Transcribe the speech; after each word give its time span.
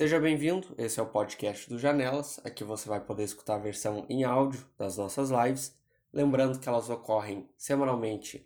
Seja 0.00 0.18
bem-vindo, 0.18 0.66
esse 0.78 0.98
é 0.98 1.02
o 1.02 1.06
podcast 1.06 1.68
do 1.68 1.78
Janelas. 1.78 2.40
Aqui 2.42 2.64
você 2.64 2.88
vai 2.88 3.00
poder 3.00 3.22
escutar 3.22 3.56
a 3.56 3.58
versão 3.58 4.06
em 4.08 4.24
áudio 4.24 4.66
das 4.78 4.96
nossas 4.96 5.28
lives. 5.28 5.76
Lembrando 6.10 6.58
que 6.58 6.66
elas 6.66 6.88
ocorrem 6.88 7.46
semanalmente 7.54 8.42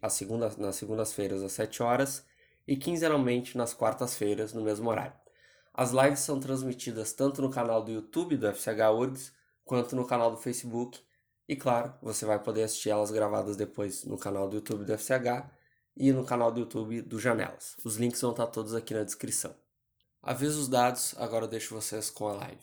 nas 0.59 0.75
segundas-feiras 0.75 1.45
às 1.45 1.53
7 1.53 1.81
horas 1.81 2.27
e 2.67 2.77
quinzenalmente 2.77 3.57
nas 3.57 3.73
quartas-feiras 3.73 4.53
no 4.53 4.63
mesmo 4.63 4.91
horário. 4.91 5.13
As 5.73 5.93
lives 5.93 6.19
são 6.19 6.41
transmitidas 6.41 7.13
tanto 7.13 7.41
no 7.41 7.51
canal 7.51 7.85
do 7.85 7.93
YouTube 7.93 8.37
do 8.37 8.49
FCH 8.49 8.91
URGS 8.93 9.33
quanto 9.65 9.95
no 9.95 10.05
canal 10.05 10.33
do 10.33 10.39
Facebook. 10.39 11.01
E 11.49 11.55
claro, 11.55 11.95
você 12.03 12.27
vai 12.27 12.43
poder 12.43 12.65
assistir 12.65 12.91
elas 12.91 13.13
gravadas 13.13 13.57
depois 13.57 14.03
no 14.05 14.19
canal 14.19 14.49
do 14.49 14.57
YouTube 14.57 14.85
do 14.85 14.99
FCH 14.99 15.49
e 15.97 16.11
no 16.11 16.25
canal 16.25 16.51
do 16.51 16.59
YouTube 16.59 17.01
do 17.03 17.21
Janelas. 17.21 17.77
Os 17.85 17.95
links 17.95 18.21
vão 18.21 18.33
estar 18.33 18.49
todos 18.49 18.75
aqui 18.75 18.93
na 18.93 19.05
descrição. 19.05 19.55
Aviso 20.27 20.59
os 20.59 20.69
dados, 20.69 21.15
agora 21.19 21.45
eu 21.45 21.49
deixo 21.49 21.75
vocês 21.75 22.09
com 22.09 22.27
a 22.29 22.33
live. 22.33 22.57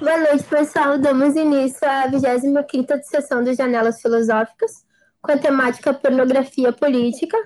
Boa 0.00 0.18
noite, 0.18 0.42
pessoal. 0.42 0.98
Damos 0.98 1.36
início 1.36 1.88
à 1.88 2.10
25ª 2.10 3.00
sessão 3.04 3.44
dos 3.44 3.56
Janelas 3.56 4.02
Filosóficas, 4.02 4.84
com 5.20 5.30
a 5.30 5.38
temática 5.38 5.94
Pornografia 5.94 6.72
Política, 6.72 7.38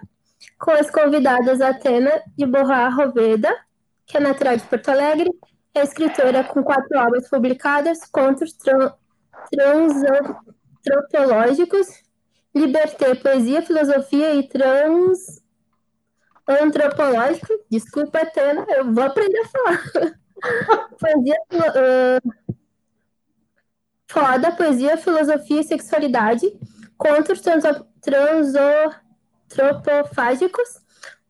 com 0.58 0.70
as 0.70 0.90
convidadas 0.90 1.60
Atena 1.60 2.10
de 2.34 2.46
Borra 2.46 2.88
Roveda, 2.88 3.54
que 4.06 4.16
é 4.16 4.20
natural 4.20 4.56
de 4.56 4.62
Porto 4.62 4.88
Alegre, 4.88 5.30
é 5.74 5.82
escritora 5.82 6.42
com 6.42 6.64
quatro 6.64 6.98
obras 6.98 7.28
publicadas, 7.28 8.06
Contos 8.10 8.56
Transantropológicos, 9.50 11.88
Liberté, 12.54 13.14
Poesia, 13.14 13.60
Filosofia 13.60 14.34
e 14.34 14.48
Trans 14.48 15.44
antropológico, 16.48 17.52
desculpa, 17.70 18.20
Atena, 18.20 18.66
eu 18.68 18.92
vou 18.92 19.04
aprender 19.04 19.40
a 19.40 19.48
falar. 19.48 19.82
poesia, 20.98 21.36
uh, 21.52 22.20
foda, 24.08 24.50
poesia, 24.52 24.96
filosofia 24.96 25.60
e 25.60 25.64
sexualidade, 25.64 26.50
contos 26.96 27.42
transantropofágicos, 28.00 30.80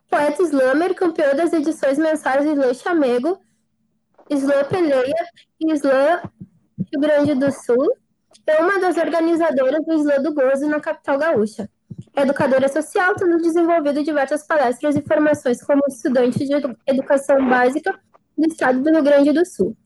poeta 0.09 0.42
Slammer, 0.42 0.94
campeão 0.94 1.34
das 1.34 1.53
edições 1.53 1.98
mensais 1.98 2.44
do 2.44 2.53
Islã 2.53 2.72
Chamego, 2.75 3.41
Islã 4.28 4.64
Peleia 4.64 5.27
e 5.61 5.72
Islã 5.72 6.20
Rio 6.78 7.00
Grande 7.00 7.34
do 7.34 7.50
Sul, 7.53 7.97
é 8.47 8.61
uma 8.61 8.78
das 8.78 8.97
organizadoras 8.97 9.84
do 9.84 9.94
Islã 9.94 10.22
do 10.22 10.33
Gozo 10.34 10.69
na 10.69 10.81
capital 10.81 11.19
gaúcha 11.19 11.69
educadora 12.17 12.69
social, 12.69 13.14
tendo 13.14 13.36
desenvolvido 13.39 14.03
diversas 14.03 14.47
palestras 14.47 14.97
e 14.97 15.03
formações 15.03 15.62
como 15.62 15.83
estudante 15.86 16.39
de 16.39 16.53
educação 16.86 17.47
básica 17.48 17.98
do 18.36 18.47
estado 18.47 18.83
do 18.83 18.91
Rio 18.91 19.03
Grande 19.03 19.33
do 19.33 19.45
Sul, 19.45 19.77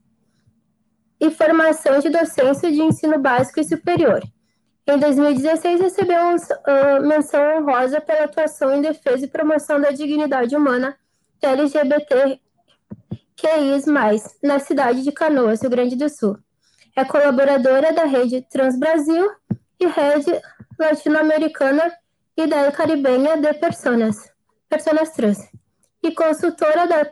e 1.21 1.31
formação 1.31 1.99
de 1.99 2.09
docência 2.09 2.71
de 2.71 2.81
ensino 2.81 3.19
básico 3.19 3.61
e 3.61 3.65
superior. 3.65 4.23
Em 4.87 4.99
2016, 4.99 5.81
recebeu 5.81 6.21
uma 6.21 7.01
menção 7.01 7.59
honrosa 7.59 8.01
pela 8.01 8.25
atuação 8.25 8.75
em 8.75 8.81
defesa 8.81 9.25
e 9.25 9.29
promoção 9.29 9.81
da 9.81 9.91
dignidade 9.91 10.57
humana 10.57 10.97
LGBT 11.43 12.41
mais 13.87 14.37
na 14.43 14.59
cidade 14.59 15.03
de 15.03 15.13
Canoas, 15.13 15.63
Rio 15.63 15.71
Grande 15.71 15.97
do 15.97 16.09
Sul. 16.09 16.39
É 16.95 17.05
colaboradora 17.05 17.93
da 17.93 18.05
rede 18.05 18.43
Transbrasil 18.51 19.31
e 19.79 19.87
rede 19.87 20.31
latino-americana 20.79 21.91
ideia 22.45 22.73
caribenha 22.73 23.37
de 23.37 23.53
personas, 23.55 24.17
personas 24.69 25.11
trans, 25.11 25.39
e 26.03 26.13
consultora 26.13 26.87
da 26.87 27.07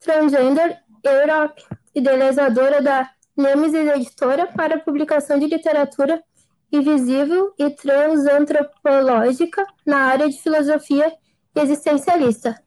Transgender 0.00 0.78
Europe, 1.04 1.62
idealizadora 1.94 2.82
da 2.82 3.08
Nemesis 3.36 3.86
Editora 3.88 4.46
para 4.46 4.78
publicação 4.78 5.38
de 5.38 5.46
literatura 5.46 6.22
invisível 6.70 7.52
e 7.58 7.70
transantropológica 7.70 9.64
na 9.86 9.98
área 9.98 10.28
de 10.28 10.40
filosofia 10.40 11.12
existencialista. 11.54 12.58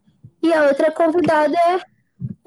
E 0.42 0.54
a 0.54 0.68
outra 0.68 0.92
convidada 0.92 1.58
é 1.58 1.80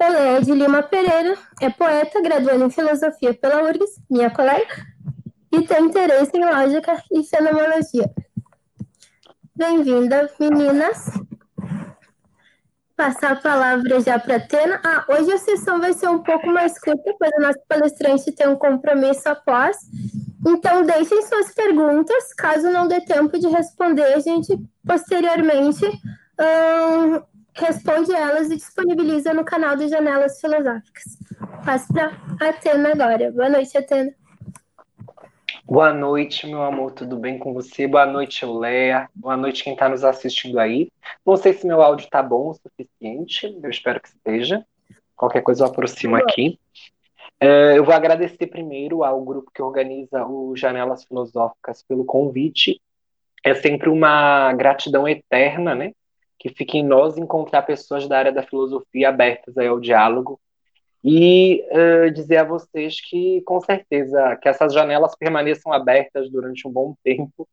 Olé 0.01 0.39
de 0.41 0.53
Lima 0.53 0.81
Pereira, 0.81 1.37
é 1.61 1.69
poeta, 1.69 2.21
graduada 2.21 2.63
em 2.63 2.69
filosofia 2.69 3.33
pela 3.33 3.63
URGS, 3.63 4.01
minha 4.09 4.29
colega, 4.29 4.73
e 5.51 5.61
tem 5.63 5.85
interesse 5.85 6.31
em 6.35 6.45
lógica 6.45 7.03
e 7.11 7.23
fenomenologia. 7.23 8.09
Bem-vinda, 9.59 10.31
meninas. 10.39 11.11
Passar 12.95 13.33
a 13.33 13.35
palavra 13.35 13.99
já 13.99 14.17
para 14.17 14.37
a 14.37 14.39
Tena. 14.39 14.79
Ah, 14.85 15.03
hoje 15.09 15.33
a 15.33 15.37
sessão 15.37 15.81
vai 15.81 15.91
ser 15.91 16.07
um 16.07 16.19
pouco 16.23 16.47
mais 16.47 16.79
curta, 16.79 17.13
pois 17.19 17.33
a 17.33 17.41
nossa 17.41 17.59
palestrante 17.67 18.31
tem 18.31 18.47
um 18.47 18.55
compromisso 18.55 19.27
após. 19.27 19.75
Então, 20.47 20.85
deixem 20.85 21.21
suas 21.23 21.53
perguntas. 21.53 22.33
Caso 22.35 22.71
não 22.71 22.87
dê 22.87 23.01
tempo 23.01 23.37
de 23.37 23.49
responder, 23.49 24.05
a 24.13 24.19
gente 24.19 24.57
posteriormente 24.87 25.85
hum, 25.85 27.21
responde 27.53 28.13
elas 28.13 28.49
e 28.49 28.55
disponibiliza 28.55 29.33
no 29.33 29.43
canal 29.43 29.75
de 29.75 29.89
Janelas 29.89 30.39
Filosóficas. 30.39 31.17
Passo 31.65 31.91
para 31.91 32.13
a 32.39 32.47
Atena 32.47 32.93
agora. 32.93 33.29
Boa 33.33 33.49
noite, 33.49 33.77
Atena. 33.77 34.18
Boa 35.69 35.93
noite, 35.93 36.47
meu 36.47 36.63
amor, 36.63 36.93
tudo 36.93 37.15
bem 37.15 37.37
com 37.37 37.53
você? 37.53 37.85
Boa 37.85 38.03
noite, 38.03 38.41
Euléia. 38.41 39.07
Boa 39.13 39.37
noite, 39.37 39.63
quem 39.63 39.73
está 39.73 39.87
nos 39.87 40.03
assistindo 40.03 40.59
aí. 40.59 40.91
Não 41.23 41.37
sei 41.37 41.53
se 41.53 41.67
meu 41.67 41.79
áudio 41.79 42.05
está 42.05 42.23
bom 42.23 42.49
o 42.49 42.55
suficiente, 42.55 43.55
eu 43.61 43.69
espero 43.69 44.01
que 44.01 44.07
esteja. 44.07 44.65
Qualquer 45.15 45.43
coisa 45.43 45.63
eu 45.63 45.67
aproximo 45.67 46.15
aqui. 46.15 46.59
É, 47.39 47.77
eu 47.77 47.85
vou 47.85 47.93
agradecer 47.93 48.47
primeiro 48.47 49.03
ao 49.03 49.23
grupo 49.23 49.51
que 49.53 49.61
organiza 49.61 50.25
o 50.25 50.55
Janelas 50.55 51.03
Filosóficas 51.03 51.83
pelo 51.83 52.03
convite. 52.03 52.81
É 53.43 53.53
sempre 53.53 53.89
uma 53.89 54.51
gratidão 54.53 55.07
eterna, 55.07 55.75
né? 55.75 55.91
Que 56.39 56.49
fica 56.49 56.77
em 56.77 56.83
nós 56.83 57.15
encontrar 57.15 57.61
pessoas 57.61 58.07
da 58.07 58.17
área 58.17 58.31
da 58.31 58.41
filosofia 58.41 59.09
abertas 59.09 59.55
aí 59.55 59.67
ao 59.67 59.79
diálogo 59.79 60.39
e 61.03 61.63
uh, 61.71 62.11
dizer 62.11 62.37
a 62.37 62.43
vocês 62.43 62.99
que, 63.01 63.41
com 63.41 63.61
certeza, 63.61 64.35
que 64.41 64.49
essas 64.49 64.73
janelas 64.73 65.15
permaneçam 65.15 65.71
abertas 65.71 66.29
durante 66.29 66.67
um 66.67 66.71
bom 66.71 66.95
tempo, 67.03 67.47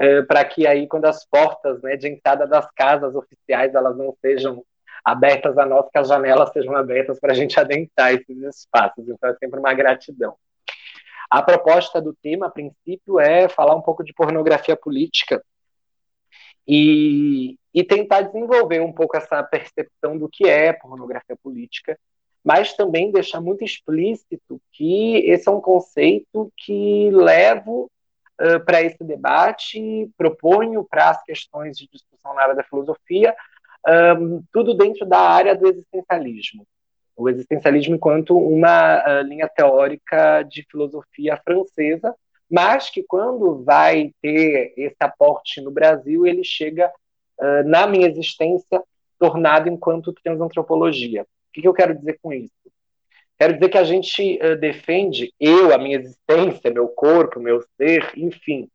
uh, 0.00 0.26
para 0.26 0.44
que 0.44 0.66
aí, 0.66 0.88
quando 0.88 1.04
as 1.04 1.24
portas 1.24 1.80
né, 1.82 1.96
de 1.96 2.08
entrada 2.08 2.46
das 2.46 2.68
casas 2.72 3.14
oficiais 3.14 3.74
elas 3.74 3.96
não 3.96 4.14
sejam 4.20 4.64
abertas 5.04 5.56
a 5.56 5.64
nós, 5.64 5.88
que 5.90 5.98
as 5.98 6.08
janelas 6.08 6.52
sejam 6.52 6.74
abertas 6.74 7.18
para 7.20 7.32
a 7.32 7.34
gente 7.34 7.58
adentrar 7.58 8.12
esses 8.12 8.36
espaços. 8.42 9.08
Então, 9.08 9.30
é 9.30 9.34
sempre 9.36 9.60
uma 9.60 9.72
gratidão. 9.72 10.36
A 11.30 11.42
proposta 11.42 12.00
do 12.02 12.12
tema, 12.12 12.46
a 12.46 12.50
princípio, 12.50 13.20
é 13.20 13.48
falar 13.48 13.76
um 13.76 13.82
pouco 13.82 14.02
de 14.02 14.12
pornografia 14.12 14.76
política 14.76 15.42
e, 16.66 17.56
e 17.72 17.84
tentar 17.84 18.22
desenvolver 18.22 18.80
um 18.80 18.92
pouco 18.92 19.16
essa 19.16 19.40
percepção 19.44 20.18
do 20.18 20.28
que 20.28 20.48
é 20.48 20.72
pornografia 20.72 21.36
política 21.40 21.96
mas 22.44 22.74
também 22.74 23.10
deixar 23.10 23.40
muito 23.40 23.64
explícito 23.64 24.60
que 24.72 25.18
esse 25.26 25.48
é 25.48 25.52
um 25.52 25.60
conceito 25.60 26.52
que 26.56 27.10
levo 27.10 27.90
uh, 28.40 28.64
para 28.64 28.82
esse 28.82 29.02
debate, 29.04 30.10
proponho 30.16 30.84
para 30.84 31.10
as 31.10 31.22
questões 31.22 31.76
de 31.76 31.88
discussão 31.92 32.34
na 32.34 32.42
área 32.42 32.54
da 32.54 32.64
filosofia, 32.64 33.34
um, 34.18 34.42
tudo 34.52 34.74
dentro 34.74 35.06
da 35.06 35.18
área 35.18 35.54
do 35.54 35.66
existencialismo. 35.66 36.66
O 37.16 37.28
existencialismo 37.28 37.96
enquanto 37.96 38.36
uma 38.36 38.98
uh, 38.98 39.22
linha 39.22 39.48
teórica 39.48 40.42
de 40.42 40.66
filosofia 40.70 41.40
francesa, 41.44 42.14
mas 42.50 42.90
que 42.90 43.02
quando 43.02 43.62
vai 43.62 44.12
ter 44.20 44.72
esse 44.76 44.96
aporte 45.00 45.60
no 45.60 45.70
Brasil, 45.70 46.26
ele 46.26 46.42
chega 46.42 46.90
uh, 47.38 47.68
na 47.68 47.86
minha 47.86 48.08
existência 48.08 48.82
tornado 49.18 49.68
enquanto 49.68 50.14
transantropologia. 50.14 51.26
O 51.50 51.52
que, 51.52 51.62
que 51.62 51.68
eu 51.68 51.74
quero 51.74 51.96
dizer 51.98 52.18
com 52.22 52.32
isso? 52.32 52.52
Quero 53.36 53.54
dizer 53.54 53.68
que 53.68 53.78
a 53.78 53.84
gente 53.84 54.38
uh, 54.42 54.56
defende, 54.56 55.34
eu, 55.40 55.74
a 55.74 55.78
minha 55.78 55.98
existência, 55.98 56.70
meu 56.70 56.88
corpo, 56.88 57.40
meu 57.40 57.60
ser, 57.76 58.12
enfim, 58.16 58.68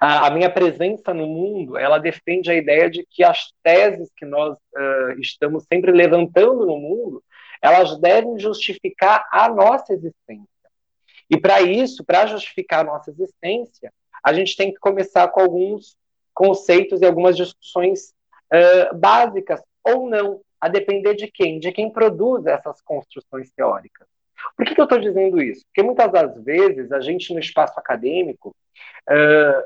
a, 0.00 0.26
a, 0.26 0.30
minha 0.30 0.48
presença 0.50 1.12
no 1.12 1.26
mundo, 1.26 1.76
ela 1.76 1.98
defende 1.98 2.50
a 2.50 2.54
ideia 2.54 2.88
de 2.88 3.04
que 3.10 3.24
as 3.24 3.52
teses 3.62 4.10
que 4.16 4.24
nós 4.24 4.56
uh, 4.56 5.18
estamos 5.18 5.64
sempre 5.72 5.90
levantando 5.90 6.66
no 6.66 6.76
mundo, 6.76 7.24
elas 7.60 7.98
devem 7.98 8.38
justificar 8.38 9.26
a 9.32 9.48
nossa 9.48 9.92
existência. 9.92 10.46
E 11.28 11.40
para 11.40 11.60
isso, 11.62 12.04
para 12.04 12.26
justificar 12.26 12.80
a 12.80 12.84
nossa 12.92 13.10
existência, 13.10 13.92
a 14.22 14.32
gente 14.32 14.56
tem 14.56 14.72
que 14.72 14.78
começar 14.78 15.26
com 15.28 15.40
alguns 15.40 15.96
conceitos 16.32 17.00
e 17.00 17.06
algumas 17.06 17.36
discussões 17.36 18.14
uh, 18.52 18.94
básicas, 18.96 19.60
ou 19.82 20.08
não, 20.08 20.40
a 20.66 20.68
depender 20.68 21.14
de 21.14 21.28
quem? 21.28 21.58
De 21.58 21.72
quem 21.72 21.90
produz 21.90 22.46
essas 22.46 22.80
construções 22.82 23.50
teóricas. 23.52 24.06
Por 24.56 24.66
que, 24.66 24.74
que 24.74 24.80
eu 24.80 24.84
estou 24.84 24.98
dizendo 24.98 25.42
isso? 25.42 25.64
Porque 25.66 25.82
muitas 25.82 26.10
das 26.10 26.44
vezes 26.44 26.92
a 26.92 27.00
gente 27.00 27.32
no 27.32 27.40
espaço 27.40 27.78
acadêmico 27.78 28.54
uh, 29.08 29.62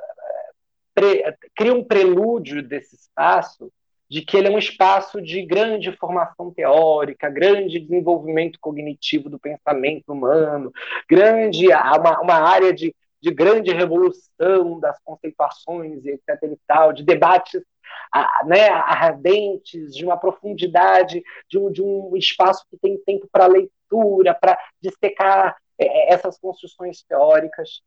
pre, 0.95 1.37
cria 1.57 1.75
um 1.75 1.85
prelúdio 1.85 2.63
desse 2.63 2.95
espaço 2.95 3.71
de 4.09 4.23
que 4.23 4.37
ele 4.37 4.49
é 4.49 4.51
um 4.51 4.59
espaço 4.59 5.23
de 5.23 5.45
grande 5.47 5.93
formação 5.93 6.53
teórica, 6.53 7.31
grande 7.31 7.79
desenvolvimento 7.79 8.59
cognitivo 8.61 9.31
do 9.31 9.39
pensamento 9.39 10.13
humano, 10.13 10.73
grande 11.09 11.69
uma, 11.69 12.21
uma 12.21 12.35
área 12.35 12.73
de, 12.73 12.95
de 13.23 13.31
grande 13.33 13.73
revolução 13.73 14.81
das 14.81 14.99
conceituações 15.05 16.05
e 16.05 16.11
etc. 16.11 16.43
E 16.43 16.59
tal, 16.67 16.93
de 16.93 17.05
debates 17.05 17.63
né, 18.47 18.69
ardentes, 18.69 19.95
de 19.95 20.05
uma 20.05 20.17
profundidade, 20.17 21.23
de 21.49 21.59
um, 21.59 21.71
de 21.71 21.83
um 21.83 22.17
espaço 22.17 22.65
que 22.71 22.77
tem 22.79 22.99
tempo 22.99 23.29
para 23.31 23.47
leitura, 23.47 24.35
para 24.35 24.59
dissecar 24.81 25.57
é, 25.79 25.87
é, 25.87 26.13
essas 26.13 26.39
construções 26.39 27.03
teóricas. 27.03 27.83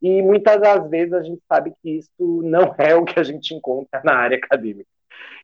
E 0.00 0.20
muitas 0.20 0.60
das 0.60 0.88
vezes 0.90 1.12
a 1.12 1.22
gente 1.22 1.42
sabe 1.48 1.72
que 1.82 1.98
isso 1.98 2.42
não 2.42 2.74
é 2.78 2.94
o 2.94 3.04
que 3.04 3.18
a 3.18 3.22
gente 3.22 3.54
encontra 3.54 4.02
na 4.04 4.14
área 4.14 4.36
acadêmica. 4.36 4.88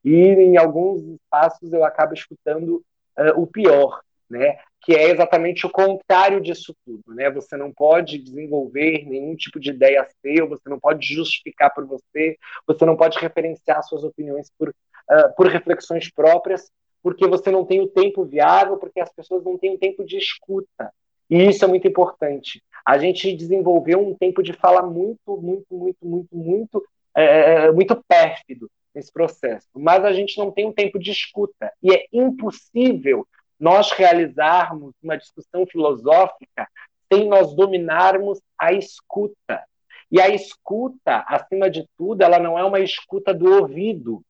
E 0.05 0.11
em 0.11 0.57
alguns 0.57 1.03
espaços 1.03 1.73
eu 1.73 1.85
acabo 1.85 2.15
escutando 2.15 2.83
uh, 3.19 3.41
o 3.41 3.47
pior, 3.47 4.01
né? 4.29 4.59
Que 4.83 4.95
é 4.95 5.11
exatamente 5.11 5.67
o 5.67 5.71
contrário 5.71 6.41
disso 6.41 6.75
tudo. 6.85 7.15
Né? 7.15 7.31
Você 7.31 7.57
não 7.57 7.73
pode 7.73 8.19
desenvolver 8.19 9.05
nenhum 9.07 9.35
tipo 9.35 9.59
de 9.59 9.71
ideia 9.71 10.07
seu, 10.23 10.49
você 10.49 10.69
não 10.69 10.79
pode 10.79 11.07
justificar 11.07 11.73
por 11.75 11.87
você, 11.87 12.37
você 12.67 12.85
não 12.85 12.97
pode 12.97 13.19
referenciar 13.19 13.83
suas 13.83 14.05
opiniões 14.05 14.51
por, 14.59 14.69
uh, 14.69 15.35
por 15.37 15.47
reflexões 15.47 16.11
próprias, 16.11 16.71
porque 17.03 17.27
você 17.27 17.51
não 17.51 17.65
tem 17.65 17.81
o 17.81 17.89
tempo 17.89 18.25
viável, 18.25 18.77
porque 18.77 19.01
as 19.01 19.13
pessoas 19.13 19.45
não 19.45 19.57
têm 19.59 19.75
o 19.75 19.79
tempo 19.79 20.05
de 20.05 20.17
escuta. 20.17 20.93
E 21.31 21.45
isso 21.45 21.65
é 21.65 21.69
muito 21.69 21.87
importante. 21.87 22.63
A 22.85 22.97
gente 22.99 23.37
desenvolveu 23.37 24.01
um 24.01 24.15
tempo 24.15 24.43
de 24.43 24.53
fala 24.53 24.83
muito, 24.83 25.37
muito, 25.37 25.67
muito, 25.71 26.07
muito, 26.07 26.35
muito, 26.35 26.85
é, 27.15 27.71
muito 27.71 28.03
pérfido 28.09 28.71
nesse 28.95 29.13
processo. 29.13 29.69
Mas 29.75 30.05
a 30.05 30.13
gente 30.13 30.39
não 30.39 30.51
tem 30.51 30.67
um 30.67 30.73
tempo 30.73 30.99
de 30.99 31.11
escuta. 31.11 31.71
E 31.83 31.93
é 31.93 32.07
impossível 32.13 33.27
nós 33.59 33.91
realizarmos 33.93 34.93
uma 35.03 35.17
discussão 35.17 35.67
filosófica 35.67 36.69
sem 37.13 37.27
nós 37.29 37.55
dominarmos 37.55 38.41
a 38.59 38.73
escuta. 38.73 39.63
E 40.11 40.21
a 40.21 40.29
escuta, 40.29 41.25
acima 41.27 41.69
de 41.69 41.87
tudo, 41.97 42.23
ela 42.23 42.39
não 42.39 42.59
é 42.59 42.65
uma 42.65 42.81
escuta 42.81 43.35
do 43.35 43.61
ouvido, 43.61 44.23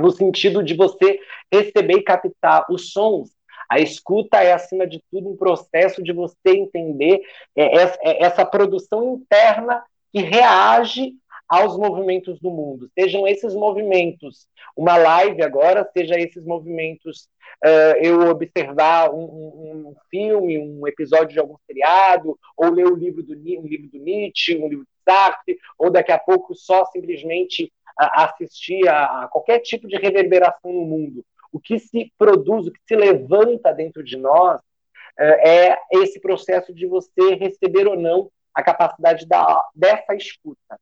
no 0.00 0.10
sentido 0.10 0.62
de 0.62 0.74
você 0.74 1.20
receber 1.52 1.98
e 1.98 2.02
captar 2.02 2.66
os 2.70 2.92
sons. 2.92 3.30
A 3.68 3.78
escuta 3.78 4.42
é, 4.42 4.52
acima 4.52 4.86
de 4.86 5.02
tudo, 5.10 5.30
um 5.30 5.36
processo 5.36 6.02
de 6.02 6.12
você 6.12 6.50
entender 6.50 7.22
é, 7.56 7.82
é, 7.82 8.24
essa 8.24 8.44
produção 8.44 9.14
interna 9.14 9.82
que 10.12 10.20
reage 10.20 11.14
aos 11.48 11.76
movimentos 11.76 12.40
do 12.40 12.50
mundo. 12.50 12.90
Sejam 12.98 13.26
esses 13.26 13.54
movimentos, 13.54 14.46
uma 14.76 14.96
live 14.96 15.42
agora, 15.42 15.88
seja 15.92 16.18
esses 16.18 16.44
movimentos, 16.44 17.28
uh, 17.64 17.96
eu 18.00 18.30
observar 18.30 19.12
um, 19.12 19.24
um, 19.24 19.88
um, 19.88 19.96
filme, 20.10 20.58
um 20.58 20.86
episódio 20.86 21.28
de 21.28 21.38
algum 21.38 21.56
seriado, 21.66 22.38
ou 22.56 22.70
ler 22.70 22.86
um 22.86 22.94
livro 22.94 23.22
do, 23.22 23.34
um 23.34 23.66
livro 23.66 23.88
do 23.88 23.98
Nietzsche, 23.98 24.56
um 24.56 24.68
livro 24.68 24.84
de 24.84 25.04
Sartre, 25.04 25.58
ou 25.78 25.90
daqui 25.90 26.12
a 26.12 26.18
pouco 26.18 26.54
só 26.54 26.84
simplesmente 26.86 27.64
uh, 28.00 28.22
assistir 28.22 28.88
a, 28.88 29.28
qualquer 29.30 29.60
tipo 29.60 29.86
de 29.86 29.96
reverberação 29.96 30.72
no 30.72 30.86
mundo. 30.86 31.24
O 31.52 31.60
que 31.60 31.78
se 31.78 32.10
produz, 32.16 32.66
o 32.66 32.72
que 32.72 32.80
se 32.88 32.96
levanta 32.96 33.72
dentro 33.72 34.02
de 34.02 34.16
nós 34.16 34.58
uh, 34.60 35.22
é 35.46 35.76
esse 35.92 36.18
processo 36.18 36.72
de 36.72 36.86
você 36.86 37.34
receber 37.34 37.86
ou 37.86 37.96
não 37.96 38.30
a 38.54 38.62
capacidade 38.62 39.26
da, 39.26 39.62
dessa 39.74 40.14
escuta. 40.14 40.78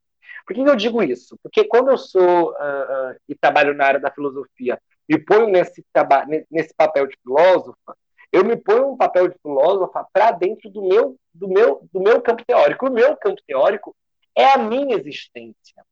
Por 0.47 0.55
que 0.55 0.61
eu 0.61 0.77
digo 0.77 1.03
isso? 1.03 1.39
Porque 1.43 1.65
quando 1.65 1.91
eu 1.91 1.99
sou 1.99 2.51
uh, 2.51 2.53
uh, 2.53 3.17
e 3.29 3.35
trabalho 3.35 3.75
na 3.75 3.85
área 3.85 4.01
da 4.01 4.11
filosofia, 4.11 4.81
me 5.09 5.19
ponho 5.19 5.49
nesse, 5.49 5.85
nesse 6.51 6.75
papel 6.75 7.07
de 7.07 7.17
filósofa, 7.23 7.97
eu 8.33 8.45
me 8.45 8.57
ponho 8.57 8.93
um 8.93 8.97
papel 8.97 9.29
de 9.29 9.37
filósofa 9.43 10.07
para 10.13 10.31
dentro 10.31 10.71
do 10.71 10.87
meu, 10.87 11.17
do, 11.35 11.49
meu, 11.49 11.89
do 11.93 12.01
meu 12.01 12.21
campo 12.21 12.45
teórico. 12.47 12.87
O 12.87 12.93
meu 12.93 13.17
campo 13.17 13.41
teórico 13.47 13.95
é 14.37 14.53
a 14.53 14.59
minha 14.59 14.97
existência. 14.97 15.85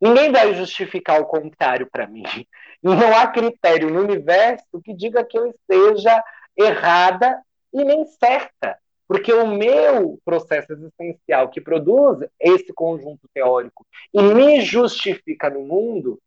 Ninguém 0.00 0.30
vai 0.32 0.52
justificar 0.54 1.20
o 1.20 1.26
contrário 1.26 1.88
para 1.90 2.06
mim. 2.06 2.24
Não 2.82 3.16
há 3.16 3.26
critério 3.28 3.88
no 3.88 4.00
universo 4.00 4.82
que 4.84 4.92
diga 4.92 5.24
que 5.24 5.38
eu 5.38 5.46
esteja 5.46 6.22
errada 6.56 7.40
e 7.72 7.84
nem 7.84 8.04
certa. 8.04 8.78
Porque 9.12 9.30
o 9.30 9.46
meu 9.46 10.18
processo 10.24 10.72
existencial 10.72 11.50
que 11.50 11.60
produz 11.60 12.26
esse 12.40 12.72
conjunto 12.72 13.28
teórico 13.34 13.86
e 14.10 14.22
me 14.22 14.62
justifica 14.62 15.50
no 15.50 15.60
mundo 15.60 16.18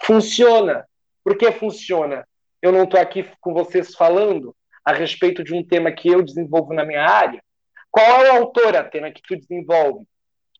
funciona. 0.00 0.86
Por 1.24 1.36
que 1.36 1.50
funciona? 1.50 2.24
Eu 2.62 2.70
não 2.70 2.84
estou 2.84 3.00
aqui 3.00 3.28
com 3.40 3.52
vocês 3.52 3.96
falando 3.96 4.54
a 4.84 4.92
respeito 4.92 5.42
de 5.42 5.52
um 5.52 5.66
tema 5.66 5.90
que 5.90 6.08
eu 6.08 6.22
desenvolvo 6.22 6.72
na 6.72 6.84
minha 6.84 7.04
área. 7.04 7.42
Qual 7.90 8.24
é 8.24 8.32
o 8.32 8.42
autor, 8.42 8.76
Atena, 8.76 9.10
que 9.10 9.20
tu 9.20 9.34
desenvolve? 9.34 10.06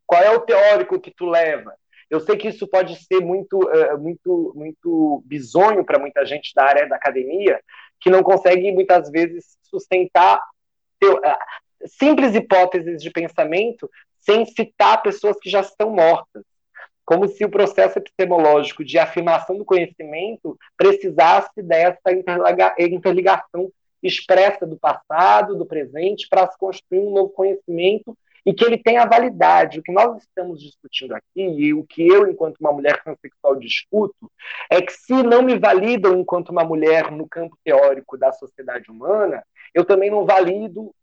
Qual 0.05 0.21
é 0.21 0.35
o 0.35 0.41
teórico 0.41 0.99
que 0.99 1.15
tu 1.15 1.25
leva? 1.25 1.73
Eu 2.11 2.19
sei 2.19 2.37
que 2.37 2.49
isso 2.49 2.67
pode 2.67 2.97
ser 3.05 3.21
muito, 3.21 3.61
uh, 3.61 3.97
muito, 3.97 4.53
muito 4.57 5.23
bizonho 5.25 5.85
para 5.85 6.01
muita 6.01 6.27
gente 6.27 6.53
da 6.53 6.65
área 6.65 6.89
da 6.89 6.97
academia, 6.97 7.61
que 8.01 8.11
não 8.11 8.25
consegue 8.25 8.73
muitas 8.73 9.09
vezes 9.09 9.57
sustentar 9.63 10.41
simples 11.87 12.35
hipóteses 12.35 13.03
de 13.03 13.11
pensamento 13.11 13.91
sem 14.19 14.45
citar 14.47 15.03
pessoas 15.03 15.39
que 15.41 15.49
já 15.49 15.61
estão 15.61 15.91
mortas. 15.91 16.43
Como 17.05 17.27
se 17.27 17.45
o 17.45 17.51
processo 17.51 17.99
epistemológico 17.99 18.85
de 18.85 18.99
afirmação 18.99 19.57
do 19.57 19.65
conhecimento 19.65 20.59
precisasse 20.77 21.63
dessa 21.63 22.13
interligação 22.79 23.73
expressa 24.03 24.67
do 24.67 24.79
passado, 24.79 25.57
do 25.57 25.67
presente, 25.67 26.29
para 26.29 26.47
se 26.51 26.59
construir 26.59 27.01
um 27.01 27.11
novo 27.11 27.31
conhecimento 27.31 28.17
e 28.49 28.55
que 28.55 28.65
ele 28.65 28.79
tenha 28.79 29.05
validade. 29.05 29.79
O 29.79 29.83
que 29.83 29.93
nós 29.93 30.23
estamos 30.23 30.63
discutindo 30.63 31.13
aqui, 31.13 31.43
e 31.43 31.75
o 31.75 31.85
que 31.85 32.09
eu, 32.09 32.27
enquanto 32.27 32.57
uma 32.59 32.73
mulher 32.73 33.03
transexual, 33.03 33.57
discuto, 33.57 34.33
é 34.71 34.81
que 34.81 34.91
se 34.91 35.23
não 35.23 35.43
me 35.43 35.59
validam 35.59 36.19
enquanto 36.19 36.49
uma 36.49 36.65
mulher 36.65 37.11
no 37.11 37.29
campo 37.29 37.59
teórico 37.63 38.17
da 38.17 38.33
sociedade 38.33 38.91
humana, 38.91 39.45
eu 39.75 39.85
também 39.85 40.11
não 40.11 40.25
valido 40.25 40.95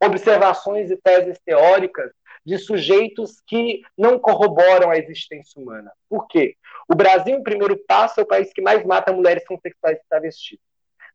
observações 0.00 0.92
e 0.92 0.96
teses 0.96 1.40
teóricas 1.44 2.12
de 2.46 2.56
sujeitos 2.56 3.40
que 3.48 3.82
não 3.98 4.16
corroboram 4.16 4.88
a 4.88 4.96
existência 4.96 5.60
humana. 5.60 5.90
Por 6.08 6.28
quê? 6.28 6.54
O 6.88 6.94
Brasil, 6.94 7.36
em 7.36 7.42
primeiro 7.42 7.76
passo, 7.84 8.20
é 8.20 8.22
o 8.22 8.26
país 8.26 8.52
que 8.52 8.62
mais 8.62 8.84
mata 8.84 9.12
mulheres 9.12 9.42
transexuais 9.42 9.98
e 9.98 10.08
travestis. 10.08 10.60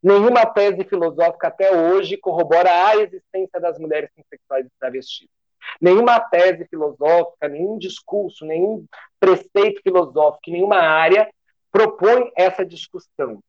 Nenhuma 0.03 0.45
tese 0.45 0.83
filosófica 0.83 1.47
até 1.47 1.71
hoje 1.71 2.17
corrobora 2.17 2.87
a 2.87 2.97
existência 2.97 3.57
das 3.61 3.79
mulheres 3.79 4.09
transexuais 4.13 4.65
e 4.65 4.71
travestis. 4.77 5.36
Nenhuma 5.81 6.19
tese 6.19 6.65
filosófica, 6.65 7.47
nenhum 7.47 7.77
discurso, 7.77 8.45
nenhum 8.45 8.85
preceito 9.19 9.81
filosófico, 9.81 10.51
nenhuma 10.51 10.77
área 10.77 11.29
propõe 11.71 12.31
essa 12.35 12.65
discussão. 12.65 13.39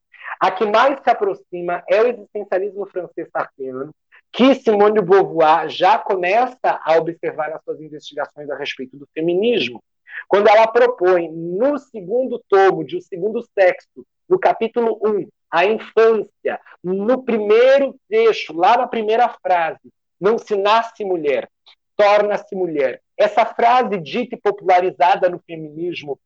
A 0.40 0.50
que 0.50 0.66
mais 0.66 1.00
se 1.02 1.11
aproxima 1.11 1.82
é 1.88 2.02
o 2.02 2.06
existencialismo 2.06 2.87
francês 2.87 3.28
sartreano, 3.32 3.92
que 4.30 4.54
Simone 4.54 5.00
de 5.00 5.00
Beauvoir 5.00 5.68
já 5.68 5.99
começa 5.99 6.80
a 6.85 6.97
observar 6.97 7.50
nas 7.50 7.62
suas 7.64 7.80
investigações 7.80 8.49
a 8.50 8.56
respeito 8.56 8.97
do 8.97 9.08
feminismo, 9.14 9.82
quando 10.26 10.49
ela 10.49 10.66
propõe, 10.66 11.30
no 11.30 11.78
segundo 11.78 12.42
tomo 12.49 12.85
de 12.85 12.97
O 12.97 13.02
Segundo 13.02 13.42
Sexo, 13.54 14.06
no 14.28 14.38
capítulo 14.38 14.99
1, 15.02 15.28
a 15.50 15.64
infância, 15.64 16.61
no 16.82 17.23
primeiro 17.23 17.94
trecho, 18.08 18.52
lá 18.52 18.76
na 18.76 18.87
primeira 18.87 19.28
frase, 19.42 19.90
não 20.20 20.37
se 20.37 20.56
nasce 20.56 21.04
mulher, 21.04 21.49
torna-se 21.99 22.55
mulher. 22.55 23.02
Essa 23.17 23.45
frase 23.45 23.99
dita 23.99 24.37
e 24.37 24.40
popularizada 24.40 25.28
no 25.28 25.40
feminismo 25.40 26.19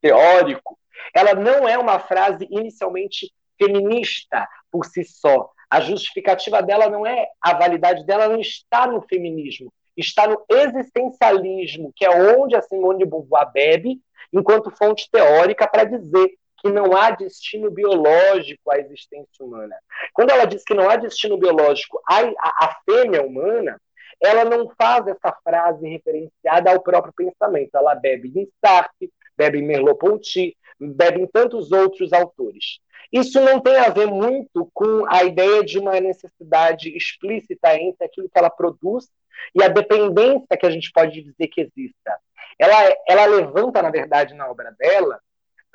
teórico, 0.00 0.78
ela 1.12 1.34
não 1.34 1.68
é 1.68 1.76
uma 1.76 1.98
frase 1.98 2.46
inicialmente 2.48 3.32
feminista 3.58 4.48
por 4.70 4.86
si 4.86 5.04
só. 5.04 5.50
A 5.68 5.80
justificativa 5.80 6.62
dela 6.62 6.88
não 6.88 7.04
é 7.04 7.26
a 7.42 7.52
validade 7.52 8.06
dela 8.06 8.28
não 8.28 8.40
está 8.40 8.86
no 8.86 9.02
feminismo, 9.02 9.72
está 9.96 10.28
no 10.28 10.42
existencialismo, 10.48 11.92
que 11.94 12.04
é 12.04 12.10
onde 12.10 12.54
a 12.54 12.62
Simone 12.62 13.00
de 13.00 13.04
Beauvoir 13.04 13.50
bebe 13.52 14.00
enquanto 14.32 14.70
fonte 14.70 15.10
teórica 15.10 15.66
para 15.66 15.84
dizer 15.84 16.30
que 16.58 16.70
não 16.70 16.96
há 16.96 17.10
destino 17.10 17.70
biológico 17.70 18.70
à 18.70 18.78
existência 18.78 19.44
humana. 19.44 19.76
Quando 20.12 20.30
ela 20.30 20.44
diz 20.44 20.62
que 20.64 20.74
não 20.74 20.88
há 20.88 20.96
destino 20.96 21.36
biológico 21.36 22.00
à, 22.06 22.20
à, 22.20 22.64
à 22.64 22.76
fêmea 22.84 23.22
humana, 23.22 23.80
ela 24.20 24.44
não 24.44 24.68
faz 24.76 25.06
essa 25.06 25.32
frase 25.42 25.88
referenciada 25.88 26.70
ao 26.70 26.82
próprio 26.82 27.12
pensamento. 27.12 27.74
Ela 27.74 27.94
bebe 27.94 28.32
em 28.34 28.48
Sartre, 28.64 29.12
bebe 29.36 29.58
em 29.58 29.66
Merleau-Ponty, 29.66 30.56
bebe 30.78 31.22
em 31.22 31.26
tantos 31.26 31.72
outros 31.72 32.12
autores. 32.12 32.80
Isso 33.12 33.40
não 33.40 33.60
tem 33.60 33.76
a 33.76 33.88
ver 33.88 34.06
muito 34.06 34.70
com 34.74 35.04
a 35.08 35.24
ideia 35.24 35.64
de 35.64 35.78
uma 35.78 35.98
necessidade 36.00 36.94
explícita 36.94 37.74
entre 37.76 38.04
aquilo 38.04 38.28
que 38.28 38.38
ela 38.38 38.50
produz 38.50 39.08
e 39.54 39.62
a 39.62 39.68
dependência 39.68 40.56
que 40.58 40.66
a 40.66 40.70
gente 40.70 40.90
pode 40.92 41.22
dizer 41.22 41.48
que 41.48 41.62
exista. 41.62 42.18
Ela, 42.58 42.96
ela 43.06 43.26
levanta, 43.26 43.80
na 43.80 43.90
verdade, 43.90 44.34
na 44.34 44.50
obra 44.50 44.74
dela, 44.78 45.20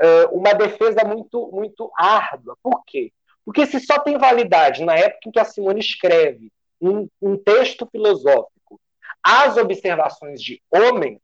uh, 0.01 0.37
uma 0.37 0.53
defesa 0.53 1.03
muito, 1.05 1.49
muito 1.51 1.89
árdua. 1.97 2.57
Por 2.61 2.83
quê? 2.85 3.11
Porque 3.45 3.65
se 3.65 3.79
só 3.79 3.99
tem 3.99 4.17
validade 4.17 4.83
na 4.83 4.95
época 4.95 5.27
em 5.27 5.31
que 5.31 5.39
a 5.39 5.45
Simone 5.45 5.79
escreve 5.79 6.51
um, 6.89 7.07
um 7.21 7.37
texto 7.37 7.87
filosófico 7.91 8.53
as 9.23 9.55
observações 9.55 10.41
de 10.41 10.61
homens, 10.69 11.19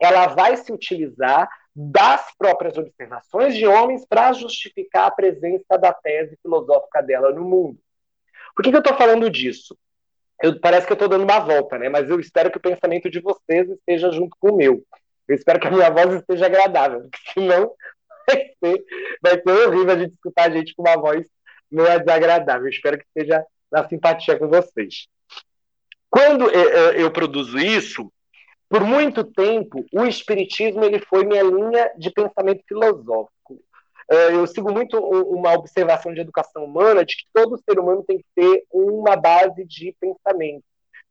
ela 0.00 0.28
vai 0.28 0.56
se 0.56 0.72
utilizar 0.72 1.46
das 1.76 2.34
próprias 2.38 2.78
observações 2.78 3.54
de 3.54 3.66
homens 3.66 4.06
para 4.06 4.32
justificar 4.32 5.08
a 5.08 5.10
presença 5.10 5.76
da 5.76 5.92
tese 5.92 6.38
filosófica 6.40 7.02
dela 7.02 7.32
no 7.32 7.44
mundo. 7.44 7.78
Por 8.56 8.62
que, 8.62 8.70
que 8.70 8.76
eu 8.76 8.80
estou 8.80 8.96
falando 8.96 9.28
disso? 9.28 9.76
Eu, 10.42 10.58
parece 10.58 10.86
que 10.86 10.92
eu 10.92 10.94
estou 10.94 11.08
dando 11.08 11.24
uma 11.24 11.40
volta, 11.40 11.78
né? 11.78 11.88
mas 11.88 12.08
eu 12.08 12.18
espero 12.18 12.50
que 12.50 12.58
o 12.58 12.62
pensamento 12.62 13.10
de 13.10 13.20
vocês 13.20 13.68
esteja 13.68 14.10
junto 14.10 14.36
com 14.38 14.52
o 14.52 14.56
meu. 14.56 14.82
Eu 15.28 15.34
espero 15.34 15.60
que 15.60 15.66
a 15.66 15.70
minha 15.70 15.90
voz 15.90 16.14
esteja 16.14 16.46
agradável, 16.46 17.02
porque 17.02 17.18
senão 17.34 17.72
vai 18.26 18.36
ser, 18.62 18.84
vai 19.20 19.42
ser 19.42 19.68
horrível 19.68 19.94
a 19.94 19.98
gente 19.98 20.14
escutar 20.14 20.44
a 20.44 20.50
gente 20.50 20.74
com 20.74 20.82
uma 20.82 20.96
voz 20.96 21.26
meio 21.70 21.98
desagradável. 21.98 22.66
Eu 22.66 22.70
espero 22.70 22.98
que 22.98 23.04
esteja 23.04 23.44
na 23.74 23.86
simpatia 23.88 24.38
com 24.38 24.46
vocês. 24.46 25.08
Quando 26.08 26.48
eu 26.48 27.10
produzo 27.10 27.58
isso, 27.58 28.08
por 28.68 28.84
muito 28.84 29.24
tempo, 29.24 29.84
o 29.92 30.04
espiritismo 30.04 30.84
ele 30.84 31.00
foi 31.00 31.24
minha 31.24 31.42
linha 31.42 31.92
de 31.98 32.08
pensamento 32.10 32.62
filosófico. 32.68 33.60
Eu 34.08 34.46
sigo 34.46 34.72
muito 34.72 34.96
uma 34.96 35.52
observação 35.54 36.14
de 36.14 36.20
educação 36.20 36.64
humana 36.64 37.04
de 37.04 37.16
que 37.16 37.24
todo 37.32 37.60
ser 37.68 37.80
humano 37.80 38.04
tem 38.06 38.18
que 38.18 38.24
ter 38.32 38.64
uma 38.70 39.16
base 39.16 39.64
de 39.64 39.92
pensamento, 39.98 40.62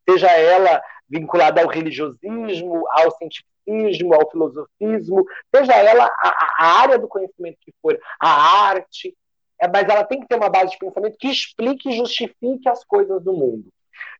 seja 0.09 0.31
ela 0.31 0.81
vinculada 1.09 1.61
ao 1.61 1.67
religiosismo, 1.67 2.85
ao 2.91 3.11
cientificismo, 3.11 4.13
ao 4.13 4.29
filosofismo, 4.31 5.25
seja 5.53 5.73
ela 5.73 6.05
a, 6.05 6.47
a 6.59 6.81
área 6.81 6.97
do 6.97 7.09
conhecimento 7.09 7.57
que 7.59 7.73
for, 7.81 7.99
a 8.21 8.29
arte, 8.69 9.13
é, 9.63 9.67
mas 9.67 9.87
ela 9.87 10.03
tem 10.03 10.19
que 10.19 10.27
ter 10.27 10.35
uma 10.35 10.49
base 10.49 10.71
de 10.71 10.77
pensamento 10.77 11.17
que 11.17 11.29
explique 11.29 11.89
e 11.89 11.95
justifique 11.95 12.67
as 12.67 12.83
coisas 12.83 13.23
do 13.23 13.31
mundo. 13.31 13.65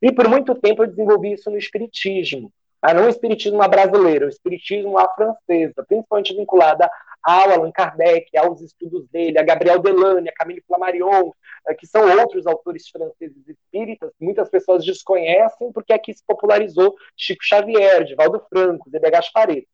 E 0.00 0.10
por 0.10 0.26
muito 0.26 0.54
tempo 0.54 0.82
eu 0.82 0.86
desenvolvi 0.86 1.32
isso 1.34 1.50
no 1.50 1.58
espiritismo. 1.58 2.50
Ah, 2.80 2.94
não 2.94 3.04
o 3.04 3.08
espiritismo 3.08 3.58
brasileiro, 3.68 4.26
o 4.26 4.28
espiritismo 4.28 4.98
à 4.98 5.06
francesa, 5.14 5.84
principalmente 5.86 6.34
vinculada 6.34 6.90
ao 7.22 7.50
Allan 7.50 7.72
Kardec, 7.72 8.36
aos 8.36 8.60
estudos 8.62 9.06
dele, 9.08 9.38
a 9.38 9.42
Gabriel 9.42 9.78
Delane, 9.78 10.28
a 10.28 10.32
Camille 10.32 10.62
Flammarion, 10.66 11.30
eh, 11.68 11.74
que 11.74 11.86
são 11.86 12.02
outros 12.18 12.46
autores 12.46 12.88
franceses 12.88 13.46
espíritas 13.46 14.10
que 14.18 14.24
muitas 14.24 14.48
pessoas 14.50 14.84
desconhecem 14.84 15.72
porque 15.72 15.92
aqui 15.92 16.12
se 16.12 16.22
popularizou 16.26 16.94
Chico 17.16 17.42
Xavier, 17.42 18.04
Divaldo 18.04 18.44
Franco, 18.48 18.90
Zé 18.90 18.98
Gasparetto. 18.98 19.68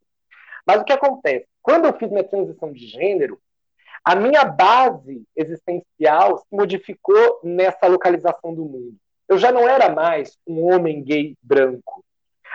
Mas 0.67 0.81
o 0.81 0.85
que 0.85 0.93
acontece? 0.93 1.47
Quando 1.62 1.87
eu 1.87 1.93
fiz 1.93 2.11
minha 2.11 2.25
transição 2.25 2.73
de 2.73 2.87
gênero, 2.87 3.41
a 4.04 4.14
minha 4.16 4.45
base 4.45 5.23
existencial 5.37 6.38
se 6.38 6.47
modificou 6.50 7.40
nessa 7.45 7.87
localização 7.87 8.54
do 8.54 8.64
mundo. 8.64 8.97
Eu 9.28 9.38
já 9.38 9.52
não 9.52 9.69
era 9.69 9.88
mais 9.90 10.38
um 10.47 10.64
homem 10.73 11.02
gay 11.02 11.37
branco. 11.42 12.04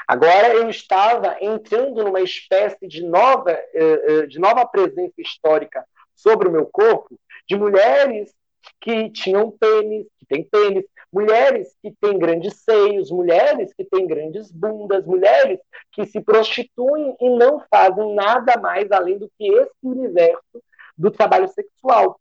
Agora 0.07 0.53
eu 0.53 0.69
estava 0.69 1.37
entrando 1.41 2.03
numa 2.03 2.21
espécie 2.21 2.87
de 2.87 3.03
nova, 3.03 3.51
eh, 3.51 3.71
eh, 3.73 4.27
de 4.27 4.39
nova 4.39 4.65
presença 4.65 5.13
histórica 5.17 5.85
sobre 6.15 6.47
o 6.47 6.51
meu 6.51 6.65
corpo, 6.65 7.17
de 7.47 7.55
mulheres 7.55 8.33
que 8.81 9.09
tinham 9.09 9.51
pênis, 9.51 10.07
que 10.19 10.25
têm 10.25 10.43
pênis, 10.43 10.85
mulheres 11.11 11.75
que 11.81 11.91
têm 12.01 12.19
grandes 12.19 12.55
seios, 12.57 13.09
mulheres 13.09 13.73
que 13.73 13.85
têm 13.85 14.05
grandes 14.05 14.51
bundas, 14.51 15.05
mulheres 15.05 15.59
que 15.91 16.05
se 16.05 16.19
prostituem 16.21 17.15
e 17.19 17.29
não 17.29 17.63
fazem 17.71 18.13
nada 18.13 18.59
mais 18.59 18.91
além 18.91 19.17
do 19.17 19.31
que 19.37 19.47
esse 19.47 19.73
universo 19.81 20.61
do 20.97 21.11
trabalho 21.11 21.47
sexual. 21.47 22.19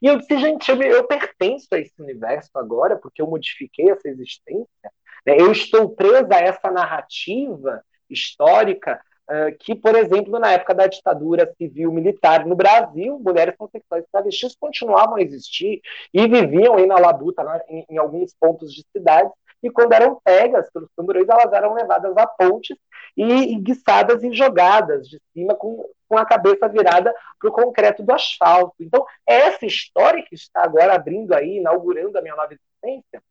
E 0.00 0.06
eu 0.06 0.18
disse, 0.18 0.38
gente, 0.38 0.70
eu, 0.70 0.80
eu 0.82 1.04
pertenço 1.04 1.68
a 1.72 1.78
esse 1.78 2.00
universo 2.00 2.50
agora, 2.54 2.96
porque 2.96 3.20
eu 3.20 3.26
modifiquei 3.26 3.90
essa 3.90 4.08
existência. 4.08 4.90
Né? 5.26 5.36
Eu 5.38 5.52
estou 5.52 5.90
presa 5.90 6.34
a 6.34 6.40
essa 6.40 6.70
narrativa 6.70 7.82
histórica 8.08 9.00
uh, 9.30 9.56
que, 9.58 9.74
por 9.74 9.94
exemplo, 9.94 10.38
na 10.38 10.52
época 10.52 10.74
da 10.74 10.86
ditadura 10.86 11.52
civil-militar 11.56 12.46
no 12.46 12.54
Brasil, 12.54 13.18
mulheres 13.18 13.56
transexuais 13.56 14.04
e 14.04 14.10
travestis 14.10 14.56
continuavam 14.56 15.16
a 15.16 15.22
existir 15.22 15.80
e 16.12 16.26
viviam 16.26 16.76
aí 16.76 16.86
na 16.86 16.98
labuta, 16.98 17.42
né, 17.42 17.60
em, 17.68 17.86
em 17.90 17.98
alguns 17.98 18.34
pontos 18.38 18.72
de 18.72 18.84
cidades, 18.92 19.32
e 19.62 19.70
quando 19.70 19.94
eram 19.94 20.20
pegas 20.22 20.70
pelos 20.70 20.90
tamborões, 20.94 21.26
elas 21.26 21.50
eram 21.52 21.72
levadas 21.72 22.14
a 22.18 22.26
pontes 22.26 22.76
e 23.16 23.56
guiçadas 23.56 24.22
e 24.22 24.30
jogadas 24.30 25.08
de 25.08 25.18
cima 25.32 25.54
com, 25.54 25.88
com 26.08 26.18
a 26.18 26.24
cabeça 26.24 26.68
virada 26.68 27.14
para 27.38 27.48
o 27.48 27.52
concreto 27.52 28.02
do 28.02 28.12
asfalto. 28.12 28.74
Então, 28.80 29.04
essa 29.26 29.64
história 29.64 30.22
que 30.22 30.34
está 30.34 30.62
agora 30.62 30.94
abrindo 30.94 31.32
aí, 31.34 31.58
inaugurando 31.58 32.18
a 32.18 32.22
minha 32.22 32.36
nova 32.36 32.54
existência, 32.54 33.22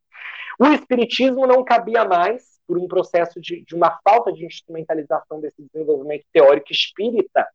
o 0.59 0.67
espiritismo 0.67 1.47
não 1.47 1.63
cabia 1.63 2.05
mais 2.05 2.53
por 2.67 2.77
um 2.77 2.87
processo 2.87 3.39
de, 3.39 3.63
de 3.63 3.75
uma 3.75 3.99
falta 4.03 4.31
de 4.31 4.45
instrumentalização 4.45 5.39
desse 5.39 5.61
desenvolvimento 5.71 6.25
teórico 6.31 6.71
espírita, 6.71 7.47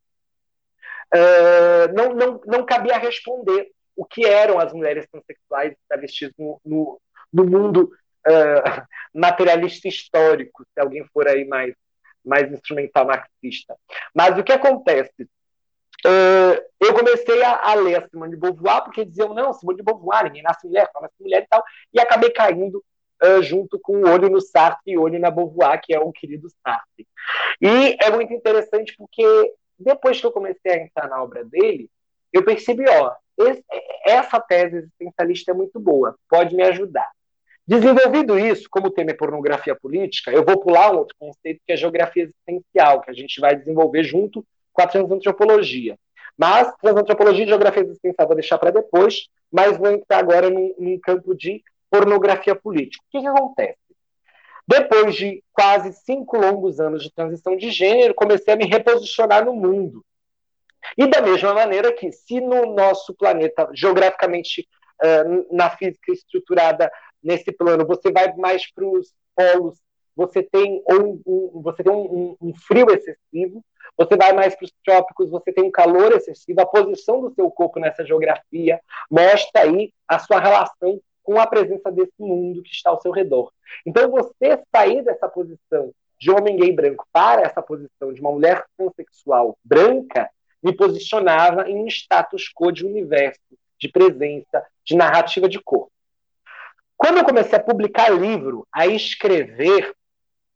uh, 1.15 1.93
não, 1.95 2.15
não, 2.15 2.41
não 2.47 2.67
cabia 2.67 2.99
responder 2.99 3.71
o 3.97 4.05
que 4.05 4.25
eram 4.25 4.59
as 4.59 4.73
mulheres 4.73 5.07
transexuais 5.11 5.75
travestis 5.89 6.31
no, 6.39 6.61
no, 6.65 7.01
no 7.33 7.45
mundo 7.45 7.91
uh, 8.27 8.87
materialista 9.13 9.89
histórico, 9.89 10.65
se 10.73 10.81
alguém 10.81 11.05
for 11.13 11.27
aí 11.27 11.47
mais, 11.47 11.75
mais 12.29 12.51
instrumental 12.53 13.07
marxista. 13.07 13.77
Mas 14.15 14.39
o 14.39 14.45
que 14.45 14.53
acontece? 14.53 15.29
Uh, 16.07 16.55
eu 16.81 16.95
comecei 16.95 17.43
a, 17.43 17.75
ler 17.75 17.97
a 17.97 18.09
Simone 18.09 18.31
de 18.31 18.37
Beauvoir, 18.37 18.85
porque 18.85 19.05
diziam, 19.05 19.35
não, 19.35 19.53
Simone 19.53 19.79
de 19.79 19.83
Beauvoir, 19.83 20.25
ninguém 20.25 20.43
nasce 20.43 20.67
mulher, 20.67 20.89
nasce 21.01 21.15
mulher 21.21 21.43
e 21.43 21.47
tal, 21.49 21.63
e 21.93 22.01
acabei 22.01 22.31
caindo 22.31 22.85
uh, 23.23 23.43
junto 23.43 23.81
com 23.81 23.97
o 23.97 24.09
olho 24.09 24.31
no 24.31 24.41
Sartre 24.41 24.93
e 24.93 24.99
olho 24.99 25.19
na 25.19 25.31
Beauvoir, 25.31 25.81
que 25.83 25.93
é 25.93 25.99
o 25.99 26.13
querido 26.13 26.49
Sartre. 26.63 27.07
E 27.61 27.97
é 28.01 28.11
muito 28.11 28.33
interessante 28.33 28.95
porque 28.97 29.25
depois 29.79 30.21
que 30.21 30.27
eu 30.27 30.33
comecei 30.33 30.73
a 30.73 30.83
entrar 30.83 31.09
na 31.09 31.23
obra 31.23 31.45
dele, 31.45 31.91
eu 32.33 32.45
percebi, 32.45 32.85
ó, 32.89 33.15
esse, 33.39 33.65
essa 34.05 34.41
tese 34.41 34.77
existencialista 34.77 35.51
é 35.51 35.55
muito 35.55 35.81
boa, 35.81 36.17
pode 36.29 36.55
me 36.55 36.63
ajudar. 36.65 37.09
Desenvolvido 37.69 38.39
isso, 38.39 38.67
como 38.71 38.87
o 38.87 38.91
tema 38.91 39.11
é 39.11 39.15
pornografia 39.15 39.77
política, 39.77 40.31
eu 40.31 40.43
vou 40.43 40.59
pular 40.59 40.91
um 40.91 41.01
outro 41.01 41.15
conceito 41.19 41.61
que 41.67 41.73
é 41.75 41.77
geografia 41.77 42.23
existencial, 42.23 43.03
que 43.03 43.11
a 43.11 43.13
gente 43.13 43.39
vai 43.39 43.55
desenvolver 43.55 44.03
junto 44.05 44.43
com 44.73 44.81
a 44.81 44.87
transantropologia. 44.87 45.99
Mas 46.35 46.75
transantropologia 46.81 47.45
e 47.45 47.49
geografia 47.49 47.83
existencial 47.83 48.27
vou 48.27 48.35
deixar 48.35 48.57
para 48.57 48.71
depois, 48.71 49.29
mas 49.53 49.77
vou 49.77 49.91
entrar 49.91 50.17
agora 50.17 50.49
num, 50.49 50.75
num 50.79 50.99
campo 50.99 51.35
de 51.35 51.63
pornografia 51.91 52.55
política. 52.55 53.05
O 53.07 53.11
que, 53.11 53.21
que 53.21 53.27
acontece? 53.27 53.77
Depois 54.67 55.15
de 55.15 55.45
quase 55.53 55.93
cinco 55.93 56.39
longos 56.39 56.81
anos 56.81 57.03
de 57.03 57.13
transição 57.13 57.55
de 57.55 57.71
gênero, 57.71 58.15
comecei 58.15 58.55
a 58.55 58.57
me 58.57 58.65
reposicionar 58.65 59.45
no 59.45 59.53
mundo. 59.53 60.03
E 60.97 61.07
da 61.07 61.21
mesma 61.21 61.53
maneira 61.53 61.93
que, 61.93 62.11
se 62.13 62.41
no 62.41 62.75
nosso 62.75 63.13
planeta, 63.13 63.69
geograficamente, 63.75 64.67
uh, 65.05 65.55
na 65.55 65.69
física 65.69 66.13
estruturada, 66.13 66.91
nesse 67.23 67.53
plano, 67.53 67.87
você 67.87 68.11
vai 68.11 68.35
mais 68.37 68.71
para 68.73 68.85
os 68.85 69.13
polos, 69.35 69.79
você 70.15 70.43
tem, 70.43 70.83
um, 70.91 71.21
um 71.27 71.63
você 71.63 71.83
tem 71.83 71.93
um, 71.93 72.37
um, 72.41 72.53
frio 72.55 72.91
excessivo, 72.91 73.65
você 73.97 74.17
vai 74.17 74.33
mais 74.33 74.55
para 74.57 74.65
os 74.65 74.73
trópicos, 74.85 75.31
você 75.31 75.53
tem 75.53 75.65
um 75.65 75.71
calor 75.71 76.13
excessivo, 76.13 76.61
a 76.61 76.67
posição 76.67 77.21
do 77.21 77.33
seu 77.35 77.49
corpo 77.51 77.79
nessa 77.79 78.05
geografia 78.05 78.81
mostra 79.11 79.63
aí 79.63 79.93
a 80.09 80.19
sua 80.19 80.41
relação 80.41 81.01
com 81.23 81.39
a 81.39 81.47
presença 81.47 81.93
desse 81.93 82.15
mundo 82.19 82.63
que 82.63 82.71
está 82.71 82.91
ao 82.91 83.01
seu 83.01 83.13
redor. 83.13 83.53
Então, 83.87 84.11
você 84.11 84.61
sair 84.75 85.03
dessa 85.03 85.29
posição 85.29 85.93
de 86.19 86.31
homem 86.31 86.57
gay 86.57 86.73
branco 86.73 87.07
para 87.13 87.43
essa 87.43 87.63
posição 87.63 88.13
de 88.13 88.21
uma 88.21 88.33
mulher 88.33 88.65
transexual 88.77 89.57
branca 89.65 90.29
me 90.63 90.75
posicionava 90.75 91.69
em 91.71 91.77
um 91.77 91.87
status 91.87 92.51
quo 92.53 92.73
de 92.73 92.85
universo, 92.85 93.41
de 93.79 93.89
presença, 93.89 94.65
de 94.85 94.97
narrativa 94.97 95.49
de 95.49 95.61
corpo. 95.61 95.93
Quando 96.99 97.19
eu 97.19 97.25
comecei 97.25 97.57
a 97.57 97.63
publicar 97.63 98.11
livro, 98.11 98.67
a 98.73 98.89
escrever, 98.89 99.95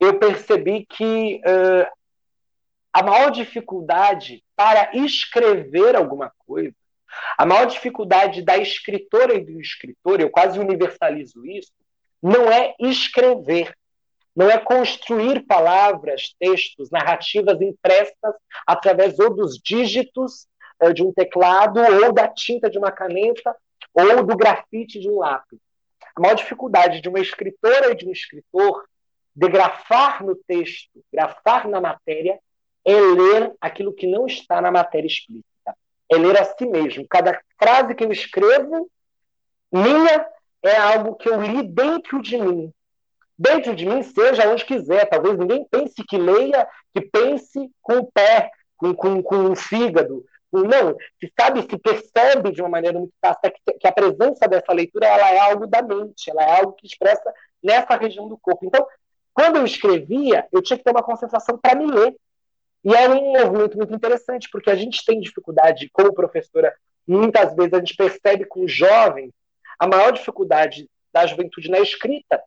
eu 0.00 0.18
percebi 0.18 0.84
que 0.84 1.36
uh, 1.36 1.86
a 2.92 3.00
maior 3.00 3.30
dificuldade 3.30 4.42
para 4.56 4.90
escrever 4.96 5.94
alguma 5.94 6.32
coisa, 6.44 6.74
a 7.38 7.46
maior 7.46 7.66
dificuldade 7.66 8.42
da 8.42 8.58
escritora 8.58 9.34
e 9.34 9.44
do 9.44 9.60
escritor, 9.60 10.20
eu 10.20 10.28
quase 10.28 10.58
universalizo 10.58 11.46
isso, 11.46 11.70
não 12.20 12.50
é 12.50 12.74
escrever, 12.80 13.72
não 14.34 14.50
é 14.50 14.58
construir 14.58 15.46
palavras, 15.46 16.34
textos, 16.40 16.90
narrativas 16.90 17.60
impressas 17.60 18.34
através 18.66 19.16
ou 19.20 19.32
dos 19.32 19.58
dígitos 19.58 20.48
uh, 20.82 20.92
de 20.92 21.04
um 21.04 21.12
teclado, 21.12 21.78
ou 21.78 22.12
da 22.12 22.26
tinta 22.26 22.68
de 22.68 22.78
uma 22.78 22.90
caneta, 22.90 23.54
ou 23.94 24.24
do 24.24 24.36
grafite 24.36 24.98
de 24.98 25.08
um 25.08 25.20
lápis. 25.20 25.60
A 26.16 26.20
maior 26.20 26.34
dificuldade 26.34 27.00
de 27.00 27.08
uma 27.08 27.20
escritora 27.20 27.90
e 27.90 27.94
de 27.94 28.06
um 28.06 28.12
escritor 28.12 28.84
de 29.34 29.48
grafar 29.48 30.24
no 30.24 30.34
texto, 30.34 31.02
grafar 31.12 31.68
na 31.68 31.80
matéria, 31.80 32.38
é 32.84 32.94
ler 32.94 33.52
aquilo 33.60 33.92
que 33.92 34.06
não 34.06 34.26
está 34.26 34.60
na 34.60 34.70
matéria 34.70 35.06
explícita. 35.06 35.46
é 36.10 36.16
ler 36.16 36.38
a 36.38 36.44
si 36.44 36.66
mesmo. 36.66 37.06
Cada 37.08 37.40
frase 37.58 37.94
que 37.94 38.04
eu 38.04 38.12
escrevo, 38.12 38.90
minha, 39.72 40.26
é 40.62 40.76
algo 40.76 41.14
que 41.14 41.28
eu 41.28 41.40
li 41.40 41.62
dentro 41.62 42.20
de 42.20 42.36
mim. 42.36 42.72
Dentro 43.38 43.74
de 43.74 43.86
mim, 43.86 44.02
seja 44.02 44.48
onde 44.48 44.64
quiser. 44.64 45.08
Talvez 45.08 45.38
ninguém 45.38 45.66
pense 45.70 46.04
que 46.04 46.18
leia, 46.18 46.68
que 46.94 47.00
pense 47.00 47.70
com 47.80 47.98
o 47.98 48.12
pé, 48.12 48.50
com, 48.76 48.94
com, 48.94 49.22
com 49.22 49.50
o 49.50 49.56
fígado. 49.56 50.24
Não, 50.52 50.96
se 51.18 51.32
sabe, 51.38 51.62
se 51.62 51.78
percebe 51.78 52.52
de 52.52 52.60
uma 52.60 52.68
maneira 52.68 52.98
muito 52.98 53.14
fácil 53.20 53.50
que, 53.50 53.72
que 53.72 53.86
a 53.86 53.92
presença 53.92 54.46
dessa 54.46 54.72
leitura 54.72 55.06
ela 55.06 55.30
é 55.30 55.38
algo 55.38 55.66
da 55.66 55.80
mente, 55.80 56.30
ela 56.30 56.42
é 56.42 56.60
algo 56.60 56.72
que 56.72 56.86
expressa 56.86 57.32
nessa 57.62 57.96
região 57.96 58.28
do 58.28 58.36
corpo. 58.36 58.66
Então, 58.66 58.86
quando 59.32 59.56
eu 59.56 59.64
escrevia, 59.64 60.46
eu 60.52 60.62
tinha 60.62 60.76
que 60.76 60.84
ter 60.84 60.90
uma 60.90 61.02
concentração 61.02 61.58
para 61.58 61.74
me 61.74 61.86
ler. 61.86 62.14
E 62.84 62.94
é 62.94 63.08
um 63.08 63.32
movimento 63.32 63.76
muito 63.78 63.94
interessante, 63.94 64.48
porque 64.50 64.68
a 64.68 64.74
gente 64.74 65.04
tem 65.04 65.20
dificuldade, 65.20 65.88
como 65.92 66.12
professora, 66.12 66.74
muitas 67.06 67.54
vezes 67.54 67.72
a 67.72 67.78
gente 67.78 67.96
percebe 67.96 68.44
com 68.44 68.66
jovens 68.66 69.32
a 69.78 69.86
maior 69.86 70.12
dificuldade 70.12 70.88
da 71.12 71.26
juventude 71.26 71.70
na 71.70 71.80
escrita 71.80 72.42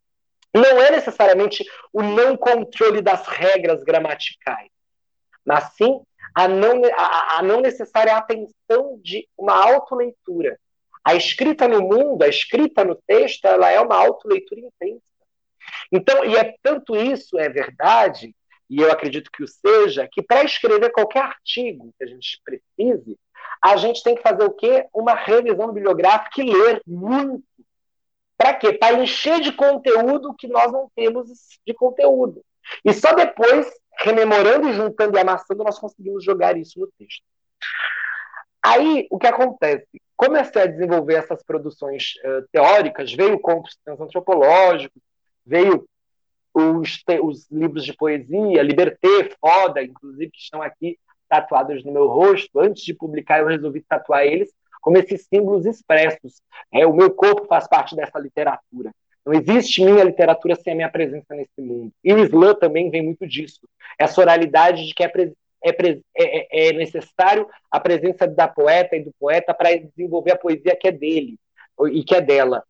não 0.55 0.81
é 0.81 0.89
necessariamente 0.89 1.65
o 1.91 2.01
não 2.01 2.37
controle 2.37 3.01
das 3.01 3.27
regras 3.27 3.83
gramaticais, 3.83 4.69
mas 5.45 5.73
sim 5.73 6.01
a 6.35 6.47
não, 6.47 6.81
a, 6.93 7.39
a 7.39 7.41
não 7.41 7.61
necessária 7.61 8.15
atenção 8.15 8.99
de 9.01 9.27
uma 9.37 9.55
autoleitura. 9.55 10.59
A 11.03 11.15
escrita 11.15 11.67
no 11.67 11.81
mundo, 11.81 12.23
a 12.23 12.27
escrita 12.27 12.83
no 12.83 12.95
texto, 13.07 13.45
ela 13.45 13.71
é 13.71 13.79
uma 13.79 13.95
autoleitura 13.95 14.59
intensa. 14.59 15.01
Então, 15.91 16.25
e 16.25 16.35
é 16.35 16.53
tanto 16.61 16.95
isso 16.95 17.39
é 17.39 17.47
verdade 17.49 18.35
e 18.69 18.81
eu 18.81 18.91
acredito 18.91 19.29
que 19.31 19.43
o 19.43 19.47
seja, 19.47 20.07
que 20.11 20.21
para 20.21 20.43
escrever 20.43 20.91
qualquer 20.91 21.23
artigo 21.23 21.93
que 21.97 22.03
a 22.03 22.07
gente 22.07 22.41
precise, 22.43 23.17
a 23.61 23.77
gente 23.77 24.03
tem 24.03 24.15
que 24.15 24.21
fazer 24.21 24.43
o 24.43 24.51
quê? 24.51 24.87
Uma 24.93 25.13
revisão 25.13 25.67
bibliográfica 25.71 26.41
e 26.41 26.51
ler 26.51 26.81
muito. 26.85 27.43
Para 28.37 28.53
quê? 28.53 28.73
Para 28.73 29.01
encher 29.01 29.39
de 29.39 29.51
conteúdo 29.51 30.33
que 30.33 30.47
nós 30.47 30.71
não 30.71 30.89
temos 30.95 31.29
de 31.65 31.73
conteúdo. 31.73 32.43
E 32.83 32.93
só 32.93 33.13
depois, 33.13 33.67
rememorando, 33.99 34.73
juntando 34.73 35.17
e 35.17 35.21
amassando, 35.21 35.63
nós 35.63 35.79
conseguimos 35.79 36.23
jogar 36.23 36.57
isso 36.57 36.79
no 36.79 36.87
texto. 36.97 37.23
Aí, 38.63 39.07
o 39.11 39.19
que 39.19 39.27
acontece? 39.27 39.87
Comecei 40.15 40.61
a 40.61 40.67
desenvolver 40.67 41.15
essas 41.15 41.43
produções 41.43 42.13
uh, 42.23 42.47
teóricas, 42.51 43.13
veio 43.13 43.39
contos 43.39 43.77
antropológicos, 43.87 45.01
veio 45.45 45.87
os, 46.53 47.03
os 47.21 47.51
livros 47.51 47.85
de 47.85 47.93
poesia, 47.93 48.63
Liberté, 48.63 49.29
Foda, 49.39 49.83
inclusive, 49.83 50.31
que 50.31 50.39
estão 50.39 50.61
aqui 50.61 50.97
tatuados 51.27 51.83
no 51.83 51.91
meu 51.91 52.07
rosto. 52.07 52.59
Antes 52.59 52.83
de 52.83 52.93
publicar, 52.93 53.39
eu 53.39 53.47
resolvi 53.47 53.81
tatuar 53.81 54.25
eles 54.25 54.51
como 54.81 54.97
esses 54.97 55.25
símbolos 55.27 55.65
expressos. 55.65 56.41
É, 56.71 56.85
o 56.85 56.93
meu 56.93 57.11
corpo 57.13 57.45
faz 57.47 57.67
parte 57.67 57.95
dessa 57.95 58.19
literatura. 58.19 58.91
Não 59.25 59.33
existe 59.33 59.83
minha 59.83 60.03
literatura 60.03 60.55
sem 60.55 60.73
a 60.73 60.75
minha 60.75 60.89
presença 60.89 61.33
nesse 61.33 61.59
mundo. 61.59 61.91
E 62.03 62.13
o 62.13 62.19
slam 62.19 62.53
também 62.53 62.91
vem 62.91 63.01
muito 63.01 63.25
disso. 63.25 63.61
Essa 63.97 64.21
oralidade 64.21 64.85
de 64.85 64.93
que 64.93 65.03
é, 65.03 65.11
é, 65.63 65.71
é, 66.15 66.69
é 66.69 66.73
necessário 66.73 67.49
a 67.71 67.79
presença 67.79 68.27
da 68.27 68.47
poeta 68.47 68.95
e 68.95 69.03
do 69.03 69.11
poeta 69.19 69.53
para 69.53 69.75
desenvolver 69.77 70.33
a 70.33 70.37
poesia 70.37 70.75
que 70.75 70.87
é 70.87 70.91
dele 70.91 71.39
e 71.91 72.03
que 72.03 72.13
é 72.13 72.21
dela. 72.21 72.63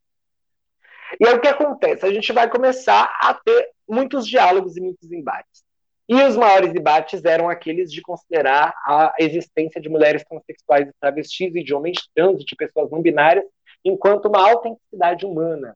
E 1.20 1.28
aí 1.28 1.36
o 1.36 1.42
que 1.42 1.48
acontece? 1.48 2.06
A 2.06 2.14
gente 2.14 2.32
vai 2.32 2.50
começar 2.50 3.14
a 3.22 3.34
ter 3.34 3.70
muitos 3.88 4.26
diálogos 4.26 4.78
e 4.78 4.82
muitos 4.82 5.12
embates. 5.12 5.64
E 6.08 6.16
os 6.24 6.38
maiores 6.38 6.72
debates 6.72 7.24
eram 7.26 7.50
aqueles 7.50 7.92
de 7.92 8.02
considerar 8.02 8.74
a 8.86 9.14
existência 9.20 9.82
de 9.82 9.90
mulheres 9.90 10.24
transexuais 10.24 10.88
e 10.88 10.94
travestis 11.00 11.54
e 11.56 11.64
de 11.64 11.74
homens 11.74 12.08
trans 12.16 12.42
e 12.42 12.46
de 12.46 12.56
pessoas 12.56 12.92
não 12.92 13.02
binárias 13.02 13.46
enquanto 13.84 14.28
uma 14.28 14.48
autenticidade 14.50 15.26
humana. 15.26 15.76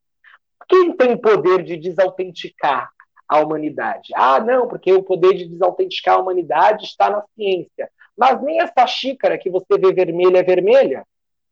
Quem 0.70 0.96
tem 0.96 1.18
poder 1.18 1.64
de 1.64 1.76
desautenticar 1.76 2.90
a 3.28 3.40
humanidade? 3.40 4.14
Ah, 4.16 4.40
não, 4.40 4.68
porque 4.68 4.94
o 4.94 5.04
poder 5.04 5.34
de 5.34 5.48
desautenticar 5.48 6.16
a 6.16 6.20
humanidade 6.20 6.86
está 6.86 7.10
na 7.10 7.24
ciência. 7.36 7.90
Mas 8.18 8.42
nem 8.42 8.62
essa 8.62 8.86
xícara 8.88 9.38
que 9.38 9.50
você 9.50 9.78
vê 9.78 9.92
vermelha 9.92 10.38
é 10.38 10.44
vermelha 10.44 11.04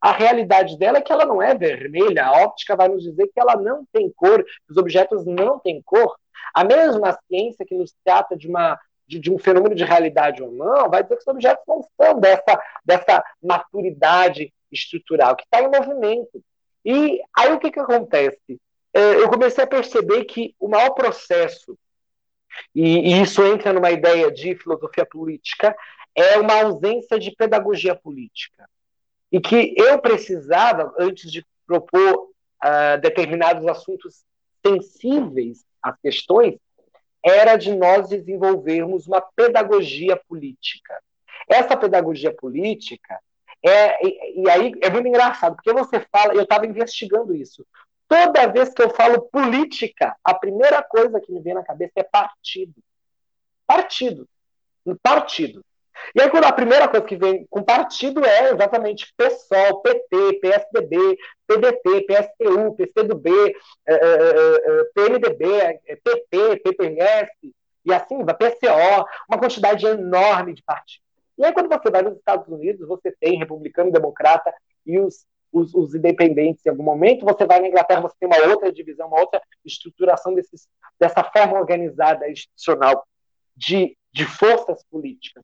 a 0.02 0.12
realidade 0.12 0.78
dela 0.78 1.00
é 1.00 1.02
que 1.02 1.12
ela 1.12 1.26
não 1.26 1.42
é 1.42 1.56
vermelha, 1.56 2.26
a 2.26 2.44
óptica 2.44 2.76
vai 2.76 2.88
nos 2.88 3.04
dizer 3.04 3.28
que 3.28 3.40
ela 3.40 3.56
não 3.56 3.86
tem 3.92 4.12
cor, 4.16 4.46
os 4.70 4.78
objetos 4.78 5.26
não 5.26 5.60
têm 5.60 5.82
cor. 5.82 6.16
A 6.54 6.64
mesma 6.64 7.18
ciência 7.28 7.66
que 7.66 7.76
nos 7.76 7.94
trata 8.04 8.36
de, 8.38 8.48
uma, 8.48 8.80
de, 9.08 9.20
de 9.20 9.32
um 9.32 9.40
fenômeno 9.40 9.76
de 9.76 9.84
realidade 9.84 10.42
ou 10.42 10.52
não, 10.52 10.90
vai 10.90 11.04
dizer 11.04 11.16
que 11.16 11.22
os 11.22 11.28
objetos 11.28 11.64
não 11.68 11.82
são 12.00 12.20
dessa, 12.20 12.62
dessa 12.86 13.24
maturidade 13.42 14.54
estrutural, 14.72 15.36
que 15.36 15.44
está 15.44 15.62
em 15.62 15.68
movimento. 15.68 16.42
E 16.86 17.20
aí 17.36 17.52
o 17.52 17.60
que, 17.60 17.72
que 17.72 17.80
acontece? 17.80 18.60
É, 18.98 19.22
eu 19.22 19.30
comecei 19.30 19.64
a 19.64 19.68
perceber 19.68 20.26
que 20.26 20.56
o 20.60 20.68
maior 20.68 20.90
processo, 20.90 21.78
e, 22.74 23.12
e 23.12 23.22
isso 23.22 23.44
entra 23.46 23.72
numa 23.72 23.92
ideia 23.92 24.32
de 24.32 24.56
filosofia 24.56 25.06
política, 25.06 25.76
é 26.16 26.40
uma 26.40 26.64
ausência 26.64 27.20
de 27.20 27.30
pedagogia 27.30 27.94
política 27.94 28.68
e 29.32 29.40
que 29.40 29.76
eu 29.78 30.00
precisava, 30.00 30.92
antes 30.98 31.32
de 31.32 31.46
propor 31.68 32.30
uh, 32.64 33.00
determinados 33.00 33.68
assuntos 33.68 34.24
sensíveis 34.66 35.64
às 35.80 35.96
questões, 36.02 36.56
era 37.24 37.56
de 37.56 37.76
nós 37.76 38.10
desenvolvermos 38.10 39.06
uma 39.06 39.22
pedagogia 39.22 40.20
política. 40.28 41.00
Essa 41.48 41.78
pedagogia 41.78 42.34
política 42.34 43.20
é 43.64 44.08
e, 44.08 44.42
e 44.42 44.50
aí 44.50 44.72
é 44.82 44.90
muito 44.90 45.08
engraçado 45.08 45.56
porque 45.56 45.72
você 45.74 46.00
fala, 46.12 46.34
eu 46.34 46.44
estava 46.44 46.66
investigando 46.66 47.36
isso. 47.36 47.64
Toda 48.08 48.48
vez 48.48 48.74
que 48.74 48.82
eu 48.82 48.90
falo 48.90 49.24
política, 49.24 50.16
a 50.24 50.34
primeira 50.34 50.82
coisa 50.82 51.20
que 51.20 51.32
me 51.32 51.42
vem 51.42 51.54
na 51.54 51.64
cabeça 51.64 51.94
é 51.98 52.04
partido. 52.04 52.74
Partido. 53.66 54.28
Partido. 55.04 55.64
E 56.16 56.22
aí, 56.22 56.30
quando 56.30 56.46
a 56.46 56.52
primeira 56.52 56.88
coisa 56.88 57.06
que 57.06 57.16
vem 57.16 57.46
com 57.50 57.64
partido 57.64 58.24
é 58.24 58.52
exatamente 58.52 59.14
PSOL, 59.18 59.82
PT, 59.82 60.40
PSDB, 60.40 61.18
PDT, 61.46 62.06
PSTU, 62.06 62.76
PCdoB, 62.76 63.30
é, 63.86 63.94
é, 63.94 64.00
é, 64.00 64.84
PMDB, 64.94 65.80
PP, 66.04 66.58
PPS, 66.64 67.32
e 67.86 67.94
assim 67.94 68.24
vai, 68.24 68.36
PCO, 68.36 69.06
uma 69.28 69.40
quantidade 69.40 69.86
enorme 69.86 70.54
de 70.54 70.64
partidos. 70.64 71.06
E 71.38 71.46
aí, 71.46 71.54
quando 71.54 71.70
você 71.70 71.90
vai 71.92 72.02
nos 72.02 72.18
Estados 72.18 72.48
Unidos, 72.48 72.88
você 72.88 73.12
tem 73.20 73.38
republicano, 73.38 73.92
democrata 73.92 74.54
e 74.86 75.00
os, 75.00 75.26
os, 75.52 75.74
os, 75.74 75.96
independentes 75.96 76.66
em 76.66 76.70
algum 76.70 76.84
momento, 76.84 77.26
você 77.26 77.46
vai 77.46 77.60
na 77.60 77.68
Inglaterra, 77.68 78.02
você 78.02 78.16
tem 78.20 78.28
uma 78.28 78.48
outra 78.48 78.72
divisão, 78.72 79.08
uma 79.08 79.20
outra 79.20 79.42
estruturação 79.66 80.34
desses, 80.34 80.68
dessa 81.00 81.24
forma 81.24 81.60
organizada, 81.60 82.30
institucional 82.30 83.06
de, 83.56 83.98
de 84.12 84.26
forças 84.26 84.84
políticas. 84.90 85.44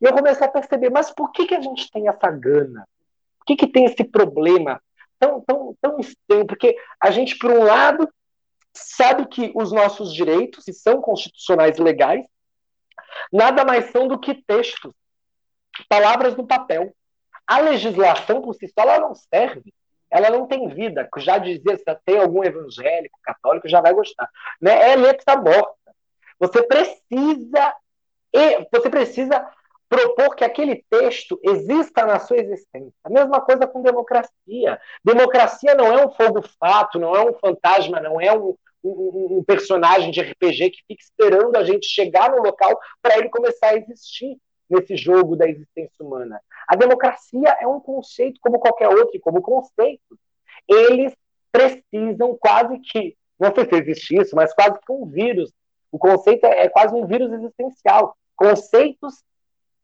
E 0.00 0.04
eu 0.06 0.12
comecei 0.12 0.46
a 0.46 0.50
perceber, 0.50 0.90
mas 0.90 1.10
por 1.10 1.32
que, 1.32 1.46
que 1.46 1.54
a 1.54 1.60
gente 1.60 1.90
tem 1.90 2.08
essa 2.08 2.30
gana? 2.30 2.86
Por 3.38 3.46
que, 3.46 3.56
que 3.56 3.66
tem 3.66 3.84
esse 3.84 4.04
problema 4.04 4.80
tão, 5.18 5.40
tão, 5.40 5.74
tão 5.80 5.98
estranho? 5.98 6.46
Porque 6.46 6.76
a 7.00 7.10
gente, 7.10 7.38
por 7.38 7.50
um 7.50 7.62
lado, 7.62 8.08
sabe 8.72 9.26
que 9.26 9.52
os 9.54 9.72
nossos 9.72 10.12
direitos, 10.12 10.64
que 10.64 10.72
são 10.72 11.00
constitucionais 11.00 11.78
e 11.78 11.82
legais, 11.82 12.24
nada 13.32 13.64
mais 13.64 13.90
são 13.90 14.06
do 14.06 14.18
que 14.18 14.34
textos, 14.34 14.92
palavras 15.88 16.36
no 16.36 16.46
papel. 16.46 16.94
A 17.48 17.60
legislação 17.60 18.42
por 18.42 18.54
si 18.54 18.68
só 18.68 18.82
ela 18.82 19.00
não 19.00 19.14
serve, 19.14 19.72
ela 20.10 20.28
não 20.28 20.46
tem 20.46 20.68
vida. 20.68 21.08
Já 21.16 21.38
dizia, 21.38 21.78
se 21.78 21.84
tem 22.04 22.18
algum 22.20 22.44
evangélico, 22.44 23.18
católico, 23.22 23.68
já 23.68 23.80
vai 23.80 23.94
gostar. 23.94 24.28
Né? 24.60 24.90
É 24.90 24.94
letra 24.94 25.34
morta. 25.36 25.74
Você 26.38 26.62
precisa, 26.62 27.74
você 28.70 28.90
precisa 28.90 29.50
propor 29.88 30.36
que 30.36 30.44
aquele 30.44 30.84
texto 30.90 31.40
exista 31.42 32.04
na 32.04 32.20
sua 32.20 32.36
existência. 32.36 32.92
A 33.02 33.08
mesma 33.08 33.40
coisa 33.40 33.66
com 33.66 33.82
democracia. 33.82 34.78
Democracia 35.02 35.74
não 35.74 35.86
é 35.86 36.06
um 36.06 36.10
fogo-fato, 36.10 36.98
não 36.98 37.16
é 37.16 37.24
um 37.24 37.32
fantasma, 37.32 37.98
não 37.98 38.20
é 38.20 38.30
um, 38.30 38.54
um, 38.84 39.38
um, 39.38 39.44
personagem 39.44 40.10
de 40.10 40.20
RPG 40.20 40.70
que 40.70 40.84
fica 40.86 41.02
esperando 41.02 41.56
a 41.56 41.64
gente 41.64 41.86
chegar 41.86 42.30
no 42.30 42.42
local 42.42 42.78
para 43.00 43.16
ele 43.16 43.30
começar 43.30 43.68
a 43.68 43.76
existir 43.76 44.36
nesse 44.68 44.96
jogo 44.96 45.36
da 45.36 45.48
existência 45.48 46.04
humana. 46.04 46.40
A 46.68 46.76
democracia 46.76 47.56
é 47.60 47.66
um 47.66 47.80
conceito 47.80 48.40
como 48.40 48.58
qualquer 48.58 48.88
outro, 48.88 49.18
como 49.20 49.40
conceito. 49.40 50.18
Eles 50.68 51.14
precisam 51.50 52.36
quase 52.38 52.78
que, 52.80 53.16
não 53.38 53.54
sei 53.54 53.64
se 53.64 53.74
existe 53.74 54.16
isso, 54.16 54.36
mas 54.36 54.52
quase 54.52 54.78
que 54.80 54.92
um 54.92 55.06
vírus. 55.06 55.52
O 55.90 55.98
conceito 55.98 56.44
é, 56.44 56.64
é 56.64 56.68
quase 56.68 56.94
um 56.94 57.06
vírus 57.06 57.32
existencial. 57.32 58.16
Conceitos 58.36 59.22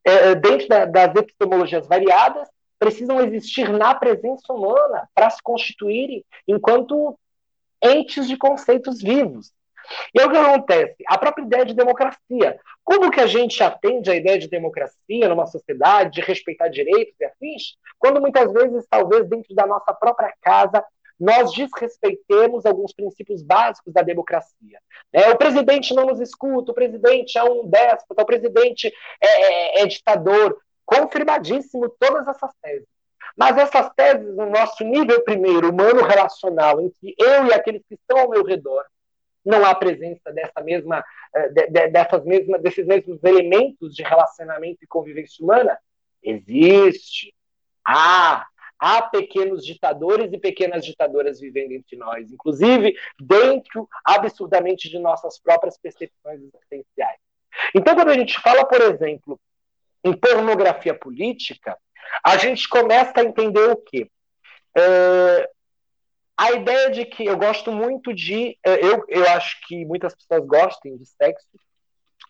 é, 0.04 0.30
é, 0.30 0.34
dentro 0.34 0.68
da, 0.68 0.84
das 0.84 1.16
epistemologias 1.16 1.86
variadas, 1.86 2.46
precisam 2.78 3.20
existir 3.20 3.70
na 3.70 3.94
presença 3.94 4.52
humana 4.52 5.08
para 5.14 5.30
se 5.30 5.42
constituírem 5.42 6.22
enquanto 6.46 7.18
entes 7.82 8.28
de 8.28 8.36
conceitos 8.36 9.00
vivos. 9.00 9.53
E 10.14 10.20
aí 10.20 10.26
o 10.26 10.30
que 10.30 10.36
acontece? 10.36 10.96
A 11.06 11.18
própria 11.18 11.44
ideia 11.44 11.64
de 11.64 11.74
democracia. 11.74 12.58
Como 12.82 13.10
que 13.10 13.20
a 13.20 13.26
gente 13.26 13.62
atende 13.62 14.10
à 14.10 14.14
ideia 14.14 14.38
de 14.38 14.48
democracia 14.48 15.28
numa 15.28 15.46
sociedade, 15.46 16.12
de 16.12 16.20
respeitar 16.20 16.68
direitos 16.68 17.14
e 17.20 17.24
afins, 17.24 17.76
quando 17.98 18.20
muitas 18.20 18.52
vezes, 18.52 18.86
talvez 18.88 19.28
dentro 19.28 19.54
da 19.54 19.66
nossa 19.66 19.92
própria 19.92 20.32
casa, 20.42 20.84
nós 21.18 21.52
desrespeitemos 21.52 22.66
alguns 22.66 22.92
princípios 22.92 23.42
básicos 23.42 23.92
da 23.92 24.02
democracia. 24.02 24.78
É, 25.12 25.30
o 25.30 25.38
presidente 25.38 25.94
não 25.94 26.06
nos 26.06 26.20
escuta, 26.20 26.72
o 26.72 26.74
presidente 26.74 27.38
é 27.38 27.44
um 27.44 27.66
déspota, 27.66 28.22
o 28.22 28.26
presidente 28.26 28.92
é, 29.20 29.80
é, 29.80 29.82
é 29.82 29.86
ditador. 29.86 30.58
Confirmadíssimo 30.84 31.88
todas 31.98 32.28
essas 32.28 32.52
teses. 32.60 32.86
Mas 33.36 33.56
essas 33.56 33.90
teses, 33.94 34.34
no 34.36 34.50
nosso 34.50 34.84
nível 34.84 35.22
primeiro, 35.22 35.70
humano 35.70 36.02
relacional, 36.02 36.80
em 36.80 36.90
que 36.90 37.14
eu 37.18 37.46
e 37.46 37.54
aqueles 37.54 37.82
que 37.88 37.94
estão 37.94 38.18
ao 38.18 38.30
meu 38.30 38.44
redor, 38.44 38.84
não 39.44 39.64
há 39.64 39.74
presença 39.74 40.32
dessa 40.32 40.60
mesma, 40.62 41.04
eh, 41.34 41.88
dessas 41.90 42.24
mesmas, 42.24 42.62
desses 42.62 42.86
mesmos 42.86 43.22
elementos 43.22 43.94
de 43.94 44.02
relacionamento 44.02 44.78
e 44.82 44.86
convivência 44.86 45.44
humana, 45.44 45.78
existe. 46.22 47.34
Há, 47.86 48.46
há 48.78 49.02
pequenos 49.02 49.64
ditadores 49.64 50.32
e 50.32 50.38
pequenas 50.38 50.84
ditadoras 50.84 51.38
vivendo 51.38 51.72
entre 51.72 51.96
nós, 51.96 52.32
inclusive 52.32 52.96
dentro 53.20 53.88
absurdamente 54.04 54.88
de 54.88 54.98
nossas 54.98 55.38
próprias 55.38 55.76
percepções 55.76 56.40
existenciais. 56.40 57.18
Então, 57.74 57.94
quando 57.94 58.10
a 58.10 58.14
gente 58.14 58.40
fala, 58.40 58.64
por 58.64 58.80
exemplo, 58.80 59.38
em 60.02 60.12
pornografia 60.12 60.94
política, 60.94 61.78
a 62.22 62.36
gente 62.36 62.68
começa 62.68 63.12
a 63.16 63.24
entender 63.24 63.70
o 63.70 63.76
quê? 63.76 64.10
É, 64.76 65.50
a 66.36 66.52
ideia 66.52 66.90
de 66.90 67.04
que 67.04 67.24
eu 67.24 67.36
gosto 67.36 67.70
muito 67.70 68.12
de. 68.12 68.58
É, 68.64 68.84
eu, 68.84 69.04
eu 69.08 69.28
acho 69.30 69.60
que 69.66 69.84
muitas 69.84 70.14
pessoas 70.14 70.46
gostem 70.46 70.96
de 70.96 71.06
sexo, 71.06 71.46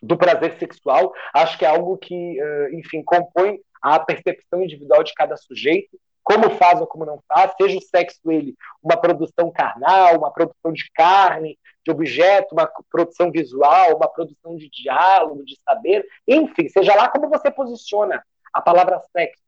do 0.01 0.17
prazer 0.17 0.57
sexual, 0.59 1.13
acho 1.33 1.57
que 1.57 1.65
é 1.65 1.67
algo 1.67 1.97
que, 1.97 2.39
é, 2.39 2.73
enfim, 2.73 3.01
compõe 3.03 3.59
a 3.81 3.99
percepção 3.99 4.61
individual 4.61 5.03
de 5.03 5.13
cada 5.13 5.35
sujeito, 5.37 5.97
como 6.23 6.49
faz 6.51 6.81
ou 6.81 6.87
como 6.87 7.05
não 7.05 7.21
faz, 7.27 7.53
seja 7.59 7.77
o 7.77 7.81
sexo 7.81 8.31
ele 8.31 8.55
uma 8.81 8.97
produção 8.97 9.51
carnal, 9.51 10.17
uma 10.17 10.31
produção 10.31 10.73
de 10.73 10.89
carne, 10.91 11.57
de 11.83 11.91
objeto, 11.91 12.53
uma 12.53 12.69
produção 12.89 13.31
visual, 13.31 13.95
uma 13.95 14.07
produção 14.07 14.55
de 14.55 14.69
diálogo, 14.69 15.45
de 15.45 15.55
saber, 15.63 16.05
enfim, 16.27 16.67
seja 16.67 16.95
lá 16.95 17.09
como 17.09 17.29
você 17.29 17.51
posiciona 17.51 18.23
a 18.51 18.59
palavra 18.59 18.99
sexo 19.15 19.43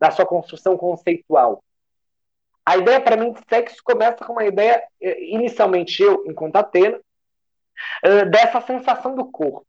na 0.00 0.10
sua 0.10 0.24
construção 0.24 0.76
conceitual. 0.78 1.62
A 2.64 2.76
ideia, 2.76 3.00
para 3.00 3.16
mim, 3.16 3.32
de 3.32 3.40
sexo 3.48 3.76
começa 3.84 4.24
com 4.24 4.32
uma 4.32 4.44
ideia, 4.44 4.82
eh, 5.00 5.24
inicialmente 5.24 6.02
eu, 6.02 6.24
enquanto 6.26 6.56
Atena, 6.56 6.98
eh, 8.02 8.24
dessa 8.24 8.60
sensação 8.62 9.14
do 9.14 9.30
corpo. 9.30 9.66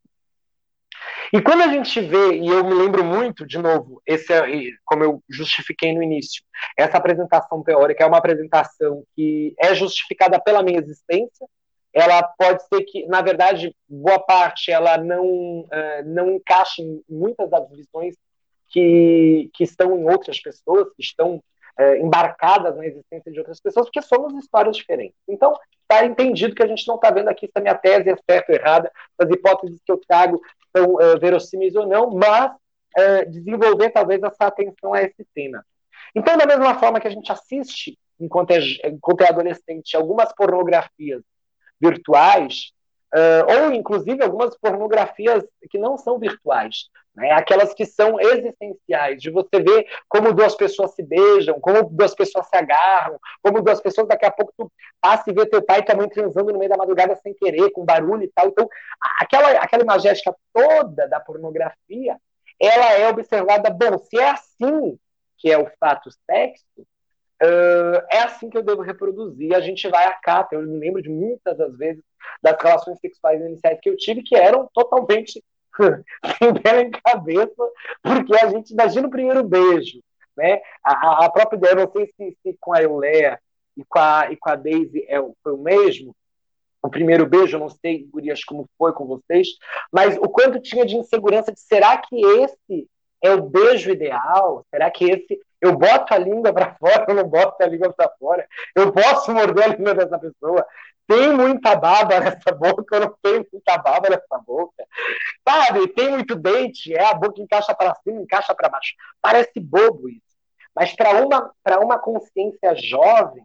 E 1.34 1.42
quando 1.42 1.64
a 1.64 1.68
gente 1.68 2.00
vê, 2.00 2.38
e 2.38 2.48
eu 2.48 2.64
me 2.64 2.74
lembro 2.74 3.04
muito, 3.04 3.46
de 3.46 3.58
novo, 3.58 4.02
esse 4.06 4.32
é, 4.32 4.46
como 4.86 5.04
eu 5.04 5.24
justifiquei 5.30 5.94
no 5.94 6.02
início, 6.02 6.42
essa 6.78 6.98
apresentação 6.98 7.62
teórica 7.64 8.04
é 8.04 8.08
uma 8.08 8.18
apresentação 8.18 9.04
que 9.16 9.54
é 9.60 9.76
justificada 9.76 10.40
pela 10.40 10.64
minha 10.64 10.80
existência, 10.80 11.48
ela 11.94 12.24
pode 12.24 12.66
ser 12.68 12.84
que, 12.84 13.06
na 13.08 13.22
verdade, 13.22 13.76
boa 13.88 14.20
parte 14.20 14.72
ela 14.72 14.98
não, 14.98 15.66
não 16.06 16.32
encaixe 16.32 16.82
em 16.82 17.02
muitas 17.10 17.50
das 17.50 17.70
visões 17.70 18.16
que, 18.70 19.50
que 19.54 19.64
estão 19.64 19.98
em 19.98 20.04
outras 20.10 20.40
pessoas, 20.42 20.88
que 20.96 21.02
estão 21.02 21.42
é, 21.78 22.00
embarcadas 22.00 22.76
na 22.76 22.86
existência 22.86 23.32
de 23.32 23.40
outras 23.40 23.60
pessoas, 23.60 23.88
porque 23.88 24.02
somos 24.02 24.34
histórias 24.36 24.78
diferentes. 24.78 25.18
Então, 25.28 25.54
está 25.82 26.06
entendido 26.06 26.56
que 26.56 26.64
a 26.64 26.68
gente 26.68 26.88
não 26.88 26.96
está 26.96 27.12
vendo 27.12 27.30
aqui 27.30 27.48
se 27.48 27.54
a 27.56 27.62
minha 27.62 27.76
tese 27.76 28.10
é 28.10 28.16
certa 28.30 28.52
ou 28.52 28.58
errada, 28.58 28.92
se 29.20 29.28
as 29.28 29.30
hipóteses 29.30 29.82
que 29.86 29.92
eu 29.92 30.00
trago 30.08 30.42
são 30.76 31.02
é, 31.02 31.18
verossímeis 31.18 31.76
ou 31.76 31.88
não, 31.88 32.12
mas 32.12 32.52
é, 32.98 33.26
desenvolver 33.26 33.90
talvez 33.90 34.22
essa 34.24 34.46
atenção 34.46 34.94
a 34.94 35.02
esse 35.02 35.26
tema. 35.34 35.66
Então, 36.16 36.38
da 36.38 36.46
mesma 36.46 36.80
forma 36.80 37.00
que 37.00 37.08
a 37.08 37.12
gente 37.12 37.32
assiste, 37.32 37.98
enquanto 38.20 38.52
é, 38.52 38.60
enquanto 38.86 39.22
é 39.22 39.30
adolescente, 39.30 39.96
algumas 39.96 40.34
pornografias 40.34 41.22
virtuais, 41.80 42.72
uh, 43.14 43.64
ou 43.64 43.74
inclusive 43.74 44.24
algumas 44.24 44.58
pornografias 44.58 45.44
que 45.70 45.78
não 45.78 45.98
são 45.98 46.18
virtuais, 46.18 46.90
né? 47.16 47.32
aquelas 47.32 47.74
que 47.74 47.86
são 47.86 48.20
existenciais, 48.20 49.22
de 49.22 49.30
você 49.30 49.60
ver 49.60 49.88
como 50.10 50.34
duas 50.34 50.56
pessoas 50.56 50.92
se 50.92 51.02
beijam, 51.02 51.60
como 51.60 51.84
duas 51.90 52.14
pessoas 52.14 52.48
se 52.48 52.58
agarram, 52.58 53.20
como 53.42 53.62
duas 53.62 53.80
pessoas, 53.80 54.08
daqui 54.08 54.26
a 54.26 54.32
pouco 54.32 54.54
tu 54.58 54.72
passa 55.00 55.30
e 55.30 55.34
vê 55.34 55.46
teu 55.46 55.62
pai 55.62 55.80
e 55.80 55.84
tua 55.84 55.96
mãe 55.96 56.10
transando 56.10 56.52
no 56.52 56.60
meio 56.60 56.70
da 56.70 56.78
madrugada 56.78 57.16
sem 57.16 57.34
querer, 57.34 57.72
com 57.72 57.86
barulho 57.86 58.24
e 58.24 58.32
tal. 58.34 58.48
Então, 58.48 58.68
aquela, 59.20 59.52
aquela 59.60 59.84
imagética 59.84 60.36
toda 60.54 61.08
da 61.08 61.20
pornografia, 61.20 62.18
ela 62.60 62.94
é 62.94 63.08
observada, 63.10 63.70
bom, 63.70 63.98
se 63.98 64.18
é 64.18 64.30
assim 64.30 64.98
que 65.38 65.52
é 65.52 65.58
o 65.58 65.70
fato 65.80 66.10
sexo, 66.26 66.82
uh, 67.44 68.02
é 68.12 68.20
assim 68.20 68.50
que 68.50 68.58
eu 68.58 68.64
devo 68.64 68.82
reproduzir. 68.82 69.54
A 69.54 69.60
gente 69.60 69.88
vai 69.90 70.06
a 70.06 70.14
cata. 70.14 70.56
Eu 70.56 70.62
me 70.62 70.80
lembro 70.80 71.02
de 71.02 71.10
muitas 71.10 71.58
das 71.58 71.78
vezes 71.78 72.04
das 72.42 72.56
relações 72.62 73.00
sexuais 73.00 73.42
iniciais 73.42 73.80
que 73.82 73.90
eu 73.90 73.98
tive 73.98 74.24
que 74.24 74.36
eram 74.36 74.70
totalmente 74.74 75.44
sem 76.38 76.54
pé 76.54 76.82
em 76.82 76.92
cabeça, 76.92 77.72
porque 78.02 78.36
a 78.38 78.50
gente 78.50 78.72
imagina 78.72 79.08
o 79.08 79.12
primeiro 79.12 79.44
beijo, 79.44 80.02
né? 80.36 80.62
A, 80.84 81.26
a 81.26 81.30
própria 81.30 81.58
ideia, 81.58 81.76
não 81.76 81.92
sei 81.92 82.08
se, 82.16 82.38
se 82.42 82.58
com 82.60 82.74
a 82.74 82.82
Euléia 82.82 83.40
e 83.78 83.84
com 83.84 84.00
a, 84.00 84.32
e 84.32 84.38
com 84.38 84.50
a 84.50 84.56
Daisy 84.56 85.06
é, 85.08 85.18
foi 85.44 85.54
o 85.54 85.58
mesmo, 85.58 86.16
o 86.82 86.90
primeiro 86.90 87.26
beijo, 87.26 87.56
eu 87.56 87.60
não 87.60 87.70
sei, 87.70 88.08
Gurias, 88.12 88.44
como 88.44 88.70
foi 88.78 88.94
com 88.94 89.06
vocês, 89.06 89.48
mas 89.92 90.18
o 90.18 90.30
quanto 90.30 90.60
tinha 90.60 90.86
de 90.86 90.96
insegurança 90.96 91.52
de 91.52 91.60
será 91.60 91.98
que 91.98 92.16
esse 92.16 92.88
é 93.24 93.32
o 93.32 93.42
beijo 93.42 93.90
ideal? 93.90 94.64
Será 94.70 94.92
que 94.92 95.06
esse 95.06 95.40
eu 95.60 95.76
boto 95.76 96.14
a 96.14 96.18
língua 96.18 96.54
para 96.54 96.76
fora 96.80 97.06
ou 97.10 97.16
não 97.16 97.28
boto 97.28 97.64
a 97.64 97.68
língua 97.68 97.92
para 97.92 98.12
fora? 98.20 98.48
Eu 98.76 98.92
posso 98.92 99.34
morder 99.34 99.64
a 99.64 99.68
língua 99.76 99.96
dessa 99.96 100.20
pessoa? 100.20 100.66
Tem 101.08 101.34
muita 101.34 101.76
baba 101.76 102.20
nessa 102.20 102.52
boca 102.52 102.96
ou 102.96 103.02
não 103.02 103.16
tem 103.22 103.46
muita 103.52 103.78
baba 103.78 104.10
nessa 104.10 104.38
boca? 104.46 104.75
Sabe? 105.48 105.88
Tem 105.90 106.10
muito 106.10 106.36
dente, 106.36 106.94
é 106.94 107.06
a 107.06 107.14
boca 107.14 107.42
encaixa 107.42 107.74
para 107.76 107.96
cima, 107.96 108.22
encaixa 108.22 108.54
para 108.56 108.70
baixo. 108.70 108.94
Parece 109.22 109.60
bobo 109.60 110.10
isso. 110.10 110.22
Mas 110.76 110.94
para 110.94 111.26
uma, 111.26 111.52
uma 111.82 112.00
consciência 112.00 112.76
jovem, 112.76 113.44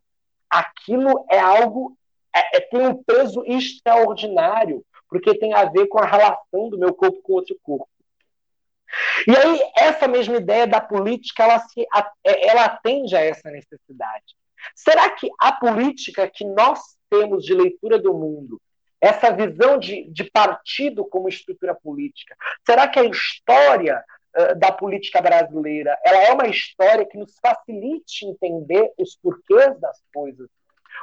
aquilo 0.49 1.25
é 1.31 1.39
algo, 1.39 1.97
é, 2.35 2.57
é, 2.57 2.61
tem 2.61 2.87
um 2.87 3.03
peso 3.03 3.45
extraordinário, 3.47 4.85
porque 5.09 5.39
tem 5.39 5.55
a 5.55 5.65
ver 5.65 5.87
com 5.87 5.99
a 5.99 6.07
relação 6.07 6.69
do 6.69 6.79
meu 6.79 6.93
corpo 6.93 7.23
com 7.23 7.35
outro 7.35 7.57
corpo. 7.63 7.89
E 9.27 9.37
aí, 9.37 9.61
essa 9.77 10.09
mesma 10.09 10.37
ideia 10.37 10.67
da 10.67 10.81
política, 10.81 11.45
ela, 11.45 11.61
se, 11.61 11.87
é, 12.25 12.49
ela 12.49 12.65
atende 12.65 13.15
a 13.15 13.21
essa 13.21 13.49
necessidade. 13.49 14.35
Será 14.75 15.09
que 15.11 15.29
a 15.39 15.53
política 15.53 16.29
que 16.29 16.45
nós 16.45 16.81
temos 17.09 17.45
de 17.45 17.55
leitura 17.55 17.99
do 17.99 18.13
mundo, 18.13 18.61
essa 19.01 19.31
visão 19.33 19.79
de, 19.79 20.05
de 20.11 20.25
partido 20.25 21.05
como 21.05 21.29
estrutura 21.29 21.75
política, 21.75 22.37
será 22.67 22.87
que 22.87 22.99
a 22.99 23.05
história 23.05 24.05
uh, 24.37 24.55
da 24.57 24.71
política 24.71 25.21
brasileira 25.23 25.99
ela 26.05 26.23
é 26.25 26.33
uma 26.33 26.47
história 26.47 27.07
que 27.07 27.19
nos 27.19 27.39
facilite 27.41 28.27
entender 28.27 28.93
os 28.99 29.17
porquês 29.17 29.79
das 29.81 30.03
coisas? 30.13 30.49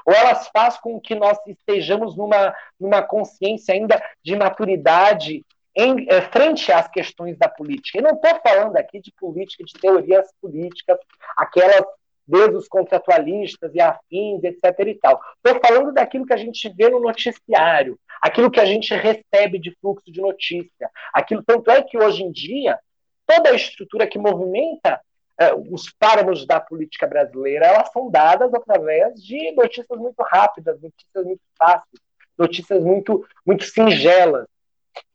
Ou 0.05 0.13
elas 0.13 0.47
faz 0.49 0.77
com 0.77 0.99
que 0.99 1.15
nós 1.15 1.37
estejamos 1.47 2.15
numa, 2.15 2.55
numa 2.79 3.01
consciência 3.01 3.73
ainda 3.73 4.01
de 4.23 4.35
maturidade 4.35 5.43
em, 5.75 6.07
é, 6.09 6.21
frente 6.21 6.71
às 6.71 6.87
questões 6.87 7.37
da 7.37 7.47
política. 7.47 7.99
E 7.99 8.01
não 8.01 8.11
estou 8.11 8.39
falando 8.41 8.75
aqui 8.77 8.99
de 8.99 9.11
política, 9.11 9.63
de 9.63 9.73
teorias 9.73 10.27
políticas, 10.41 10.97
aquelas 11.37 11.85
desde 12.27 12.55
os 12.55 12.67
contratualistas 12.67 13.73
e 13.73 13.79
afins, 13.79 14.43
etc. 14.43 14.63
e 14.87 14.95
tal. 14.95 15.21
Estou 15.43 15.61
falando 15.61 15.93
daquilo 15.93 16.25
que 16.25 16.33
a 16.33 16.37
gente 16.37 16.67
vê 16.69 16.89
no 16.89 16.99
noticiário, 16.99 17.97
aquilo 18.21 18.51
que 18.51 18.59
a 18.59 18.65
gente 18.65 18.93
recebe 18.93 19.57
de 19.57 19.75
fluxo 19.79 20.11
de 20.11 20.19
notícia. 20.19 20.89
Aquilo, 21.13 21.43
tanto 21.43 21.71
é 21.71 21.81
que 21.81 21.97
hoje 21.97 22.23
em 22.23 22.31
dia, 22.31 22.77
toda 23.25 23.49
a 23.49 23.55
estrutura 23.55 24.05
que 24.05 24.19
movimenta 24.19 24.99
eh, 25.39 25.53
os 25.69 25.91
páramos 25.97 26.45
da 26.45 26.59
política 26.59 27.07
brasileira, 27.07 27.67
elas 27.67 27.89
são 27.91 28.09
dadas 28.09 28.53
através 28.53 29.23
de 29.23 29.51
notícias 29.53 29.97
muito 29.97 30.21
rápidas, 30.23 30.81
notícias 30.81 31.25
muito 31.25 31.41
fáceis, 31.57 32.01
notícias 32.37 32.83
muito, 32.83 33.25
muito 33.45 33.63
singelas. 33.63 34.47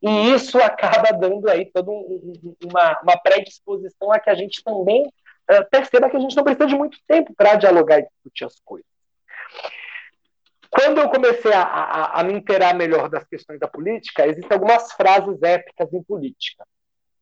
E 0.01 0.33
isso 0.33 0.57
acaba 0.63 1.11
dando 1.11 1.49
aí 1.49 1.65
toda 1.65 1.91
um, 1.91 2.33
uma, 2.63 2.99
uma 3.01 3.17
predisposição 3.17 4.11
a 4.11 4.19
que 4.19 4.29
a 4.29 4.35
gente 4.35 4.63
também 4.63 5.11
uh, 5.51 5.69
perceba 5.69 6.09
que 6.09 6.17
a 6.17 6.19
gente 6.19 6.35
não 6.35 6.43
precisa 6.43 6.67
de 6.67 6.75
muito 6.75 6.97
tempo 7.07 7.33
para 7.35 7.55
dialogar 7.55 7.99
e 7.99 8.07
discutir 8.07 8.45
as 8.45 8.59
coisas. 8.61 8.87
Quando 10.69 10.99
eu 10.99 11.09
comecei 11.09 11.53
a, 11.53 11.61
a, 11.61 12.19
a, 12.19 12.23
me 12.23 12.33
inteirar 12.33 12.73
melhor 12.73 13.07
das 13.07 13.23
questões 13.25 13.59
da 13.59 13.67
política, 13.67 14.25
existem 14.25 14.51
algumas 14.51 14.91
frases 14.93 15.41
épicas 15.43 15.93
em 15.93 16.01
política. 16.01 16.65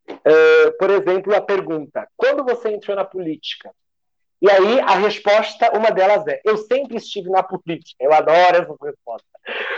Uh, 0.09 0.77
por 0.79 0.89
exemplo, 0.89 1.35
a 1.35 1.41
pergunta: 1.41 2.07
quando 2.15 2.45
você 2.45 2.69
entrou 2.69 2.95
na 2.95 3.03
política, 3.03 3.71
E 4.41 4.49
aí 4.49 4.79
a 4.79 4.95
resposta, 4.95 5.71
uma 5.77 5.91
delas 5.91 6.25
é: 6.27 6.41
eu 6.43 6.57
sempre 6.57 6.97
estive 6.97 7.29
na 7.29 7.43
política. 7.43 8.03
Eu 8.03 8.11
adoro 8.11 8.57
essa 8.57 8.75
resposta. 8.81 9.27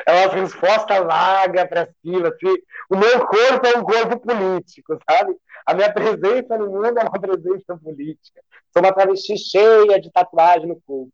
É 0.06 0.26
uma 0.26 0.34
resposta 0.34 1.04
vaga 1.04 1.68
para 1.68 1.90
cima. 2.02 2.30
Assim. 2.30 2.62
O 2.90 2.98
meu 2.98 3.26
corpo 3.28 3.68
é 3.68 3.78
um 3.78 3.84
corpo 3.84 4.20
político, 4.20 4.98
sabe? 5.10 5.36
A 5.66 5.74
minha 5.74 5.92
presença 5.92 6.58
no 6.58 6.70
mundo 6.70 6.98
é 6.98 7.04
uma 7.04 7.12
presença 7.20 7.78
política. 7.78 8.42
Sou 8.72 8.82
uma 8.82 8.94
travesti 8.94 9.38
cheia 9.38 10.00
de 10.00 10.12
tatuagem 10.12 10.68
no 10.68 10.82
corpo. 10.86 11.12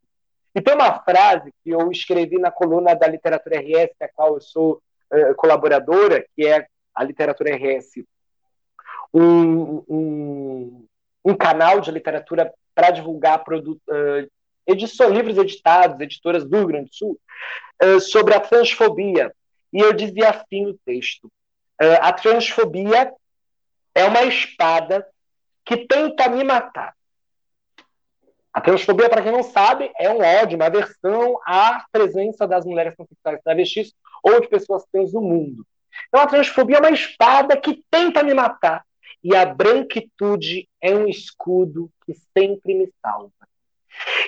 E 0.54 0.62
tem 0.62 0.74
uma 0.76 1.00
frase 1.04 1.52
que 1.64 1.70
eu 1.72 1.92
escrevi 1.92 2.38
na 2.38 2.52
coluna 2.52 2.96
da 2.96 3.08
Literatura 3.08 3.60
RS, 3.60 3.96
a 4.02 4.08
qual 4.14 4.36
eu 4.36 4.42
sou 4.42 4.82
uh, 5.12 5.36
colaboradora, 5.36 6.26
que 6.36 6.46
é 6.46 6.66
a 6.94 7.04
Literatura 7.04 7.56
RS, 7.56 8.04
um, 9.14 9.84
um, 9.88 10.86
um 11.24 11.36
canal 11.36 11.80
de 11.80 11.92
literatura 11.92 12.52
para 12.80 12.92
divulgar 12.92 13.44
produto, 13.44 13.82
uh, 13.90 15.12
livros 15.12 15.38
editados, 15.38 16.00
editoras 16.00 16.46
do 16.46 16.56
Rio 16.56 16.68
Grande 16.68 16.90
do 16.90 16.96
Sul, 16.96 17.20
uh, 17.84 18.00
sobre 18.00 18.34
a 18.34 18.40
transfobia. 18.40 19.36
E 19.74 19.82
eu 19.82 19.92
dizia 19.92 20.30
assim 20.30 20.68
no 20.68 20.74
texto: 20.86 21.26
uh, 21.26 22.00
a 22.00 22.14
transfobia 22.14 23.12
é 23.94 24.06
uma 24.06 24.24
espada 24.24 25.06
que 25.66 25.86
tenta 25.86 26.30
me 26.30 26.42
matar. 26.46 26.96
A 28.54 28.62
transfobia, 28.62 29.10
para 29.10 29.22
quem 29.22 29.34
não 29.34 29.44
sabe, 29.44 29.92
é 30.00 30.10
um 30.10 30.22
ódio, 30.22 30.56
uma 30.56 30.68
aversão 30.68 31.38
à 31.46 31.84
presença 31.92 32.48
das 32.48 32.66
mulheres 32.66 32.96
transexuais 32.96 33.42
travestis 33.44 33.94
ou 34.24 34.40
de 34.40 34.48
pessoas 34.48 34.86
trans 34.90 35.12
no 35.12 35.22
mundo. 35.22 35.68
Então, 36.08 36.22
a 36.22 36.28
transfobia 36.28 36.78
é 36.78 36.80
uma 36.80 36.92
espada 36.92 37.58
que 37.58 37.84
tenta 37.92 38.24
me 38.24 38.34
matar 38.34 38.86
e 39.24 39.36
a 39.36 39.46
branquitude 39.46 40.68
é 40.82 40.94
um 40.94 41.08
escudo 41.08 41.92
que 42.06 42.14
sempre 42.38 42.74
me 42.74 42.92
salva. 43.02 43.32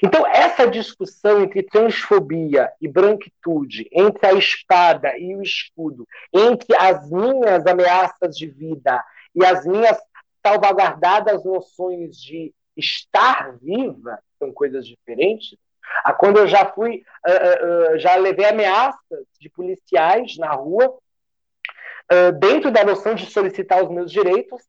Então, 0.03 0.25
essa 0.27 0.67
discussão 0.67 1.43
entre 1.43 1.63
transfobia 1.63 2.71
e 2.81 2.87
branquitude, 2.87 3.87
entre 3.91 4.27
a 4.27 4.33
espada 4.33 5.17
e 5.17 5.35
o 5.35 5.41
escudo, 5.41 6.07
entre 6.33 6.75
as 6.75 7.09
minhas 7.09 7.65
ameaças 7.65 8.35
de 8.35 8.47
vida 8.47 9.03
e 9.33 9.45
as 9.45 9.65
minhas 9.65 9.97
salvaguardadas 10.45 11.45
noções 11.45 12.17
de 12.17 12.53
estar 12.75 13.57
viva, 13.61 14.19
são 14.39 14.51
coisas 14.51 14.85
diferentes. 14.85 15.57
A 16.03 16.13
quando 16.13 16.39
eu 16.39 16.47
já 16.47 16.65
fui, 16.65 17.03
uh, 17.27 17.93
uh, 17.93 17.99
já 17.99 18.15
levei 18.15 18.45
ameaças 18.45 19.25
de 19.39 19.49
policiais 19.49 20.37
na 20.37 20.51
rua, 20.51 20.87
uh, 20.87 22.31
dentro 22.39 22.71
da 22.71 22.83
noção 22.83 23.13
de 23.13 23.25
solicitar 23.25 23.83
os 23.83 23.91
meus 23.91 24.11
direitos, 24.11 24.61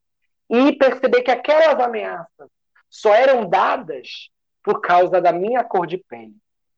e 0.53 0.71
perceber 0.77 1.23
que 1.23 1.31
aquelas 1.31 1.81
ameaças 1.81 2.51
só 2.91 3.15
eram 3.15 3.49
dadas 3.49 4.29
por 4.62 4.83
causa 4.83 5.19
da 5.19 5.33
minha 5.33 5.65
cor 5.65 5.87
de 5.87 5.97
pele. 5.97 6.37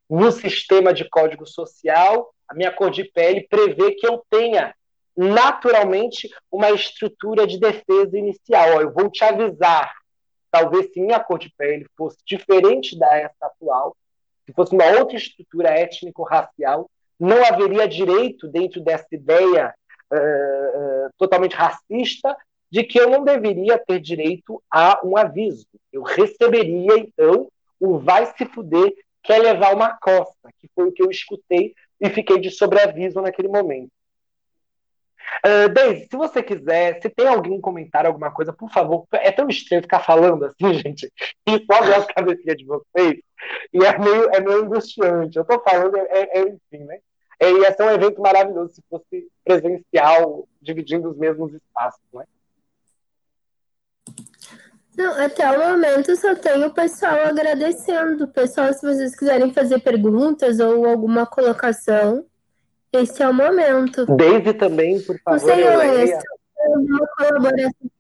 No 0.09 0.31
sistema 0.31 0.95
de 0.95 1.09
código 1.09 1.45
social, 1.45 2.33
a 2.49 2.55
minha 2.55 2.71
cor 2.71 2.89
de 2.89 3.03
pele 3.03 3.49
prevê 3.51 3.93
que 3.97 4.07
eu 4.07 4.25
tenha 4.31 4.73
naturalmente 5.17 6.31
uma 6.53 6.71
estrutura 6.71 7.49
de 7.49 7.59
defesa 7.59 8.17
inicial. 8.17 8.81
eu 8.81 8.93
vou 8.93 9.11
te 9.11 9.25
avisar. 9.25 9.93
Talvez 10.53 10.93
se 10.93 11.01
minha 11.01 11.19
cor 11.19 11.39
de 11.39 11.53
pele 11.59 11.85
fosse 11.97 12.19
diferente 12.25 12.97
da 12.97 13.17
essa 13.17 13.35
atual, 13.47 13.97
se 14.47 14.53
fosse 14.53 14.73
uma 14.73 14.87
outra 15.01 15.17
estrutura 15.17 15.71
étnico-racial, 15.71 16.89
não 17.19 17.45
haveria 17.45 17.89
direito 17.89 18.47
dentro 18.47 18.81
dessa 18.81 19.09
ideia 19.11 19.75
uh, 20.13 20.17
uh, 20.17 21.11
totalmente 21.19 21.57
racista 21.57 22.37
de 22.75 22.83
que 22.83 22.99
eu 22.99 23.09
não 23.09 23.23
deveria 23.23 23.79
ter 23.79 24.01
direito 24.01 24.61
a 24.69 25.01
um 25.05 25.17
aviso. 25.17 25.65
Eu 25.93 26.03
receberia, 26.03 26.99
então, 26.99 27.49
o 27.79 28.01
vai 28.01 28.27
se 28.27 28.45
fuder, 28.47 28.93
quer 29.23 29.39
levar 29.39 29.73
uma 29.73 29.97
costa, 29.97 30.51
que 30.59 30.69
foi 30.75 30.89
o 30.89 30.93
que 30.93 31.01
eu 31.01 31.09
escutei 31.09 31.73
e 32.01 32.11
fiquei 32.11 32.41
de 32.41 32.51
sobreaviso 32.51 33.23
naquele 33.23 33.47
momento. 33.47 33.93
Uh, 35.47 36.09
se 36.11 36.17
você 36.17 36.43
quiser, 36.43 37.01
se 37.01 37.09
tem 37.09 37.29
alguém 37.29 37.61
comentar 37.61 38.07
alguma 38.07 38.33
coisa, 38.33 38.53
por 38.53 38.69
favor, 38.73 39.07
é 39.13 39.31
tão 39.31 39.47
estranho 39.47 39.83
ficar 39.83 40.01
falando 40.01 40.47
assim, 40.47 40.75
gente, 40.83 41.13
e 41.47 41.65
só 41.67 41.81
ver 41.81 41.95
as 41.95 42.07
cabecinhas 42.07 42.57
de 42.57 42.65
vocês, 42.65 43.21
e 43.73 43.85
é 43.85 43.99
meio, 44.01 44.31
é 44.35 44.41
meio 44.41 44.65
angustiante. 44.65 45.39
Eu 45.39 45.45
tô 45.45 45.61
falando, 45.61 45.97
é, 45.97 46.41
é 46.41 46.41
enfim, 46.41 46.85
né? 46.85 46.99
É, 47.39 47.53
ia 47.53 47.73
ser 47.73 47.85
um 47.85 47.91
evento 47.91 48.21
maravilhoso 48.21 48.75
se 48.75 48.83
fosse 48.91 49.29
presencial, 49.45 50.49
dividindo 50.61 51.09
os 51.09 51.17
mesmos 51.17 51.55
espaços, 51.55 52.03
né? 52.13 52.25
Não, 54.96 55.12
até 55.20 55.50
o 55.50 55.70
momento 55.70 56.14
só 56.16 56.35
tenho 56.35 56.66
o 56.66 56.72
pessoal 56.72 57.26
agradecendo. 57.26 58.28
Pessoal, 58.28 58.72
se 58.72 58.83
vocês 58.83 59.16
quiserem 59.16 59.52
fazer 59.52 59.80
perguntas 59.80 60.61
ou 60.61 60.87
alguma 60.87 61.26
colocação, 61.26 62.24
esse 62.92 63.22
é 63.22 63.28
o 63.28 63.35
momento. 63.35 64.07
Dave 64.07 64.54
também, 64.54 65.00
por 65.02 65.18
favor. 65.20 65.40
Não 65.40 65.54
sei, 65.54 65.64
eu 65.64 66.74
alguma 66.74 67.07
colaboração. 67.16 67.90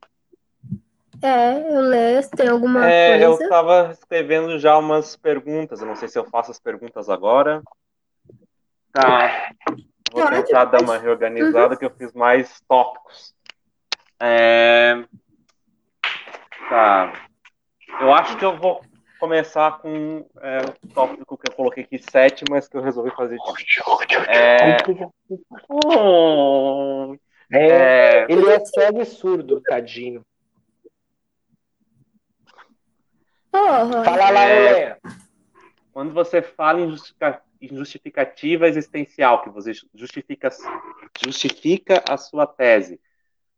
É, 1.22 1.74
eu 1.74 1.80
leio, 1.80 2.30
tem 2.30 2.48
alguma 2.48 2.86
é, 2.86 3.18
coisa. 3.18 3.24
Eu 3.24 3.44
estava 3.44 3.90
escrevendo 3.92 4.58
já 4.58 4.76
umas 4.76 5.16
perguntas, 5.16 5.80
eu 5.80 5.86
não 5.86 5.96
sei 5.96 6.06
se 6.06 6.18
eu 6.18 6.24
faço 6.26 6.50
as 6.50 6.60
perguntas 6.60 7.08
agora. 7.08 7.62
Tá. 8.92 9.50
Vou 10.12 10.30
tentar 10.30 10.66
dar 10.66 10.82
uma 10.82 10.98
reorganizada, 10.98 11.72
uhum. 11.72 11.78
que 11.78 11.84
eu 11.84 11.90
fiz 11.90 12.12
mais 12.12 12.60
tópicos. 12.68 13.34
É... 14.20 15.02
Tá. 16.68 17.12
Eu 18.00 18.12
acho 18.12 18.36
que 18.36 18.44
eu 18.44 18.56
vou 18.56 18.80
começar 19.20 19.78
com 19.78 20.26
é, 20.40 20.58
o 20.58 20.88
tópico 20.88 21.38
que 21.38 21.50
eu 21.50 21.54
coloquei 21.54 21.84
aqui, 21.84 21.98
sete, 21.98 22.44
mas 22.50 22.68
que 22.68 22.76
eu 22.76 22.82
resolvi 22.82 23.10
fazer 23.14 23.36
de. 23.36 24.16
É... 24.28 24.76
Oh, 25.68 27.16
é... 27.52 28.26
Ele 28.30 28.50
é 28.50 28.60
cego 28.64 29.00
e 29.00 29.04
surdo, 29.06 29.60
tadinho. 29.62 30.22
Fala 33.50 34.30
lá, 34.30 34.44
é... 34.48 34.98
Quando 35.92 36.12
você 36.12 36.42
fala 36.42 36.80
em 36.80 36.96
justificativa 37.68 38.66
existencial, 38.66 39.42
que 39.42 39.50
você 39.50 39.72
justifica, 39.94 40.50
justifica 41.24 42.02
a 42.08 42.16
sua 42.16 42.46
tese, 42.48 43.00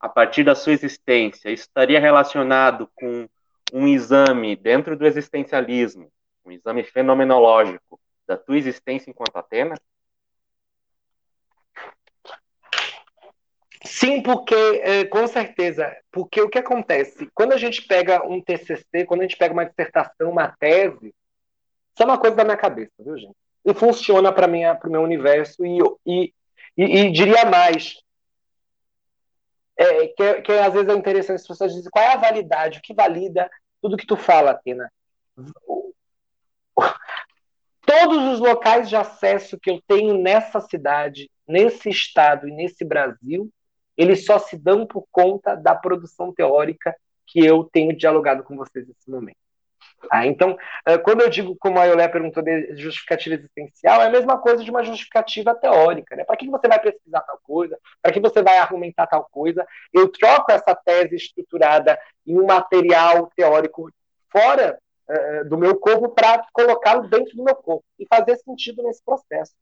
a 0.07 0.09
partir 0.09 0.45
da 0.45 0.55
sua 0.55 0.73
existência, 0.73 1.51
isso 1.51 1.65
estaria 1.65 1.99
relacionado 1.99 2.89
com 2.95 3.29
um 3.73 3.89
exame 3.89 4.55
dentro 4.55 4.97
do 4.97 5.05
existencialismo, 5.05 6.09
um 6.45 6.53
exame 6.53 6.85
fenomenológico 6.85 8.01
da 8.27 8.37
tua 8.37 8.57
existência 8.57 9.11
enquanto 9.11 9.37
Atena? 9.37 9.75
Sim, 13.85 14.23
porque, 14.23 14.55
é, 14.55 15.05
com 15.05 15.27
certeza, 15.27 15.95
porque 16.13 16.41
o 16.41 16.49
que 16.49 16.59
acontece? 16.59 17.29
Quando 17.35 17.53
a 17.53 17.57
gente 17.57 17.83
pega 17.83 18.25
um 18.25 18.41
TCC, 18.41 19.05
quando 19.07 19.21
a 19.21 19.25
gente 19.25 19.37
pega 19.37 19.53
uma 19.53 19.67
dissertação, 19.67 20.31
uma 20.31 20.49
tese, 20.49 21.07
isso 21.07 22.03
é 22.03 22.05
uma 22.05 22.19
coisa 22.19 22.37
da 22.37 22.45
minha 22.45 22.57
cabeça, 22.57 22.93
viu, 23.01 23.17
gente? 23.19 23.35
E 23.65 23.75
funciona 23.75 24.33
para 24.33 24.47
o 24.47 24.91
meu 24.91 25.03
universo, 25.03 25.67
e, 25.67 25.79
e, 26.07 26.33
e, 26.77 26.85
e 26.85 27.13
diria 27.13 27.45
mais, 27.45 27.97
é, 29.77 30.09
que, 30.09 30.43
que, 30.43 30.53
às 30.53 30.73
vezes 30.73 30.89
é 30.89 30.95
interessante 30.95 31.37
as 31.37 31.47
pessoas 31.47 31.75
dizem 31.75 31.91
qual 31.91 32.05
é 32.05 32.13
a 32.13 32.17
validade, 32.17 32.79
o 32.79 32.83
que 32.83 32.95
valida 32.95 33.51
tudo 33.81 33.97
que 33.97 34.07
tu 34.07 34.17
fala, 34.17 34.53
Atena. 34.53 34.91
Todos 37.85 38.35
os 38.35 38.41
locais 38.41 38.89
de 38.89 38.97
acesso 38.97 39.59
que 39.61 39.71
eu 39.71 39.81
tenho 39.87 40.19
nessa 40.19 40.61
cidade, 40.61 41.31
nesse 41.47 41.89
estado 41.89 42.49
e 42.49 42.53
nesse 42.53 42.85
Brasil, 42.85 43.49
eles 43.97 44.25
só 44.25 44.39
se 44.39 44.57
dão 44.57 44.87
por 44.87 45.07
conta 45.11 45.55
da 45.55 45.75
produção 45.75 46.33
teórica 46.33 46.95
que 47.27 47.45
eu 47.45 47.65
tenho 47.65 47.97
dialogado 47.97 48.43
com 48.43 48.57
vocês 48.57 48.87
nesse 48.87 49.11
momento. 49.11 49.46
Ah, 50.11 50.27
então, 50.27 50.57
eh, 50.87 50.99
quando 50.99 51.23
eu 51.23 51.29
digo, 51.29 51.57
como 51.59 51.79
a 51.79 51.85
Iolé 51.85 52.07
perguntou, 52.09 52.43
de 52.43 52.77
justificativa 52.77 53.35
existencial, 53.35 54.01
é 54.03 54.07
a 54.07 54.11
mesma 54.11 54.39
coisa 54.39 54.63
de 54.63 54.71
uma 54.71 54.85
justificativa 54.85 55.55
teórica. 55.55 56.15
Né? 56.15 56.25
Para 56.25 56.37
que 56.37 56.49
você 56.49 56.69
vai 56.69 56.81
pesquisar 56.81 57.21
tal 57.23 57.39
coisa? 57.43 57.79
Para 58.03 58.13
que 58.13 58.21
você 58.21 58.43
vai 58.43 58.59
argumentar 58.59 59.07
tal 59.07 59.29
coisa? 59.31 59.67
Eu 59.93 60.09
troco 60.09 60.53
essa 60.53 60.75
tese 60.75 61.17
estruturada 61.17 61.99
em 62.27 62.39
um 62.39 62.47
material 62.47 63.31
teórico 63.35 63.91
fora 64.31 64.79
uh, 65.09 65.49
do 65.49 65.59
meu 65.59 65.77
corpo 65.77 66.09
para 66.11 66.47
colocá-lo 66.53 67.09
dentro 67.09 67.37
do 67.37 67.45
meu 67.45 67.55
corpo 67.55 67.85
e 67.99 68.07
fazer 68.07 68.37
sentido 68.37 68.83
nesse 68.83 69.03
processo. 69.05 69.53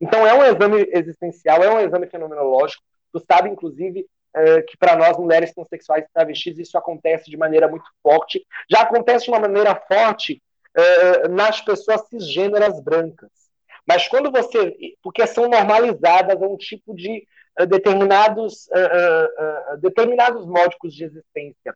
Então, 0.00 0.26
é 0.26 0.32
um 0.32 0.44
exame 0.44 0.88
existencial, 0.92 1.62
é 1.62 1.70
um 1.70 1.80
exame 1.80 2.06
fenomenológico. 2.06 2.82
Tu 3.12 3.20
sabe, 3.20 3.48
inclusive, 3.48 4.06
é, 4.38 4.62
que 4.62 4.76
para 4.76 4.96
nós, 4.96 5.16
mulheres 5.16 5.52
transexuais 5.52 6.04
e 6.04 6.12
travestis, 6.12 6.58
isso 6.58 6.76
acontece 6.78 7.30
de 7.30 7.36
maneira 7.36 7.68
muito 7.68 7.88
forte. 8.02 8.44
Já 8.70 8.82
acontece 8.82 9.24
de 9.24 9.30
uma 9.30 9.40
maneira 9.40 9.74
forte 9.74 10.42
é, 10.74 11.28
nas 11.28 11.60
pessoas 11.60 12.06
cisgêneras 12.08 12.80
brancas. 12.80 13.30
Mas 13.86 14.06
quando 14.06 14.30
você. 14.30 14.76
Porque 15.02 15.26
são 15.26 15.48
normalizadas 15.48 16.42
a 16.42 16.46
um 16.46 16.58
tipo 16.58 16.94
de 16.94 17.26
uh, 17.58 17.66
determinados, 17.66 18.68
determinados 19.80 20.44
módicos 20.44 20.94
de 20.94 21.04
existência. 21.04 21.74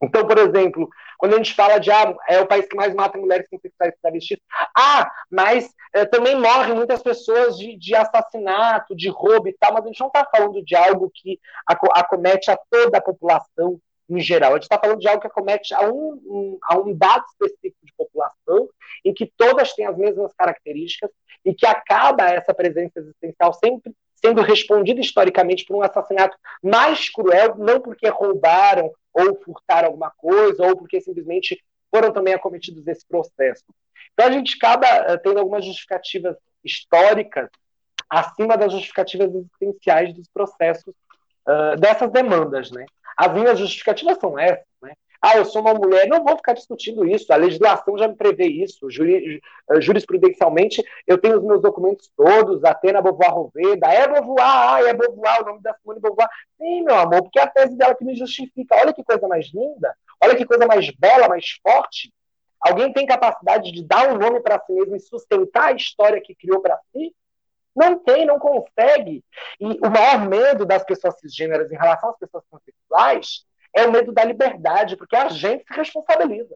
Então, 0.00 0.26
por 0.26 0.38
exemplo, 0.38 0.88
quando 1.18 1.34
a 1.34 1.36
gente 1.38 1.54
fala 1.54 1.78
de 1.78 1.90
ah, 1.90 2.14
é 2.28 2.40
o 2.40 2.46
país 2.46 2.66
que 2.66 2.76
mais 2.76 2.94
mata 2.94 3.18
mulheres 3.18 3.48
sexuais 3.48 3.92
e 3.92 4.00
travestis, 4.00 4.38
ah, 4.76 5.10
mas 5.30 5.74
é, 5.92 6.04
também 6.04 6.36
morrem 6.36 6.74
muitas 6.74 7.02
pessoas 7.02 7.56
de, 7.58 7.76
de, 7.76 7.94
assassinato, 7.96 8.94
de 8.94 9.08
roubo 9.08 9.48
e 9.48 9.52
tal, 9.58 9.72
mas 9.72 9.84
a 9.84 9.88
gente 9.88 10.00
não 10.00 10.06
está 10.06 10.24
falando 10.24 10.62
de 10.64 10.76
algo 10.76 11.10
que 11.12 11.40
acomete 11.66 12.50
a 12.50 12.58
toda 12.70 12.98
a 12.98 13.02
população 13.02 13.80
em 14.08 14.20
geral. 14.20 14.52
A 14.52 14.54
gente 14.54 14.62
está 14.62 14.78
falando 14.78 15.00
de 15.00 15.08
algo 15.08 15.20
que 15.20 15.26
acomete 15.26 15.74
a 15.74 15.82
um, 15.82 16.12
um, 16.24 16.58
a 16.62 16.78
um 16.78 16.94
dado 16.94 17.24
específico 17.32 17.84
de 17.84 17.92
população, 17.96 18.68
em 19.04 19.12
que 19.12 19.30
todas 19.36 19.74
têm 19.74 19.86
as 19.86 19.96
mesmas 19.98 20.32
características 20.34 21.10
e 21.44 21.52
que 21.52 21.66
acaba 21.66 22.28
essa 22.28 22.54
presença 22.54 23.00
existencial 23.00 23.52
sempre 23.52 23.92
sendo 24.14 24.42
respondida 24.42 25.00
historicamente 25.00 25.64
por 25.64 25.76
um 25.76 25.82
assassinato 25.82 26.36
mais 26.62 27.08
cruel, 27.08 27.54
não 27.56 27.80
porque 27.80 28.08
roubaram 28.08 28.90
ou 29.18 29.36
furtaram 29.42 29.88
alguma 29.88 30.10
coisa, 30.10 30.66
ou 30.66 30.76
porque 30.76 31.00
simplesmente 31.00 31.62
foram 31.90 32.12
também 32.12 32.34
acometidos 32.34 32.84
desse 32.84 33.06
processo. 33.06 33.64
Então 34.12 34.26
a 34.26 34.30
gente 34.30 34.56
acaba 34.56 35.14
uh, 35.14 35.18
tendo 35.22 35.38
algumas 35.38 35.64
justificativas 35.64 36.36
históricas 36.64 37.48
acima 38.08 38.56
das 38.56 38.72
justificativas 38.72 39.34
existenciais 39.34 40.14
dos 40.14 40.28
processos 40.28 40.94
uh, 41.46 41.78
dessas 41.78 42.10
demandas, 42.10 42.70
né? 42.70 42.84
As 43.16 43.32
minhas 43.32 43.58
justificativas 43.58 44.18
são 44.18 44.38
essas? 44.38 44.67
Ah, 45.20 45.36
eu 45.36 45.44
sou 45.44 45.60
uma 45.62 45.74
mulher, 45.74 46.06
não 46.06 46.22
vou 46.22 46.36
ficar 46.36 46.52
discutindo 46.52 47.04
isso, 47.04 47.32
a 47.32 47.36
legislação 47.36 47.98
já 47.98 48.06
me 48.06 48.14
prevê 48.14 48.46
isso, 48.46 48.88
juri, 48.88 49.42
eh, 49.68 49.80
jurisprudencialmente 49.80 50.80
eu 51.08 51.18
tenho 51.18 51.38
os 51.38 51.44
meus 51.44 51.60
documentos 51.60 52.08
todos, 52.16 52.62
Atena 52.64 53.02
Beauvoir 53.02 53.34
Roveda, 53.34 53.88
é 53.88 54.06
Beauvoir, 54.06 54.46
ah, 54.46 54.80
é 54.80 54.94
Beauvoir, 54.94 55.42
o 55.42 55.46
nome 55.46 55.62
da 55.62 55.74
Simone 55.74 56.00
Beauvoir. 56.00 56.28
Sim, 56.56 56.84
meu 56.84 56.94
amor, 56.94 57.22
porque 57.22 57.38
é 57.40 57.42
a 57.42 57.48
tese 57.48 57.76
dela 57.76 57.96
que 57.96 58.04
me 58.04 58.14
justifica. 58.14 58.76
Olha 58.76 58.92
que 58.92 59.02
coisa 59.02 59.26
mais 59.26 59.52
linda, 59.52 59.92
olha 60.22 60.36
que 60.36 60.46
coisa 60.46 60.66
mais 60.66 60.88
bela, 60.90 61.28
mais 61.28 61.46
forte. 61.62 62.12
Alguém 62.60 62.92
tem 62.92 63.06
capacidade 63.06 63.72
de 63.72 63.84
dar 63.84 64.12
um 64.12 64.18
nome 64.18 64.40
para 64.40 64.60
si 64.60 64.72
mesmo 64.72 64.94
e 64.94 65.00
sustentar 65.00 65.72
a 65.72 65.76
história 65.76 66.20
que 66.20 66.34
criou 66.34 66.60
para 66.60 66.78
si? 66.92 67.12
Não 67.74 67.98
tem, 67.98 68.24
não 68.24 68.38
consegue. 68.38 69.24
E 69.60 69.66
o 69.84 69.90
maior 69.90 70.28
medo 70.28 70.64
das 70.64 70.84
pessoas 70.84 71.18
cisgêneras 71.18 71.70
em 71.70 71.76
relação 71.76 72.10
às 72.10 72.18
pessoas 72.18 72.44
transexuais 72.50 73.47
é 73.74 73.86
o 73.86 73.92
medo 73.92 74.12
da 74.12 74.24
liberdade, 74.24 74.96
porque 74.96 75.16
a 75.16 75.28
gente 75.28 75.64
se 75.66 75.74
responsabiliza. 75.74 76.54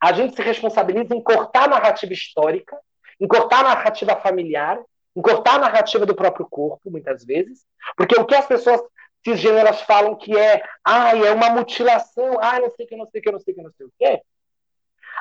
A 0.00 0.12
gente 0.12 0.34
se 0.34 0.42
responsabiliza 0.42 1.14
em 1.14 1.22
cortar 1.22 1.64
a 1.64 1.68
narrativa 1.68 2.12
histórica, 2.12 2.76
em 3.20 3.28
cortar 3.28 3.60
a 3.60 3.74
narrativa 3.74 4.16
familiar, 4.16 4.80
em 5.14 5.22
cortar 5.22 5.54
a 5.54 5.58
narrativa 5.58 6.04
do 6.04 6.14
próprio 6.14 6.46
corpo, 6.48 6.90
muitas 6.90 7.24
vezes, 7.24 7.64
porque 7.96 8.18
o 8.18 8.24
que 8.24 8.34
as 8.34 8.46
pessoas 8.46 8.80
cisgêneras 9.24 9.82
falam 9.82 10.16
que 10.16 10.36
é, 10.36 10.62
ah, 10.84 11.16
é 11.16 11.30
uma 11.30 11.50
mutilação, 11.50 12.38
ah, 12.40 12.58
não 12.58 12.70
sei 12.70 12.86
o 12.86 12.88
que, 12.88 12.96
não 12.96 13.06
sei 13.06 13.20
o 13.20 13.22
que, 13.22 13.32
não 13.32 13.40
sei 13.40 13.52
o 13.52 13.56
que, 13.56 13.62
não 13.62 13.72
sei 13.72 13.86
o 13.86 13.92
que, 13.98 14.22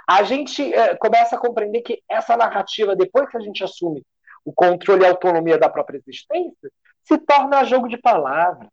a 0.07 0.23
gente 0.23 0.73
é, 0.73 0.95
começa 0.95 1.35
a 1.35 1.39
compreender 1.39 1.81
que 1.81 2.01
essa 2.09 2.35
narrativa, 2.35 2.95
depois 2.95 3.29
que 3.29 3.37
a 3.37 3.41
gente 3.41 3.63
assume 3.63 4.03
o 4.43 4.51
controle 4.51 5.03
e 5.03 5.05
a 5.05 5.09
autonomia 5.09 5.57
da 5.57 5.69
própria 5.69 5.97
existência, 5.99 6.71
se 7.03 7.17
torna 7.19 7.63
jogo 7.63 7.87
de 7.87 7.97
palavras 7.97 8.67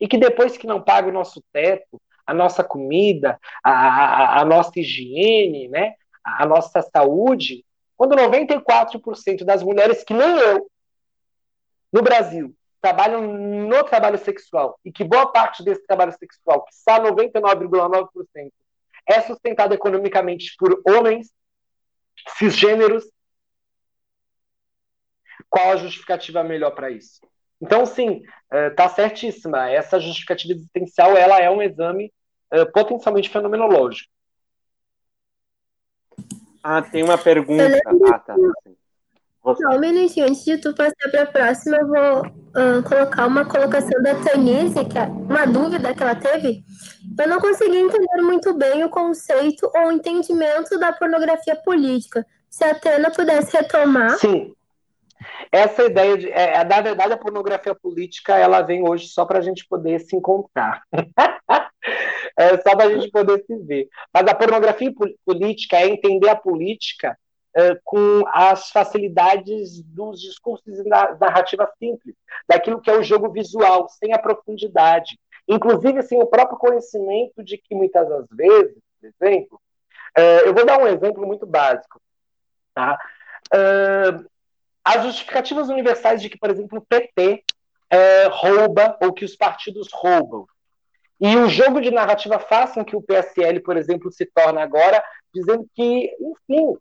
e 0.00 0.06
que 0.06 0.18
depois 0.18 0.56
que 0.56 0.66
não 0.66 0.82
paga 0.82 1.08
o 1.08 1.12
nosso 1.12 1.42
teto, 1.52 2.00
a 2.26 2.34
nossa 2.34 2.64
comida, 2.64 3.38
a, 3.62 3.70
a, 3.70 4.40
a 4.42 4.44
nossa 4.44 4.78
higiene, 4.80 5.68
né, 5.68 5.94
a 6.24 6.44
nossa 6.44 6.82
saúde, 6.82 7.64
quando 7.96 8.16
94% 8.16 9.44
das 9.44 9.62
mulheres 9.62 10.02
que 10.02 10.12
nem 10.12 10.38
eu, 10.38 10.70
no 11.92 12.02
Brasil, 12.02 12.54
trabalham 12.80 13.22
no 13.22 13.84
trabalho 13.84 14.18
sexual 14.18 14.78
e 14.84 14.92
que 14.92 15.04
boa 15.04 15.32
parte 15.32 15.64
desse 15.64 15.86
trabalho 15.86 16.12
sexual, 16.12 16.64
que 16.64 16.74
está 16.74 17.00
99,9%, 17.00 18.52
é 19.08 19.20
sustentado 19.22 19.72
economicamente 19.72 20.54
por 20.58 20.82
homens 20.86 21.32
cisgêneros, 22.36 23.04
qual 25.48 25.70
a 25.70 25.76
justificativa 25.76 26.42
melhor 26.42 26.72
para 26.72 26.90
isso? 26.90 27.20
Então, 27.60 27.86
sim, 27.86 28.22
está 28.52 28.84
é, 28.84 28.88
certíssima. 28.88 29.70
Essa 29.70 29.98
justificativa 29.98 30.54
existencial 30.54 31.16
ela 31.16 31.40
é 31.40 31.50
um 31.50 31.62
exame 31.62 32.12
é, 32.50 32.64
potencialmente 32.64 33.28
fenomenológico. 33.28 34.10
Ah, 36.62 36.82
tem 36.82 37.02
uma 37.02 37.16
pergunta. 37.16 37.80
Ah, 38.12 38.18
tá. 38.18 38.34
Só 39.54 39.76
um 39.76 39.78
minutinho, 39.78 40.26
antes 40.26 40.44
de 40.44 40.58
tu 40.58 40.74
passar 40.74 41.08
para 41.10 41.22
a 41.22 41.26
próxima, 41.26 41.76
eu 41.76 41.86
vou 41.86 42.26
uh, 42.26 42.82
colocar 42.82 43.26
uma 43.26 43.44
colocação 43.44 44.02
da 44.02 44.16
Tanise, 44.16 44.84
que 44.84 44.98
é 44.98 45.04
uma 45.04 45.46
dúvida 45.46 45.94
que 45.94 46.02
ela 46.02 46.16
teve. 46.16 46.64
Eu 47.16 47.28
não 47.28 47.40
consegui 47.40 47.76
entender 47.76 48.22
muito 48.22 48.52
bem 48.54 48.82
o 48.82 48.88
conceito 48.88 49.70
ou 49.72 49.86
o 49.86 49.92
entendimento 49.92 50.76
da 50.80 50.92
pornografia 50.92 51.54
política. 51.54 52.26
Se 52.50 52.64
a 52.64 52.72
Atena 52.72 53.10
pudesse 53.12 53.56
retomar. 53.56 54.18
Sim, 54.18 54.52
essa 55.50 55.84
ideia 55.84 56.16
de. 56.16 56.30
É, 56.30 56.62
na 56.64 56.80
verdade, 56.80 57.12
a 57.12 57.18
pornografia 57.18 57.74
política 57.74 58.36
ela 58.36 58.62
vem 58.62 58.86
hoje 58.86 59.08
só 59.08 59.24
para 59.24 59.38
a 59.38 59.42
gente 59.42 59.66
poder 59.66 60.00
se 60.00 60.16
encontrar. 60.16 60.82
é 62.36 62.56
só 62.58 62.76
para 62.76 62.84
a 62.84 62.94
gente 62.94 63.10
poder 63.10 63.44
se 63.44 63.56
ver. 63.58 63.88
Mas 64.12 64.26
a 64.26 64.34
pornografia 64.34 64.92
política 65.24 65.76
é 65.76 65.88
entender 65.88 66.28
a 66.28 66.36
política 66.36 67.16
é, 67.54 67.78
com 67.82 68.22
as 68.28 68.70
facilidades 68.70 69.82
dos 69.82 70.20
discursos 70.20 70.78
e 70.78 70.88
narrativa 70.88 71.66
simples, 71.78 72.14
daquilo 72.46 72.80
que 72.80 72.90
é 72.90 72.98
o 72.98 73.02
jogo 73.02 73.30
visual, 73.30 73.88
sem 73.88 74.12
a 74.12 74.18
profundidade. 74.18 75.18
Inclusive, 75.48 76.02
sem 76.02 76.20
o 76.22 76.26
próprio 76.26 76.58
conhecimento 76.58 77.42
de 77.42 77.56
que 77.56 77.74
muitas 77.74 78.06
das 78.08 78.26
vezes, 78.30 78.76
por 79.00 79.08
exemplo, 79.08 79.60
é, 80.16 80.48
eu 80.48 80.52
vou 80.52 80.66
dar 80.66 80.78
um 80.78 80.86
exemplo 80.86 81.26
muito 81.26 81.46
básico. 81.46 82.00
Tá? 82.74 82.98
As 84.86 85.02
justificativas 85.02 85.68
universais 85.68 86.22
de 86.22 86.30
que, 86.30 86.38
por 86.38 86.48
exemplo, 86.48 86.78
o 86.78 86.86
PT 86.86 87.42
é, 87.90 88.28
rouba 88.28 88.96
ou 89.02 89.12
que 89.12 89.24
os 89.24 89.34
partidos 89.34 89.88
roubam. 89.92 90.46
E 91.20 91.34
o 91.36 91.48
jogo 91.48 91.80
de 91.80 91.90
narrativa 91.90 92.38
faz 92.38 92.72
com 92.72 92.84
que 92.84 92.94
o 92.94 93.02
PSL, 93.02 93.58
por 93.60 93.76
exemplo, 93.76 94.12
se 94.12 94.24
torne 94.26 94.60
agora 94.60 95.02
dizendo 95.34 95.68
que, 95.74 96.14
enfim, 96.20 96.76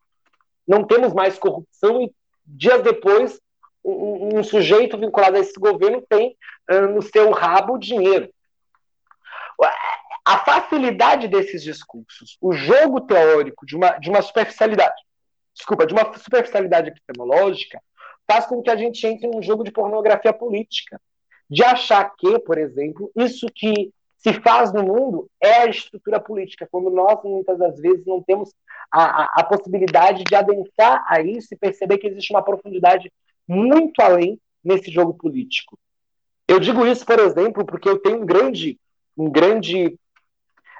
não 0.68 0.86
temos 0.86 1.16
mais 1.16 1.40
corrupção 1.40 2.04
e 2.04 2.14
dias 2.46 2.84
depois 2.84 3.40
um, 3.84 4.38
um 4.38 4.44
sujeito 4.44 5.00
vinculado 5.00 5.38
a 5.38 5.40
esse 5.40 5.60
governo 5.60 6.06
tem 6.08 6.38
uh, 6.70 6.88
no 6.88 7.02
seu 7.02 7.32
rabo 7.32 7.76
dinheiro. 7.80 8.30
A 10.24 10.40
facilidade 10.40 11.28
desses 11.28 11.64
discursos, 11.64 12.38
o 12.40 12.54
jogo 12.54 13.02
teórico 13.02 13.66
de 13.66 13.76
uma, 13.76 13.98
de 13.98 14.10
uma 14.10 14.22
superficialidade, 14.22 15.02
desculpa, 15.56 15.88
de 15.88 15.94
uma 15.94 16.14
superficialidade 16.18 16.90
epistemológica, 16.90 17.82
faz 18.28 18.46
com 18.46 18.62
que 18.62 18.70
a 18.70 18.76
gente 18.76 19.06
entre 19.06 19.28
num 19.28 19.42
jogo 19.42 19.64
de 19.64 19.72
pornografia 19.72 20.34
política. 20.34 21.00
De 21.50 21.64
achar 21.64 22.16
que, 22.16 22.40
por 22.40 22.58
exemplo, 22.58 23.12
isso 23.16 23.48
que 23.54 23.94
se 24.18 24.34
faz 24.34 24.74
no 24.74 24.84
mundo 24.84 25.30
é 25.40 25.62
a 25.62 25.68
estrutura 25.68 26.20
política, 26.20 26.68
quando 26.72 26.90
nós, 26.90 27.20
muitas 27.24 27.60
das 27.60 27.80
vezes, 27.80 28.04
não 28.06 28.24
temos 28.24 28.52
a, 28.92 29.04
a, 29.04 29.24
a 29.42 29.44
possibilidade 29.44 30.24
de 30.24 30.36
adentrar 30.36 31.06
a 31.08 31.22
isso 31.22 31.54
e 31.54 31.58
perceber 31.58 32.00
que 32.00 32.08
existe 32.08 32.34
uma 32.34 32.44
profundidade 32.44 33.12
muito 33.48 34.02
além 34.02 34.40
nesse 34.64 34.90
jogo 34.90 35.14
político. 35.14 35.78
Eu 36.48 36.60
digo 36.60 36.86
isso, 36.88 37.06
por 37.06 37.20
exemplo, 37.20 37.64
porque 37.66 37.88
eu 37.88 38.00
tenho 38.00 38.24
um 38.24 38.26
grande, 38.26 38.80
um 39.16 39.30
grande 39.30 39.96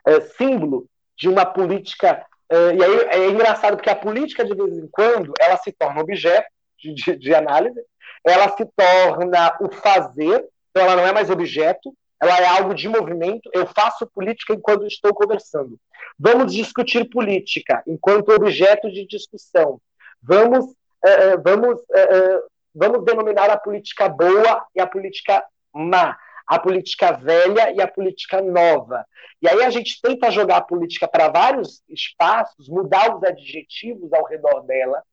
é, 0.08 0.22
símbolo 0.22 0.88
de 1.16 1.30
uma 1.30 1.46
política. 1.46 2.26
É, 2.50 2.76
e 2.76 2.84
aí 2.84 2.98
é 3.10 3.30
engraçado 3.30 3.76
porque 3.76 3.90
a 3.90 3.96
política, 3.96 4.44
de 4.44 4.56
vez 4.56 4.76
em 4.78 4.88
quando, 4.88 5.34
ela 5.40 5.58
se 5.58 5.72
torna 5.72 6.02
objeto 6.02 6.48
de, 6.94 7.16
de 7.16 7.34
análise, 7.34 7.82
ela 8.24 8.50
se 8.50 8.66
torna 8.76 9.58
o 9.62 9.70
fazer, 9.70 10.46
então 10.70 10.84
ela 10.84 10.96
não 10.96 11.08
é 11.08 11.14
mais 11.14 11.30
objeto, 11.30 11.96
ela 12.22 12.38
é 12.40 12.46
algo 12.48 12.74
de 12.74 12.88
movimento. 12.88 13.50
Eu 13.54 13.68
faço 13.68 14.08
política 14.08 14.54
enquanto 14.54 14.88
estou 14.88 15.14
conversando. 15.14 15.78
Vamos 16.18 16.54
discutir 16.54 17.10
política 17.10 17.84
enquanto 17.86 18.30
objeto 18.30 18.92
de 18.92 19.06
discussão. 19.06 19.80
Vamos, 20.22 20.66
uh, 20.66 21.42
vamos, 21.44 21.80
uh, 21.82 22.44
vamos 22.74 23.04
denominar 23.06 23.50
a 23.50 23.58
política 23.58 24.10
boa 24.10 24.66
e 24.74 24.80
a 24.80 24.88
política 24.88 25.44
má, 25.74 26.18
a 26.48 26.58
política 26.58 27.12
velha 27.12 27.72
e 27.72 27.82
a 27.82 27.88
política 27.88 28.42
nova. 28.42 29.06
E 29.42 29.48
aí 29.48 29.64
a 29.64 29.70
gente 29.70 30.00
tenta 30.02 30.32
jogar 30.32 30.58
a 30.58 30.62
política 30.62 31.08
para 31.08 31.28
vários 31.28 31.84
espaços, 31.90 32.70
mudar 32.70 33.16
os 33.16 33.24
adjetivos 33.24 34.12
ao 34.14 34.26
redor 34.26 34.62
dela, 34.62 35.04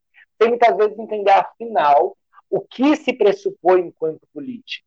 sem 0.42 0.48
muitas 0.48 0.76
vezes 0.76 0.98
entender, 0.98 1.30
afinal, 1.30 2.16
o 2.50 2.60
que 2.60 2.96
se 2.96 3.12
pressupõe 3.12 3.80
enquanto 3.82 4.20
política. 4.34 4.84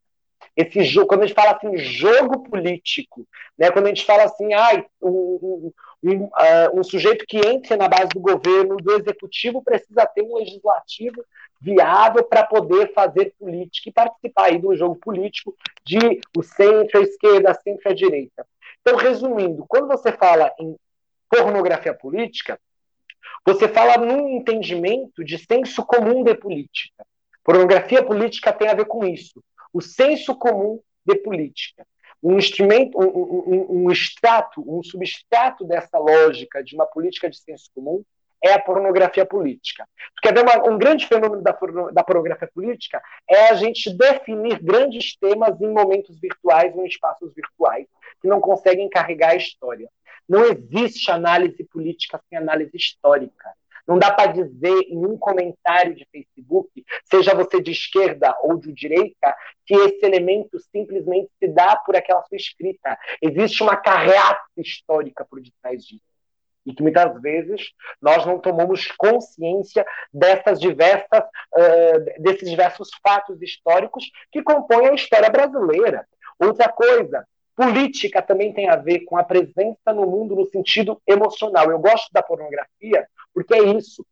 Esse 0.55 0.83
jogo, 0.83 1.07
quando 1.07 1.23
a 1.23 1.27
gente 1.27 1.35
fala 1.35 1.51
assim, 1.51 1.77
jogo 1.77 2.43
político, 2.43 3.27
né, 3.57 3.71
quando 3.71 3.85
a 3.85 3.89
gente 3.89 4.05
fala 4.05 4.23
assim, 4.23 4.53
ah, 4.53 4.85
um, 5.01 5.71
um, 6.03 6.23
uh, 6.23 6.79
um 6.79 6.83
sujeito 6.83 7.25
que 7.27 7.37
entra 7.37 7.75
na 7.75 7.89
base 7.89 8.09
do 8.09 8.21
governo, 8.21 8.77
do 8.77 8.93
executivo, 8.93 9.61
precisa 9.61 10.05
ter 10.05 10.21
um 10.21 10.37
legislativo 10.37 11.25
viável 11.59 12.23
para 12.23 12.45
poder 12.45 12.93
fazer 12.93 13.33
política 13.39 13.89
e 13.89 13.93
participar 13.93 14.45
aí 14.45 14.57
do 14.57 14.75
jogo 14.75 14.95
político 14.95 15.53
de 15.83 16.21
o 16.37 16.43
centro, 16.43 16.99
a 16.99 17.01
esquerda, 17.01 17.53
centro, 17.53 17.89
a 17.89 17.93
direita. 17.93 18.45
Então, 18.81 18.95
resumindo, 18.97 19.65
quando 19.67 19.87
você 19.87 20.11
fala 20.11 20.53
em 20.59 20.77
pornografia 21.29 21.93
política, 21.93 22.57
você 23.45 23.67
fala 23.67 23.97
num 23.97 24.29
entendimento 24.29 25.23
de 25.23 25.37
senso 25.37 25.85
comum 25.85 26.23
de 26.23 26.35
política. 26.35 27.05
Pornografia 27.43 28.03
política 28.03 28.51
tem 28.51 28.67
a 28.67 28.73
ver 28.73 28.85
com 28.85 29.05
isso. 29.05 29.43
O 29.71 29.81
senso 29.81 30.35
comum 30.35 30.79
de 31.05 31.15
política. 31.17 31.85
Um 32.23 32.37
instrumento, 32.37 32.97
um, 32.97 33.05
um, 33.05 33.83
um 33.85 33.91
extrato, 33.91 34.63
um 34.65 34.81
substrato 34.81 35.63
dessa 35.63 35.99
lógica 35.99 36.63
de 36.63 36.73
uma 36.75 36.87
política 36.87 37.29
de 37.29 37.37
senso 37.37 37.69
comum 37.75 38.03
é 38.43 38.53
a 38.53 38.59
pornografia 38.59 39.25
política. 39.25 39.87
Quer 40.21 40.33
ver 40.33 40.41
uma, 40.41 40.69
um 40.69 40.77
grande 40.77 41.07
fenômeno 41.07 41.41
da, 41.41 41.51
da 41.91 42.03
pornografia 42.03 42.49
política 42.53 43.01
é 43.29 43.49
a 43.49 43.55
gente 43.55 43.95
definir 43.95 44.59
grandes 44.61 45.15
temas 45.17 45.59
em 45.59 45.71
momentos 45.71 46.19
virtuais, 46.19 46.75
em 46.75 46.85
espaços 46.85 47.33
virtuais, 47.33 47.87
que 48.21 48.27
não 48.27 48.39
conseguem 48.39 48.89
carregar 48.89 49.31
a 49.31 49.35
história. 49.35 49.89
Não 50.27 50.43
existe 50.45 51.11
análise 51.11 51.63
política 51.65 52.19
sem 52.29 52.37
análise 52.37 52.75
histórica. 52.75 53.53
Não 53.87 53.99
dá 53.99 54.11
para 54.11 54.31
dizer 54.31 54.81
em 54.87 55.05
um 55.05 55.17
comentário 55.17 55.93
de 55.93 56.07
Facebook, 56.11 56.83
seja 57.03 57.35
você 57.35 57.61
de 57.61 57.71
esquerda 57.71 58.35
ou 58.41 58.57
de 58.57 58.73
direita, 58.73 59.35
que 59.65 59.75
esse 59.75 60.03
elemento 60.03 60.57
simplesmente 60.71 61.29
se 61.37 61.47
dá 61.47 61.75
por 61.75 61.95
aquela 61.95 62.23
sua 62.23 62.35
escrita. 62.35 62.97
Existe 63.21 63.61
uma 63.61 63.75
carreata 63.75 64.41
histórica 64.57 65.23
por 65.25 65.39
detrás 65.39 65.83
disso. 65.83 66.03
E 66.65 66.73
que 66.73 66.81
muitas 66.81 67.21
vezes 67.21 67.73
nós 68.01 68.25
não 68.25 68.39
tomamos 68.39 68.87
consciência 68.97 69.85
dessas 70.11 70.59
diversas, 70.59 71.23
uh, 71.23 72.23
desses 72.23 72.49
diversos 72.49 72.89
fatos 73.03 73.39
históricos 73.39 74.09
que 74.31 74.41
compõem 74.41 74.87
a 74.87 74.95
história 74.95 75.29
brasileira. 75.29 76.07
Outra 76.39 76.67
coisa, 76.69 77.23
Política 77.55 78.21
também 78.21 78.53
tem 78.53 78.69
a 78.69 78.75
ver 78.75 79.01
com 79.01 79.17
a 79.17 79.23
presença 79.23 79.93
no 79.93 80.05
mundo 80.05 80.35
no 80.35 80.45
sentido 80.47 81.01
emocional. 81.07 81.71
Eu 81.71 81.79
gosto 81.79 82.11
da 82.11 82.21
pornografia 82.21 83.07
porque 83.33 83.53
é 83.53 83.63
isso. 83.63 84.05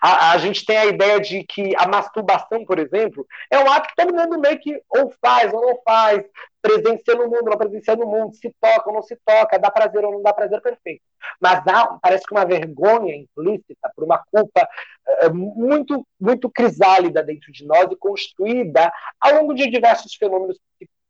A, 0.00 0.32
a, 0.32 0.38
gente 0.38 0.64
tem 0.64 0.76
a 0.76 0.86
ideia 0.86 1.20
de 1.20 1.44
que 1.44 1.74
a 1.76 1.86
masturbação, 1.86 2.64
por 2.64 2.78
exemplo, 2.78 3.26
é 3.50 3.58
um 3.58 3.70
ato 3.70 3.88
que 3.88 3.96
todo 3.96 4.14
mundo 4.14 4.40
meio 4.40 4.58
que 4.58 4.80
ou 4.88 5.12
faz 5.20 5.52
ou 5.52 5.60
não 5.60 5.82
faz, 5.84 6.24
presencia 6.62 7.14
no 7.14 7.28
mundo, 7.28 7.44
não 7.44 7.58
presencia 7.58 7.94
no 7.94 8.06
mundo, 8.06 8.34
se 8.34 8.50
toca 8.60 8.88
ou 8.88 8.94
não 8.94 9.02
se 9.02 9.16
toca, 9.24 9.58
dá 9.58 9.70
prazer 9.70 10.04
ou 10.04 10.12
não 10.12 10.22
dá 10.22 10.32
prazer, 10.32 10.60
perfeito. 10.62 11.02
Mas 11.40 11.66
há, 11.66 11.98
parece 12.00 12.24
que 12.24 12.32
uma 12.32 12.46
vergonha 12.46 13.14
implícita 13.14 13.90
por 13.94 14.04
uma 14.04 14.18
culpa 14.30 14.66
é, 15.06 15.28
muito, 15.28 16.06
muito 16.18 16.50
crisálida 16.50 17.22
dentro 17.22 17.52
de 17.52 17.66
nós 17.66 17.90
e 17.90 17.96
construída 17.96 18.90
ao 19.20 19.34
longo 19.34 19.54
de 19.54 19.70
diversos 19.70 20.14
fenômenos 20.14 20.58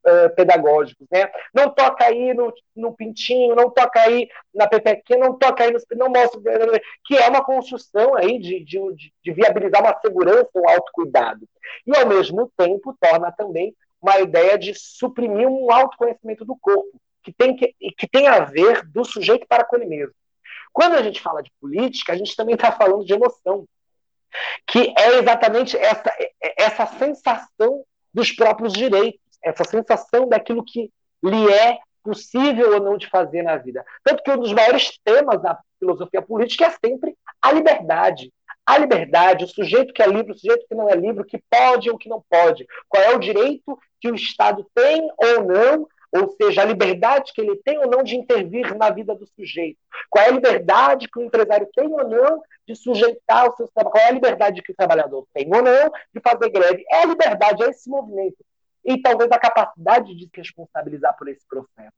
uh, 0.07 0.34
pedagógicos, 0.34 1.07
né? 1.11 1.30
Não 1.52 1.70
toca 1.70 2.07
aí 2.07 2.32
no, 2.32 2.52
no 2.74 2.94
pintinho, 2.94 3.54
não 3.54 3.70
toca 3.70 4.00
aí 4.00 4.28
na 4.54 4.66
pepequinha, 4.66 5.18
não 5.18 5.36
toca 5.36 5.64
aí 5.64 5.72
no, 5.72 5.78
não 5.96 6.09
mostra 6.09 6.40
que 7.04 7.16
é 7.16 7.28
uma 7.28 7.44
construção 7.44 8.14
aí 8.16 8.38
de, 8.38 8.64
de, 8.64 8.78
de 9.22 9.32
viabilizar 9.32 9.82
uma 9.82 9.98
segurança, 10.00 10.50
um 10.54 10.68
autocuidado. 10.68 11.46
E 11.86 11.96
ao 11.96 12.07
mesmo 12.07 12.50
tempo 12.57 12.96
torna 13.00 13.32
também 13.32 13.74
uma 14.00 14.20
ideia 14.20 14.57
de 14.57 14.72
suprimir 14.74 15.48
um 15.48 15.70
autoconhecimento 15.70 16.44
do 16.44 16.57
corpo, 16.57 17.00
que 17.22 17.32
tem, 17.32 17.57
que, 17.57 17.74
que 17.98 18.07
tem 18.07 18.28
a 18.28 18.40
ver 18.40 18.86
do 18.86 19.04
sujeito 19.04 19.46
para 19.48 19.64
com 19.64 19.76
ele 19.76 19.86
mesmo. 19.86 20.14
Quando 20.72 20.94
a 20.94 21.02
gente 21.02 21.20
fala 21.20 21.42
de 21.42 21.50
política, 21.61 22.12
a 22.12 22.16
gente 22.16 22.36
também 22.36 22.54
está 22.54 22.70
falando 22.70 23.04
de 23.04 23.12
emoção, 23.12 23.66
que 24.66 24.94
é 24.96 25.18
exatamente 25.18 25.76
essa, 25.76 26.14
essa 26.59 26.86
sensação 26.86 27.84
dos 28.12 28.30
próprios 28.32 28.72
direitos 28.72 29.20
essa 29.43 29.64
sensação 29.64 30.28
daquilo 30.28 30.64
que 30.64 30.91
lhe 31.22 31.53
é 31.53 31.78
possível 32.07 32.74
ou 32.74 32.80
não 32.80 32.97
de 32.97 33.09
fazer 33.09 33.43
na 33.43 33.57
vida. 33.57 33.84
Tanto 34.05 34.22
que 34.22 34.30
um 34.30 34.39
dos 34.39 34.53
maiores 34.53 34.97
temas 35.05 35.43
da 35.43 35.59
filosofia 35.78 36.22
política 36.22 36.66
é 36.66 36.70
sempre 36.70 37.16
a 37.43 37.53
liberdade. 37.53 38.32
A 38.64 38.78
liberdade, 38.78 39.45
o 39.45 39.49
sujeito 39.49 39.93
que 39.93 40.03
é 40.03 40.07
livre, 40.07 40.32
o 40.32 40.39
sujeito 40.39 40.66
que 40.68 40.74
não 40.74 40.89
é 40.89 40.95
livre, 40.95 41.22
o 41.22 41.24
que 41.24 41.43
pode 41.51 41.89
ou 41.89 41.97
o 41.97 41.99
que 41.99 42.09
não 42.09 42.22
pode. 42.28 42.66
Qual 42.89 43.03
é 43.03 43.14
o 43.14 43.18
direito 43.18 43.78
que 44.01 44.11
o 44.11 44.14
Estado 44.14 44.66
tem 44.74 45.09
ou 45.16 45.45
não, 45.45 45.89
ou 46.12 46.34
seja, 46.41 46.62
a 46.62 46.64
liberdade 46.64 47.32
que 47.32 47.41
ele 47.41 47.57
tem 47.64 47.78
ou 47.78 47.89
não 47.89 48.03
de 48.03 48.16
intervir 48.16 48.76
na 48.76 48.91
vida 48.91 49.14
do 49.14 49.26
sujeito. 49.26 49.78
Qual 50.11 50.24
é 50.24 50.28
a 50.28 50.32
liberdade 50.32 51.09
que 51.09 51.18
o 51.18 51.22
empresário 51.22 51.68
tem 51.74 51.87
ou 51.93 52.09
não 52.09 52.43
de 52.66 52.74
sujeitar 52.74 53.51
os 53.51 53.57
seus 53.57 53.70
trabalhos. 53.70 53.93
Qual 53.93 54.05
é 54.05 54.09
a 54.09 54.12
liberdade 54.12 54.62
que 54.62 54.72
o 54.72 54.76
trabalhador 54.76 55.26
tem 55.32 55.47
ou 55.47 55.62
não 55.62 55.91
de 56.12 56.20
fazer 56.20 56.51
greve. 56.51 56.84
É 56.91 57.03
a 57.03 57.07
liberdade, 57.07 57.62
é 57.62 57.70
esse 57.70 57.89
movimento 57.89 58.37
e 58.87 59.03
talvez 59.03 59.30
a 59.32 59.39
capacidade 59.39 60.14
de 60.14 60.24
se 60.24 60.37
responsabilizar 60.37 61.16
por 61.16 61.28
esse 61.28 61.47
processo. 61.47 61.93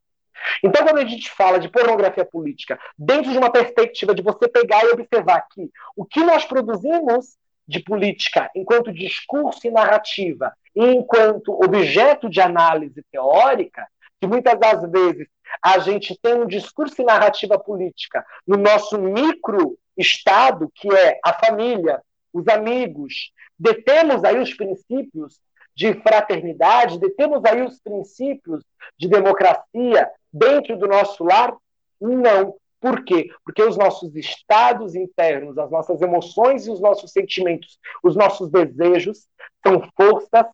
Então, 0.63 0.85
quando 0.85 0.99
a 0.99 1.05
gente 1.05 1.31
fala 1.31 1.59
de 1.59 1.69
pornografia 1.69 2.25
política, 2.25 2.79
dentro 2.97 3.31
de 3.31 3.39
uma 3.39 3.51
perspectiva 3.51 4.15
de 4.15 4.23
você 4.23 4.49
pegar 4.49 4.85
e 4.85 4.93
observar 4.93 5.47
que 5.53 5.71
o 5.97 6.05
que 6.05 6.21
nós 6.21 6.45
produzimos 6.45 7.37
de 7.67 7.81
política 7.81 8.51
enquanto 8.55 8.93
discurso 8.93 9.67
e 9.67 9.71
narrativa, 9.71 10.53
e 10.75 10.85
enquanto 10.85 11.53
objeto 11.53 12.31
de 12.31 12.41
análise 12.41 13.05
teórica, 13.13 13.87
que 14.21 14.27
muitas 14.27 14.59
das 14.59 14.91
vezes 14.91 15.29
a 15.63 15.79
gente 15.79 16.19
tem 16.21 16.35
um 16.35 16.47
discurso 16.47 17.01
e 17.03 17.05
narrativa 17.05 17.59
política 17.59 18.25
no 18.47 18.57
nosso 18.57 18.99
micro-estado, 18.99 20.71
que 20.75 20.93
é 20.95 21.19
a 21.25 21.33
família, 21.33 22.01
os 22.33 22.47
amigos, 22.49 23.33
detemos 23.59 24.25
aí 24.25 24.39
os 24.39 24.55
princípios 24.55 25.41
de 25.79 25.95
fraternidade, 25.95 26.99
de 26.99 27.09
temos 27.11 27.45
aí 27.45 27.63
os 27.63 27.79
princípios 27.79 28.65
de 28.99 29.07
democracia 29.07 30.11
dentro 30.33 30.77
do 30.77 30.89
nosso 30.89 31.23
lar? 31.23 31.57
Não. 32.01 32.57
Por 32.81 33.05
quê? 33.05 33.31
Porque 33.45 33.63
os 33.63 33.77
nossos 33.77 34.17
estados 34.17 34.97
internos, 34.97 35.57
as 35.57 35.71
nossas 35.71 36.03
emoções 36.03 36.67
e 36.67 36.71
os 36.73 36.81
nossos 36.81 37.13
sentimentos, 37.13 37.79
os 38.03 38.17
nossos 38.17 38.51
desejos, 38.51 39.29
são 39.65 39.89
forças 39.97 40.47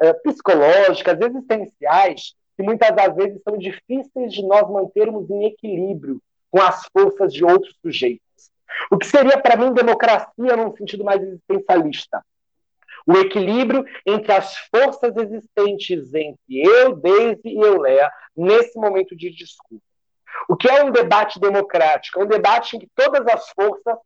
é, 0.00 0.14
psicológicas, 0.14 1.20
existenciais, 1.20 2.34
que 2.56 2.62
muitas 2.62 2.96
das 2.96 3.14
vezes 3.14 3.38
são 3.46 3.58
difíceis 3.58 4.32
de 4.32 4.42
nós 4.46 4.66
mantermos 4.70 5.28
em 5.28 5.44
equilíbrio 5.44 6.22
com 6.50 6.60
as 6.62 6.86
forças 6.90 7.34
de 7.34 7.44
outros 7.44 7.76
sujeitos. 7.82 8.50
O 8.90 8.96
que 8.96 9.06
seria 9.06 9.38
para 9.38 9.58
mim 9.58 9.74
democracia 9.74 10.56
num 10.56 10.74
sentido 10.74 11.04
mais 11.04 11.22
existencialista? 11.22 12.24
O 13.06 13.12
equilíbrio 13.14 13.84
entre 14.06 14.32
as 14.32 14.56
forças 14.74 15.16
existentes 15.16 16.14
entre 16.14 16.38
eu, 16.48 16.94
Deise 16.96 17.40
e 17.44 17.56
Euléa 17.56 18.10
nesse 18.36 18.78
momento 18.78 19.16
de 19.16 19.30
discurso. 19.30 19.82
O 20.48 20.56
que 20.56 20.68
é 20.68 20.82
um 20.82 20.90
debate 20.90 21.38
democrático? 21.40 22.20
É 22.20 22.24
um 22.24 22.28
debate 22.28 22.76
em 22.76 22.80
que 22.80 22.88
todas 22.94 23.26
as 23.26 23.48
forças 23.50 23.96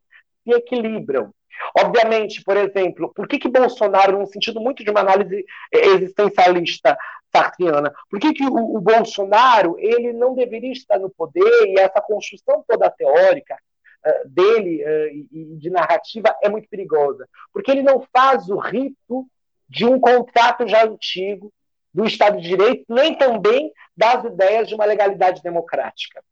se 0.42 0.54
equilibram. 0.54 1.32
Obviamente, 1.78 2.42
por 2.42 2.56
exemplo, 2.56 3.12
por 3.14 3.28
que, 3.28 3.38
que 3.38 3.48
Bolsonaro, 3.48 4.18
num 4.18 4.26
sentido 4.26 4.60
muito 4.60 4.82
de 4.82 4.90
uma 4.90 5.00
análise 5.00 5.44
existencialista 5.72 6.96
sartriana, 7.34 7.92
por 8.10 8.18
que, 8.18 8.32
que 8.32 8.44
o, 8.44 8.76
o 8.76 8.80
Bolsonaro 8.80 9.76
ele 9.78 10.12
não 10.12 10.34
deveria 10.34 10.72
estar 10.72 10.98
no 10.98 11.10
poder 11.10 11.66
e 11.66 11.78
essa 11.78 12.00
construção 12.00 12.64
toda 12.66 12.90
teórica 12.90 13.56
eh, 14.04 14.22
dele 14.26 14.82
eh, 14.82 15.12
e 15.32 15.56
de 15.56 15.70
narrativa 15.70 16.36
é 16.42 16.48
muito 16.48 16.68
perigosa, 16.68 17.28
porque 17.52 17.70
ele 17.70 17.82
não 17.82 18.06
faz 18.12 18.48
o 18.48 18.58
rito 18.58 19.26
de 19.68 19.86
um 19.86 19.98
contrato 19.98 20.66
já 20.68 20.84
antigo 20.84 21.52
do 21.92 22.04
Estado 22.04 22.40
de 22.40 22.48
Direito, 22.48 22.84
nem 22.88 23.16
também 23.16 23.72
das 23.96 24.24
ideias 24.24 24.68
de 24.68 24.74
uma 24.74 24.84
legalidade 24.84 25.42
democrática. 25.42 26.22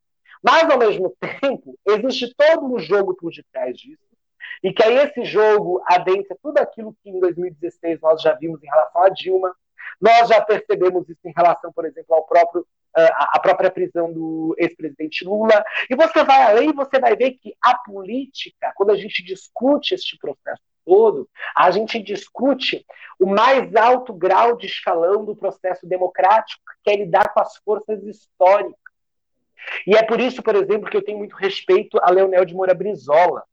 Mas, 0.42 0.68
ao 0.68 0.78
mesmo 0.78 1.16
tempo, 1.40 1.78
existe 1.86 2.34
todo 2.36 2.66
um 2.66 2.78
jogo 2.78 3.14
por 3.14 3.30
detrás 3.30 3.76
disso, 3.76 4.02
e 4.62 4.72
que 4.72 4.82
aí 4.82 4.98
esse 4.98 5.24
jogo 5.24 5.82
adentra 5.86 6.36
tudo 6.42 6.58
aquilo 6.58 6.96
que 7.02 7.10
em 7.10 7.18
2016 7.20 8.00
nós 8.00 8.20
já 8.20 8.34
vimos 8.34 8.62
em 8.62 8.66
relação 8.66 9.02
a 9.02 9.08
Dilma, 9.08 9.54
nós 10.00 10.28
já 10.28 10.40
percebemos 10.40 11.08
isso 11.08 11.20
em 11.24 11.32
relação, 11.36 11.72
por 11.72 11.84
exemplo, 11.84 12.14
ao 12.14 12.26
próprio 12.26 12.66
a 12.94 13.40
própria 13.40 13.70
prisão 13.70 14.12
do 14.12 14.54
ex-presidente 14.58 15.24
Lula. 15.24 15.64
E 15.88 15.96
você 15.96 16.22
vai 16.24 16.42
além 16.42 16.70
e 16.70 16.74
você 16.74 16.98
vai 17.00 17.16
ver 17.16 17.32
que 17.32 17.54
a 17.62 17.74
política, 17.74 18.70
quando 18.74 18.90
a 18.90 18.96
gente 18.96 19.24
discute 19.24 19.94
este 19.94 20.18
processo 20.18 20.60
todo, 20.84 21.28
a 21.56 21.70
gente 21.70 22.02
discute 22.02 22.84
o 23.18 23.26
mais 23.26 23.74
alto 23.76 24.12
grau 24.12 24.56
de 24.56 24.66
escalão 24.66 25.24
do 25.24 25.34
processo 25.34 25.86
democrático, 25.86 26.62
que 26.82 26.90
é 26.90 26.96
lidar 26.96 27.32
com 27.32 27.40
as 27.40 27.56
forças 27.64 28.02
históricas. 28.04 28.76
E 29.86 29.96
é 29.96 30.02
por 30.02 30.20
isso, 30.20 30.42
por 30.42 30.56
exemplo, 30.56 30.90
que 30.90 30.96
eu 30.96 31.04
tenho 31.04 31.18
muito 31.18 31.36
respeito 31.36 31.98
a 32.02 32.10
Leonel 32.10 32.44
de 32.44 32.54
Moura 32.54 32.74
Brizola, 32.74 33.44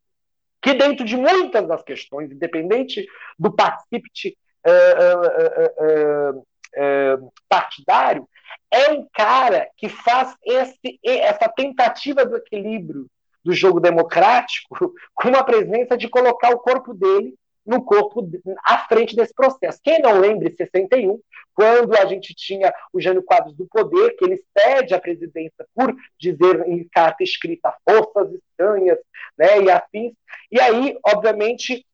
que 0.61 0.73
dentro 0.73 1.05
de 1.05 1.15
muitas 1.15 1.67
das 1.67 1.83
questões, 1.83 2.31
independente 2.31 3.07
do 3.37 3.55
participante 3.55 4.37
uh, 4.65 6.35
uh, 6.35 6.39
uh, 6.39 7.33
partidário, 7.47 8.27
é 8.71 8.91
um 8.91 9.07
cara 9.13 9.67
que 9.77 9.89
faz 9.89 10.35
esse, 10.43 10.99
essa 11.03 11.49
tentativa 11.49 12.25
do 12.25 12.37
equilíbrio 12.37 13.07
do 13.43 13.53
jogo 13.53 13.79
democrático 13.79 14.93
com 15.13 15.29
a 15.29 15.43
presença 15.43 15.97
de 15.97 16.09
colocar 16.09 16.49
o 16.51 16.59
corpo 16.59 16.93
dele 16.93 17.35
no 17.65 17.83
corpo, 17.83 18.27
à 18.65 18.79
frente 18.79 19.15
desse 19.15 19.33
processo. 19.33 19.79
Quem 19.83 20.01
não 20.01 20.19
lembra, 20.19 20.49
em 20.49 20.55
61, 20.55 21.19
quando 21.53 21.95
a 21.95 22.05
gente 22.05 22.33
tinha 22.33 22.73
o 22.91 22.99
Jânio 22.99 23.21
Quadros 23.21 23.55
do 23.55 23.67
Poder, 23.67 24.15
que 24.15 24.25
ele 24.25 24.43
cede 24.57 24.93
a 24.95 24.99
presidência 24.99 25.65
por 25.75 25.95
dizer 26.17 26.67
em 26.67 26.87
carta 26.91 27.23
escrita 27.23 27.75
forças 27.87 28.33
estranhas 28.33 28.97
né, 29.37 29.61
e 29.61 29.69
afins. 29.69 30.13
E 30.51 30.59
aí, 30.59 30.97
obviamente, 31.05 31.85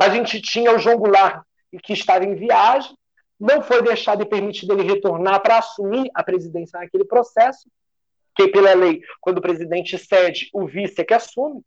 a 0.00 0.08
gente 0.08 0.40
tinha 0.40 0.74
o 0.74 0.78
João 0.78 0.96
Goulart, 0.96 1.42
que 1.78 1.92
estava 1.92 2.24
em 2.24 2.34
viagem, 2.34 2.96
não 3.38 3.62
foi 3.62 3.82
deixado 3.82 4.22
e 4.22 4.26
permitido 4.26 4.72
ele 4.72 4.82
retornar 4.82 5.40
para 5.40 5.58
assumir 5.58 6.10
a 6.14 6.22
presidência 6.22 6.78
naquele 6.78 7.04
processo, 7.04 7.68
que 8.36 8.48
pela 8.48 8.74
lei, 8.74 9.00
quando 9.20 9.38
o 9.38 9.42
presidente 9.42 9.98
cede, 9.98 10.50
o 10.52 10.66
vice 10.66 11.00
é 11.00 11.04
que 11.04 11.14
assume. 11.14 11.62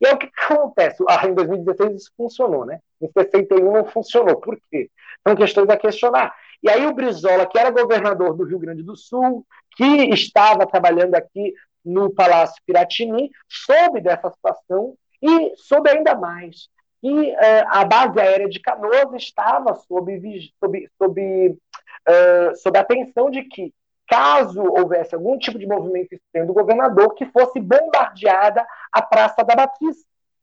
E 0.00 0.06
é 0.06 0.12
o 0.12 0.18
que 0.18 0.30
acontece. 0.38 1.02
Ah, 1.08 1.26
em 1.26 1.34
2016 1.34 1.96
isso 1.96 2.12
funcionou, 2.16 2.64
né? 2.66 2.80
Em 3.00 3.10
61 3.10 3.72
não 3.72 3.84
funcionou. 3.86 4.36
Por 4.36 4.58
quê? 4.70 4.90
São 5.26 5.34
questões 5.34 5.68
a 5.68 5.76
questionar. 5.76 6.34
E 6.62 6.70
aí 6.70 6.86
o 6.86 6.94
Brizola, 6.94 7.46
que 7.46 7.58
era 7.58 7.70
governador 7.70 8.36
do 8.36 8.44
Rio 8.44 8.58
Grande 8.58 8.82
do 8.82 8.96
Sul, 8.96 9.46
que 9.76 9.84
estava 9.84 10.66
trabalhando 10.66 11.14
aqui 11.14 11.54
no 11.84 12.12
Palácio 12.12 12.60
Piratini, 12.66 13.30
soube 13.48 14.00
dessa 14.00 14.30
situação 14.30 14.94
e 15.22 15.52
soube 15.56 15.88
ainda 15.88 16.14
mais 16.14 16.68
que 17.00 17.08
uh, 17.32 17.66
a 17.68 17.84
base 17.84 18.18
aérea 18.18 18.48
de 18.48 18.60
Canoas 18.60 19.12
estava 19.14 19.74
sob, 19.74 20.50
sob, 20.58 20.88
sob, 20.98 21.50
uh, 21.50 22.56
sob 22.56 22.78
a 22.78 22.82
atenção 22.82 23.30
de 23.30 23.42
que, 23.42 23.72
caso 24.08 24.62
houvesse 24.62 25.14
algum 25.14 25.36
tipo 25.38 25.58
de 25.58 25.66
movimento 25.66 26.12
externo 26.14 26.48
do 26.48 26.54
governador, 26.54 27.14
que 27.14 27.26
fosse 27.26 27.60
bombardeada 27.60 28.64
a 28.92 29.02
Praça 29.02 29.44
da 29.44 29.56
Matriz. 29.56 29.96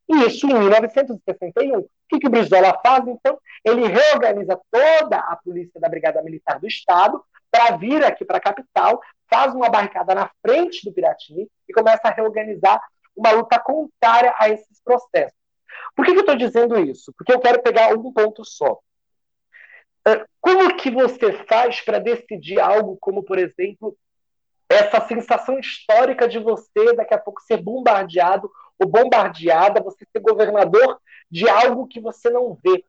E 0.08 0.26
isso 0.26 0.46
em 0.46 0.54
1961. 0.54 1.78
O 1.78 1.88
que, 2.08 2.18
que 2.18 2.26
o 2.26 2.30
Brizola 2.30 2.78
faz, 2.84 3.06
então? 3.08 3.38
Ele 3.64 3.86
reorganiza 3.86 4.60
toda 4.70 5.18
a 5.18 5.36
polícia 5.36 5.80
da 5.80 5.88
Brigada 5.88 6.22
Militar 6.22 6.60
do 6.60 6.66
Estado 6.66 7.24
para 7.50 7.76
vir 7.76 8.04
aqui 8.04 8.24
para 8.24 8.38
a 8.38 8.40
capital, 8.40 9.00
faz 9.30 9.54
uma 9.54 9.70
barricada 9.70 10.14
na 10.14 10.28
frente 10.42 10.84
do 10.84 10.92
Piratini 10.92 11.48
e 11.68 11.72
começa 11.72 12.08
a 12.08 12.10
reorganizar 12.10 12.80
uma 13.16 13.30
luta 13.30 13.58
contrária 13.60 14.34
a 14.36 14.48
esses 14.48 14.82
processos. 14.82 15.43
Por 15.94 16.04
que, 16.04 16.12
que 16.12 16.18
eu 16.18 16.22
estou 16.22 16.36
dizendo 16.36 16.78
isso? 16.78 17.12
Porque 17.16 17.32
eu 17.32 17.40
quero 17.40 17.62
pegar 17.62 17.92
um 17.94 18.12
ponto 18.12 18.44
só. 18.44 18.78
É, 20.06 20.24
como 20.40 20.76
que 20.76 20.90
você 20.90 21.32
faz 21.46 21.80
para 21.80 21.98
decidir 21.98 22.60
algo 22.60 22.96
como, 23.00 23.22
por 23.22 23.38
exemplo, 23.38 23.96
essa 24.68 25.00
sensação 25.06 25.58
histórica 25.58 26.28
de 26.28 26.38
você 26.38 26.94
daqui 26.94 27.14
a 27.14 27.18
pouco 27.18 27.40
ser 27.42 27.58
bombardeado 27.58 28.50
ou 28.78 28.88
bombardeada, 28.88 29.82
você 29.82 30.04
ser 30.10 30.20
governador 30.20 31.00
de 31.30 31.48
algo 31.48 31.86
que 31.86 32.00
você 32.00 32.28
não 32.28 32.58
vê, 32.62 32.84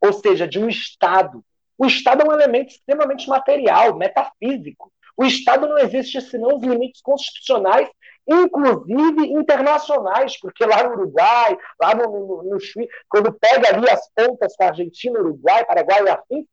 ou 0.00 0.12
seja, 0.12 0.46
de 0.46 0.58
um 0.58 0.68
Estado. 0.68 1.44
O 1.78 1.86
Estado 1.86 2.22
é 2.22 2.28
um 2.28 2.32
elemento 2.32 2.70
extremamente 2.70 3.28
material, 3.28 3.96
metafísico. 3.96 4.92
O 5.16 5.24
Estado 5.24 5.68
não 5.68 5.78
existe 5.78 6.20
senão 6.20 6.56
os 6.56 6.62
limites 6.62 7.00
constitucionais 7.00 7.88
inclusive 8.26 9.26
internacionais, 9.32 10.38
porque 10.40 10.64
lá 10.64 10.82
no 10.82 10.94
Uruguai, 10.94 11.56
lá 11.80 11.94
no, 11.94 12.04
no, 12.04 12.42
no 12.42 12.60
Chile, 12.60 12.88
quando 13.08 13.32
pega 13.32 13.68
ali 13.68 13.88
as 13.88 14.08
pontas 14.14 14.56
com 14.56 14.64
a 14.64 14.68
Argentina, 14.68 15.20
Uruguai, 15.20 15.64
Paraguai 15.64 16.04
e 16.04 16.08
afim, 16.08 16.48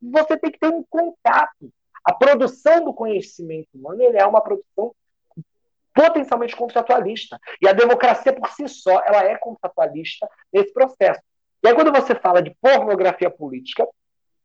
você 0.00 0.36
tem 0.36 0.50
que 0.50 0.58
ter 0.58 0.68
um 0.68 0.84
contato. 0.88 1.70
A 2.04 2.14
produção 2.14 2.84
do 2.84 2.94
conhecimento 2.94 3.68
humano 3.74 4.02
é 4.02 4.24
uma 4.24 4.40
produção 4.40 4.94
potencialmente 5.92 6.54
contratualista. 6.54 7.38
E 7.60 7.66
a 7.66 7.72
democracia 7.72 8.32
por 8.32 8.50
si 8.50 8.68
só 8.68 9.02
ela 9.04 9.24
é 9.24 9.36
contratualista 9.38 10.28
nesse 10.52 10.72
processo. 10.72 11.20
E 11.64 11.68
aí, 11.68 11.74
quando 11.74 11.90
você 11.90 12.14
fala 12.14 12.42
de 12.42 12.54
pornografia 12.60 13.30
política, 13.30 13.88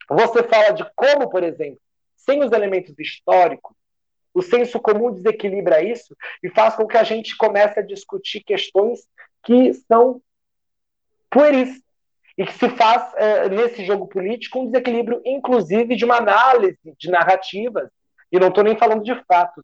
você 0.10 0.42
fala 0.44 0.72
de 0.72 0.90
como, 0.96 1.30
por 1.30 1.44
exemplo, 1.44 1.80
sem 2.16 2.44
os 2.44 2.52
elementos 2.52 2.98
históricos, 2.98 3.76
o 4.34 4.42
senso 4.42 4.80
comum 4.80 5.12
desequilibra 5.12 5.84
isso 5.84 6.16
e 6.42 6.50
faz 6.50 6.76
com 6.76 6.88
que 6.88 6.98
a 6.98 7.04
gente 7.04 7.36
comece 7.36 7.80
a 7.80 7.84
discutir 7.84 8.42
questões 8.42 9.02
que 9.44 9.74
são 9.74 10.22
pueris 11.30 11.82
e 12.38 12.46
que 12.46 12.54
se 12.54 12.70
faz 12.70 13.14
é, 13.16 13.50
nesse 13.50 13.86
jogo 13.86 14.08
político 14.08 14.60
um 14.60 14.66
desequilíbrio, 14.66 15.22
inclusive, 15.26 15.96
de 15.96 16.06
uma 16.06 16.18
análise 16.18 16.80
de 16.98 17.10
narrativas, 17.10 17.90
e 18.32 18.40
não 18.40 18.48
estou 18.48 18.64
nem 18.64 18.78
falando 18.78 19.04
de 19.04 19.14
fatos, 19.26 19.64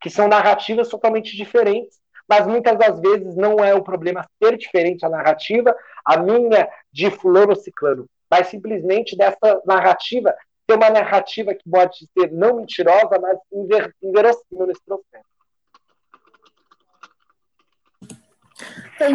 que 0.00 0.10
são 0.10 0.28
narrativas 0.28 0.88
totalmente 0.88 1.36
diferentes, 1.36 1.98
mas 2.28 2.46
muitas 2.46 2.76
das 2.76 3.00
vezes 3.00 3.34
não 3.36 3.64
é 3.64 3.74
o 3.74 3.82
problema 3.82 4.26
ser 4.42 4.56
diferente 4.56 5.04
a 5.04 5.08
narrativa, 5.08 5.74
a 6.04 6.18
minha 6.18 6.68
de 6.92 7.10
fulano 7.10 7.56
ciclano, 7.56 8.06
mas 8.30 8.48
simplesmente 8.48 9.16
dessa 9.16 9.62
narrativa 9.64 10.34
ter 10.68 10.74
uma 10.74 10.90
narrativa 10.90 11.54
que 11.54 11.68
pode 11.68 12.06
ser 12.12 12.30
não 12.30 12.56
mentirosa, 12.56 13.18
mas 13.20 13.38
inver, 13.50 13.94
inverossímil 14.02 14.66
nesse 14.66 14.82
processo. 14.84 15.24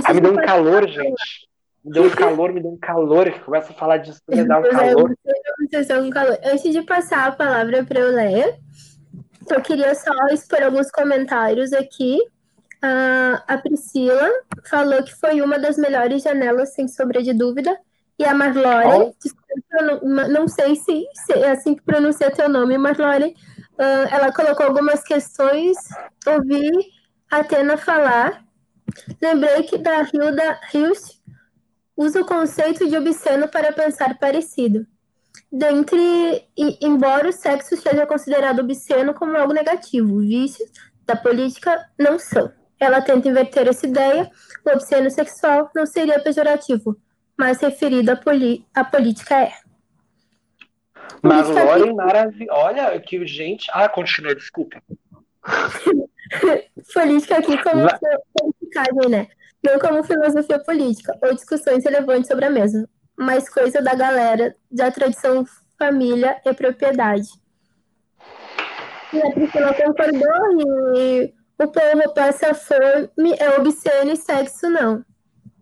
Ah, 0.05 0.13
me 0.13 0.21
deu 0.21 0.31
um 0.33 0.35
calor, 0.37 0.87
gente. 0.89 1.47
Me 1.85 1.91
deu 1.91 2.05
um 2.05 2.09
calor, 2.15 2.51
me 2.51 2.59
deu 2.59 2.71
um 2.71 2.77
calor. 2.77 3.31
Começa 3.41 3.71
a 3.71 3.75
falar 3.75 3.97
disso, 3.97 4.19
me 4.27 4.43
dá 4.43 4.59
um 4.59 4.63
calor. 4.63 5.11
um 6.01 6.09
calor. 6.09 6.39
Antes 6.43 6.73
de 6.73 6.81
passar 6.81 7.27
a 7.27 7.31
palavra 7.31 7.85
para 7.85 7.99
eu 7.99 8.11
ler, 8.11 8.57
eu 9.47 9.61
queria 9.61 9.93
só 9.93 10.11
expor 10.31 10.63
alguns 10.63 10.89
comentários 10.89 11.71
aqui. 11.71 12.17
Uh, 12.83 13.37
a 13.47 13.57
Priscila 13.59 14.29
falou 14.65 15.03
que 15.03 15.13
foi 15.13 15.39
uma 15.41 15.59
das 15.59 15.77
melhores 15.77 16.23
janelas, 16.23 16.73
sem 16.73 16.87
sombra 16.87 17.21
de 17.21 17.31
dúvida. 17.31 17.77
E 18.19 18.25
a 18.25 18.33
Marlore, 18.33 19.13
não, 19.71 20.27
não 20.29 20.47
sei 20.47 20.75
se, 20.75 21.05
se, 21.13 21.33
é 21.33 21.51
assim 21.51 21.75
que 21.75 21.81
pronuncia 21.81 22.31
teu 22.31 22.47
nome, 22.47 22.77
Marlore, 22.77 23.35
uh, 23.73 24.07
ela 24.11 24.31
colocou 24.31 24.65
algumas 24.65 25.03
questões, 25.03 25.77
ouvi 26.25 26.69
a 27.31 27.37
Atena 27.37 27.77
falar. 27.77 28.43
Lembrei 29.21 29.63
que 29.63 29.77
da 29.77 30.03
Hilda 30.03 30.59
Hilst 30.73 31.19
usa 31.97 32.21
o 32.21 32.25
conceito 32.25 32.87
de 32.87 32.95
obsceno 32.97 33.47
para 33.47 33.71
pensar 33.71 34.17
parecido. 34.19 34.85
Dentre, 35.51 36.47
e, 36.57 36.77
embora 36.81 37.29
o 37.29 37.33
sexo 37.33 37.75
seja 37.77 38.05
considerado 38.05 38.59
obsceno 38.59 39.13
como 39.13 39.37
algo 39.37 39.53
negativo, 39.53 40.19
vícios 40.19 40.69
da 41.05 41.15
política 41.15 41.83
não 41.97 42.17
são. 42.19 42.51
Ela 42.79 43.01
tenta 43.01 43.29
inverter 43.29 43.67
essa 43.67 43.85
ideia, 43.85 44.29
o 44.65 44.69
obsceno 44.71 45.09
sexual 45.09 45.71
não 45.75 45.85
seria 45.85 46.19
pejorativo, 46.19 46.97
mas 47.37 47.59
referido 47.59 48.11
à, 48.11 48.19
à 48.75 48.83
política 48.83 49.35
é. 49.35 49.53
Mas 51.21 51.47
Loren 51.47 51.93
maravilhosa. 51.93 52.59
Olha 52.59 52.99
que 52.99 53.25
gente. 53.25 53.69
Ah, 53.71 53.87
continua, 53.87 54.35
desculpa. 54.35 54.81
política 56.93 57.37
aqui 57.37 57.61
como 57.63 57.87
politicagem, 58.37 59.09
né? 59.09 59.27
Não 59.63 59.79
como 59.79 60.03
filosofia 60.03 60.59
política 60.59 61.17
ou 61.21 61.33
discussões 61.33 61.83
relevantes 61.83 62.27
sobre 62.27 62.45
a 62.45 62.49
mesma, 62.49 62.87
mas 63.17 63.47
coisa 63.49 63.81
da 63.81 63.95
galera 63.95 64.55
da 64.69 64.91
tradição 64.91 65.45
família 65.77 66.41
e 66.45 66.53
propriedade. 66.53 67.27
E 69.13 69.21
a 69.21 69.31
Priscila 69.31 69.73
concordou 69.73 70.97
e 70.97 71.33
o 71.57 71.67
povo 71.67 72.13
passa 72.13 72.53
fome, 72.53 73.35
é 73.39 73.57
obsceno 73.57 74.11
e 74.11 74.17
sexo 74.17 74.69
não. 74.69 75.05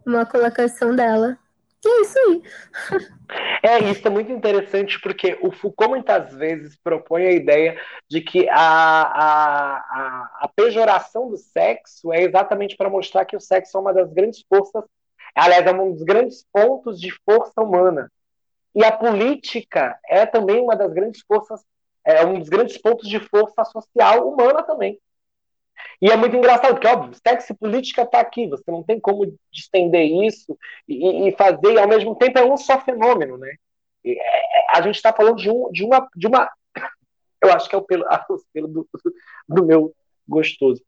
Uma 0.05 0.26
colocação 0.26 0.95
dela. 0.95 1.38
É 1.86 2.02
isso 2.02 2.20
aí. 2.20 2.44
É, 3.64 3.80
isso 3.92 4.06
é 4.06 4.10
muito 4.10 4.30
interessante 4.32 5.00
porque 5.00 5.38
o 5.42 5.52
Foucault 5.52 5.92
muitas 5.92 6.34
vezes 6.34 6.76
propõe 6.84 7.28
a 7.28 7.32
ideia 7.32 7.80
de 8.10 8.20
que 8.20 8.50
a, 8.50 8.58
a, 8.58 9.78
a, 9.78 10.32
a 10.42 10.48
pejoração 10.54 11.30
do 11.30 11.38
sexo 11.38 12.12
é 12.12 12.24
exatamente 12.24 12.76
para 12.76 12.90
mostrar 12.90 13.24
que 13.24 13.36
o 13.36 13.40
sexo 13.40 13.78
é 13.78 13.80
uma 13.80 13.94
das 13.94 14.12
grandes 14.12 14.44
forças, 14.50 14.84
aliás, 15.34 15.66
é 15.66 15.72
um 15.72 15.94
dos 15.94 16.04
grandes 16.04 16.46
pontos 16.52 17.00
de 17.00 17.12
força 17.24 17.62
humana. 17.62 18.12
E 18.76 18.84
a 18.84 18.92
política 18.92 19.98
é 20.10 20.26
também 20.26 20.62
uma 20.62 20.76
das 20.76 20.92
grandes 20.92 21.22
forças, 21.22 21.62
é 22.04 22.26
um 22.26 22.40
dos 22.40 22.50
grandes 22.50 22.78
pontos 22.78 23.08
de 23.08 23.20
força 23.20 23.64
social 23.64 24.28
humana 24.28 24.62
também. 24.64 25.00
E 26.02 26.10
é 26.10 26.16
muito 26.16 26.36
engraçado, 26.36 26.74
porque, 26.74 26.88
óbvio, 26.88 27.14
sexo 27.16 27.54
e 27.54 27.56
política 27.56 28.02
está 28.04 28.20
aqui, 28.20 28.48
você 28.48 28.70
não 28.72 28.84
tem 28.84 29.00
como 29.00 29.38
estender 29.54 30.06
isso 30.06 30.58
e, 30.88 31.28
e, 31.28 31.32
fazer, 31.34 31.74
e 31.74 31.80
ao 31.80 31.88
mesmo 31.88 32.16
tempo 32.16 32.40
é 32.40 32.44
um 32.44 32.58
só 32.58 32.80
fenômeno, 32.80 33.38
né? 33.38 33.54
E, 34.04 34.18
é, 34.20 34.42
a 34.74 34.82
gente 34.82 34.96
está 34.96 35.14
falando 35.14 35.38
de, 35.38 35.50
um, 35.50 35.72
de, 35.72 35.84
uma, 35.84 36.10
de 36.16 36.28
uma. 36.28 36.50
Eu 37.42 37.52
acho 37.54 37.70
que 37.70 37.76
é 37.76 37.78
o 37.78 37.84
pelo, 37.84 38.06
o 38.30 38.38
pelo 38.54 38.68
do, 38.68 38.88
do 39.48 39.66
meu 39.66 39.94
gostoso. 40.28 40.84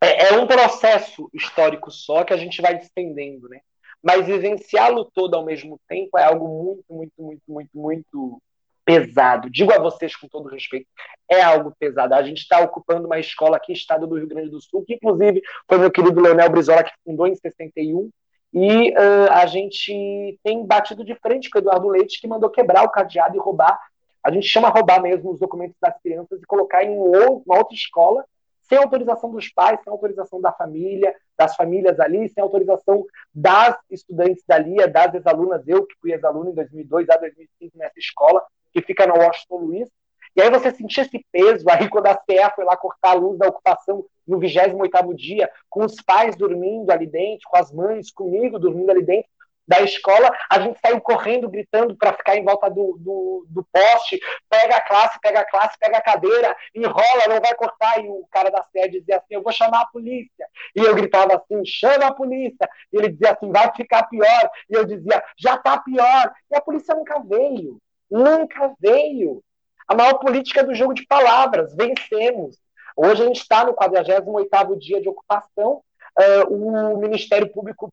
É, 0.00 0.34
é 0.34 0.38
um 0.38 0.46
processo 0.46 1.30
histórico 1.32 1.90
só 1.90 2.24
que 2.24 2.34
a 2.34 2.36
gente 2.36 2.60
vai 2.60 2.76
estendendo, 2.76 3.48
né? 3.48 3.60
Mas 4.02 4.26
vivenciá-lo 4.26 5.10
todo 5.14 5.34
ao 5.34 5.44
mesmo 5.44 5.80
tempo 5.88 6.18
é 6.18 6.24
algo 6.24 6.46
muito, 6.46 6.84
muito, 6.90 7.12
muito, 7.18 7.42
muito, 7.48 7.70
muito 7.72 8.42
pesado. 8.84 9.50
Digo 9.50 9.72
a 9.72 9.78
vocês 9.78 10.14
com 10.14 10.28
todo 10.28 10.48
respeito, 10.48 10.86
é 11.30 11.42
algo 11.42 11.74
pesado. 11.78 12.14
A 12.14 12.22
gente 12.22 12.38
está 12.38 12.60
ocupando 12.60 13.06
uma 13.06 13.18
escola 13.18 13.56
aqui, 13.56 13.72
estado 13.72 14.06
do 14.06 14.16
Rio 14.16 14.28
Grande 14.28 14.50
do 14.50 14.60
Sul, 14.60 14.84
que 14.84 14.94
inclusive 14.94 15.42
foi 15.68 15.78
meu 15.78 15.90
querido 15.90 16.20
Leonel 16.20 16.50
Brizola 16.50 16.84
que 16.84 16.92
fundou 17.04 17.26
em 17.26 17.34
61, 17.34 18.10
E 18.52 18.90
uh, 18.92 19.32
a 19.32 19.46
gente 19.46 20.38
tem 20.42 20.64
batido 20.66 21.04
de 21.04 21.14
frente 21.16 21.50
com 21.50 21.58
o 21.58 21.60
Eduardo 21.60 21.88
Leite, 21.88 22.20
que 22.20 22.28
mandou 22.28 22.50
quebrar 22.50 22.84
o 22.84 22.90
cadeado 22.90 23.36
e 23.36 23.40
roubar. 23.40 23.78
A 24.22 24.30
gente 24.30 24.46
chama 24.46 24.68
roubar 24.68 25.02
mesmo 25.02 25.32
os 25.32 25.40
documentos 25.40 25.76
das 25.80 26.00
crianças 26.00 26.40
e 26.40 26.46
colocar 26.46 26.84
em 26.84 26.96
uma 26.96 27.58
outra 27.58 27.74
escola, 27.74 28.24
sem 28.68 28.78
autorização 28.78 29.30
dos 29.30 29.48
pais, 29.48 29.80
sem 29.82 29.90
autorização 29.92 30.40
da 30.40 30.52
família, 30.52 31.14
das 31.36 31.54
famílias 31.54 31.98
ali, 32.00 32.28
sem 32.28 32.42
autorização 32.42 33.04
das 33.34 33.76
estudantes 33.90 34.42
dali, 34.46 34.76
das 34.88 35.14
ex-alunas, 35.14 35.66
eu 35.66 35.86
que 35.86 35.94
fui 36.00 36.12
ex-aluno 36.12 36.50
em 36.50 36.54
2002 36.54 37.08
a 37.10 37.16
2005 37.16 37.78
nessa 37.78 37.98
escola, 37.98 38.42
que 38.72 38.82
fica 38.82 39.06
na 39.06 39.14
Washington 39.14 39.56
Luiz. 39.56 39.88
E 40.36 40.42
aí 40.42 40.50
você 40.50 40.72
sentia 40.72 41.04
esse 41.04 41.24
peso, 41.30 41.64
aí 41.70 41.88
quando 41.88 42.06
a 42.06 42.14
CE 42.14 42.54
foi 42.56 42.64
lá 42.64 42.76
cortar 42.76 43.10
a 43.10 43.14
luz 43.14 43.38
da 43.38 43.46
ocupação 43.46 44.04
no 44.26 44.38
28º 44.40 45.14
dia, 45.14 45.48
com 45.70 45.84
os 45.84 45.94
pais 46.02 46.34
dormindo 46.34 46.90
ali 46.90 47.06
dentro, 47.06 47.48
com 47.48 47.56
as 47.56 47.70
mães, 47.70 48.10
comigo 48.10 48.58
dormindo 48.58 48.90
ali 48.90 49.02
dentro 49.02 49.30
da 49.66 49.80
escola, 49.80 50.30
a 50.50 50.60
gente 50.60 50.78
saiu 50.78 51.00
correndo, 51.00 51.48
gritando 51.48 51.96
para 51.96 52.12
ficar 52.12 52.36
em 52.36 52.44
volta 52.44 52.68
do, 52.68 52.96
do, 52.98 53.46
do, 53.48 53.64
poste, 53.64 54.20
pega 54.48 54.76
a 54.76 54.80
classe, 54.80 55.18
pega 55.20 55.40
a 55.40 55.44
classe, 55.44 55.78
pega 55.78 55.98
a 55.98 56.02
cadeira, 56.02 56.54
enrola, 56.74 57.28
não 57.28 57.40
vai 57.40 57.54
cortar, 57.54 58.04
e 58.04 58.08
o 58.08 58.26
cara 58.30 58.50
da 58.50 58.62
sede 58.64 59.00
dizia 59.00 59.16
assim, 59.16 59.34
eu 59.34 59.42
vou 59.42 59.52
chamar 59.52 59.82
a 59.82 59.86
polícia, 59.86 60.46
e 60.76 60.80
eu 60.80 60.94
gritava 60.94 61.34
assim, 61.36 61.64
chama 61.64 62.06
a 62.06 62.14
polícia, 62.14 62.68
e 62.92 62.96
ele 62.96 63.08
dizia 63.08 63.32
assim, 63.32 63.50
vai 63.50 63.74
ficar 63.74 64.02
pior, 64.04 64.50
e 64.68 64.74
eu 64.74 64.84
dizia, 64.84 65.22
já 65.38 65.54
está 65.54 65.78
pior, 65.78 66.32
e 66.50 66.56
a 66.56 66.60
polícia 66.60 66.94
nunca 66.94 67.18
veio, 67.20 67.78
nunca 68.10 68.72
veio, 68.78 69.42
a 69.88 69.94
maior 69.94 70.14
política 70.14 70.62
do 70.62 70.74
jogo 70.74 70.94
de 70.94 71.06
palavras, 71.06 71.74
vencemos. 71.74 72.58
Hoje 72.96 73.22
a 73.22 73.26
gente 73.26 73.40
está 73.40 73.64
no 73.64 73.74
48º 73.74 74.78
dia 74.78 75.00
de 75.00 75.08
ocupação, 75.08 75.82
uh, 76.18 76.54
o 76.54 76.98
Ministério 76.98 77.50
Público 77.52 77.92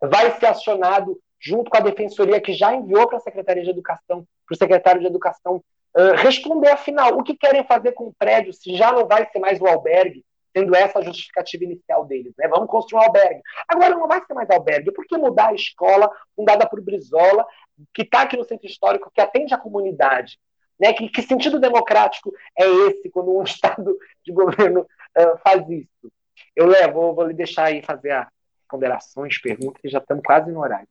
vai 0.00 0.38
ser 0.38 0.46
acionado 0.46 1.18
junto 1.40 1.70
com 1.70 1.76
a 1.76 1.80
Defensoria, 1.80 2.40
que 2.40 2.52
já 2.52 2.74
enviou 2.74 3.06
para 3.08 3.16
a 3.16 3.20
Secretaria 3.20 3.62
de 3.62 3.70
Educação, 3.70 4.26
para 4.46 4.54
o 4.54 4.58
secretário 4.58 5.00
de 5.00 5.06
Educação, 5.06 5.62
uh, 5.96 6.14
responder, 6.16 6.68
afinal, 6.68 7.18
o 7.18 7.22
que 7.22 7.36
querem 7.36 7.64
fazer 7.64 7.92
com 7.92 8.08
o 8.08 8.14
prédio, 8.18 8.52
se 8.52 8.76
já 8.76 8.92
não 8.92 9.06
vai 9.06 9.26
ser 9.30 9.38
mais 9.38 9.60
o 9.60 9.66
albergue, 9.66 10.24
sendo 10.54 10.74
essa 10.74 10.98
a 10.98 11.02
justificativa 11.02 11.64
inicial 11.64 12.04
deles. 12.04 12.34
Né? 12.36 12.48
Vamos 12.48 12.68
construir 12.68 13.00
um 13.00 13.04
albergue. 13.04 13.40
Agora 13.68 13.94
não 13.94 14.06
vai 14.06 14.22
ser 14.24 14.34
mais 14.34 14.50
albergue, 14.50 14.92
por 14.92 15.06
que 15.06 15.16
mudar 15.16 15.48
a 15.48 15.54
escola 15.54 16.10
fundada 16.36 16.68
por 16.68 16.80
Brizola, 16.80 17.46
que 17.94 18.02
está 18.02 18.22
aqui 18.22 18.36
no 18.36 18.44
centro 18.44 18.66
histórico, 18.66 19.10
que 19.14 19.20
atende 19.20 19.54
a 19.54 19.58
comunidade? 19.58 20.38
Né? 20.78 20.92
Que, 20.92 21.08
que, 21.08 21.22
sentido 21.22 21.58
democrático 21.58 22.32
é 22.58 22.66
esse 22.88 23.08
quando 23.10 23.36
um 23.36 23.42
Estado 23.44 23.96
de 24.24 24.32
governo 24.32 24.80
uh, 24.80 25.38
faz 25.42 25.66
isso? 25.68 26.12
Eu 26.56 26.66
levo, 26.66 27.14
vou 27.14 27.26
lhe 27.26 27.34
deixar 27.34 27.66
aí 27.66 27.82
fazer 27.82 28.10
as 28.10 28.26
ponderações, 28.70 29.40
perguntas, 29.40 29.80
que 29.80 29.88
já 29.88 29.98
estamos 29.98 30.22
quase 30.24 30.50
no 30.50 30.60
horário. 30.60 30.88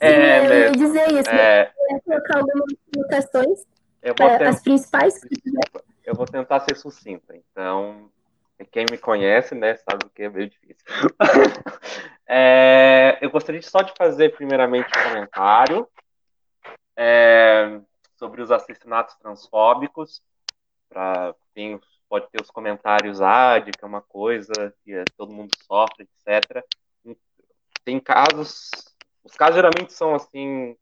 É, 0.00 0.46
eu 0.46 0.52
ia 0.64 0.72
dizer 0.72 1.10
isso, 1.12 1.30
é... 1.30 1.72
eu 1.78 1.96
ia 1.96 2.00
colocar 2.02 2.38
algumas 2.38 3.08
questões, 3.08 3.66
tentar, 4.00 4.48
as 4.48 4.62
principais. 4.62 5.14
Eu 6.04 6.14
vou 6.14 6.26
tentar 6.26 6.60
ser 6.60 6.76
sucinta, 6.76 7.34
então 7.34 8.10
quem 8.70 8.84
me 8.90 8.98
conhece, 8.98 9.54
né, 9.54 9.76
sabe 9.76 10.04
que 10.14 10.24
é 10.24 10.28
meio 10.28 10.50
difícil. 10.50 10.84
é, 12.28 13.18
eu 13.22 13.30
gostaria 13.30 13.62
só 13.62 13.80
de 13.80 13.94
fazer 13.96 14.36
primeiramente 14.36 14.86
um 14.98 15.08
comentário. 15.08 15.88
É, 16.94 17.80
sobre 18.20 18.42
os 18.42 18.50
assassinatos 18.50 19.16
transfóbicos, 19.16 20.22
para 20.90 21.34
quem 21.54 21.80
pode 22.10 22.28
ter 22.28 22.42
os 22.42 22.50
comentários, 22.50 23.22
ah, 23.22 23.60
que 23.60 23.70
é 23.80 23.86
uma 23.86 24.02
coisa 24.02 24.74
que 24.82 24.92
é, 24.92 25.04
todo 25.16 25.32
mundo 25.32 25.52
sofre, 25.64 26.08
etc. 26.26 26.64
Tem 27.84 28.00
casos, 28.00 28.68
os 29.22 29.34
casos 29.36 29.54
geralmente 29.54 29.92
são 29.92 30.12
assim 30.16 30.76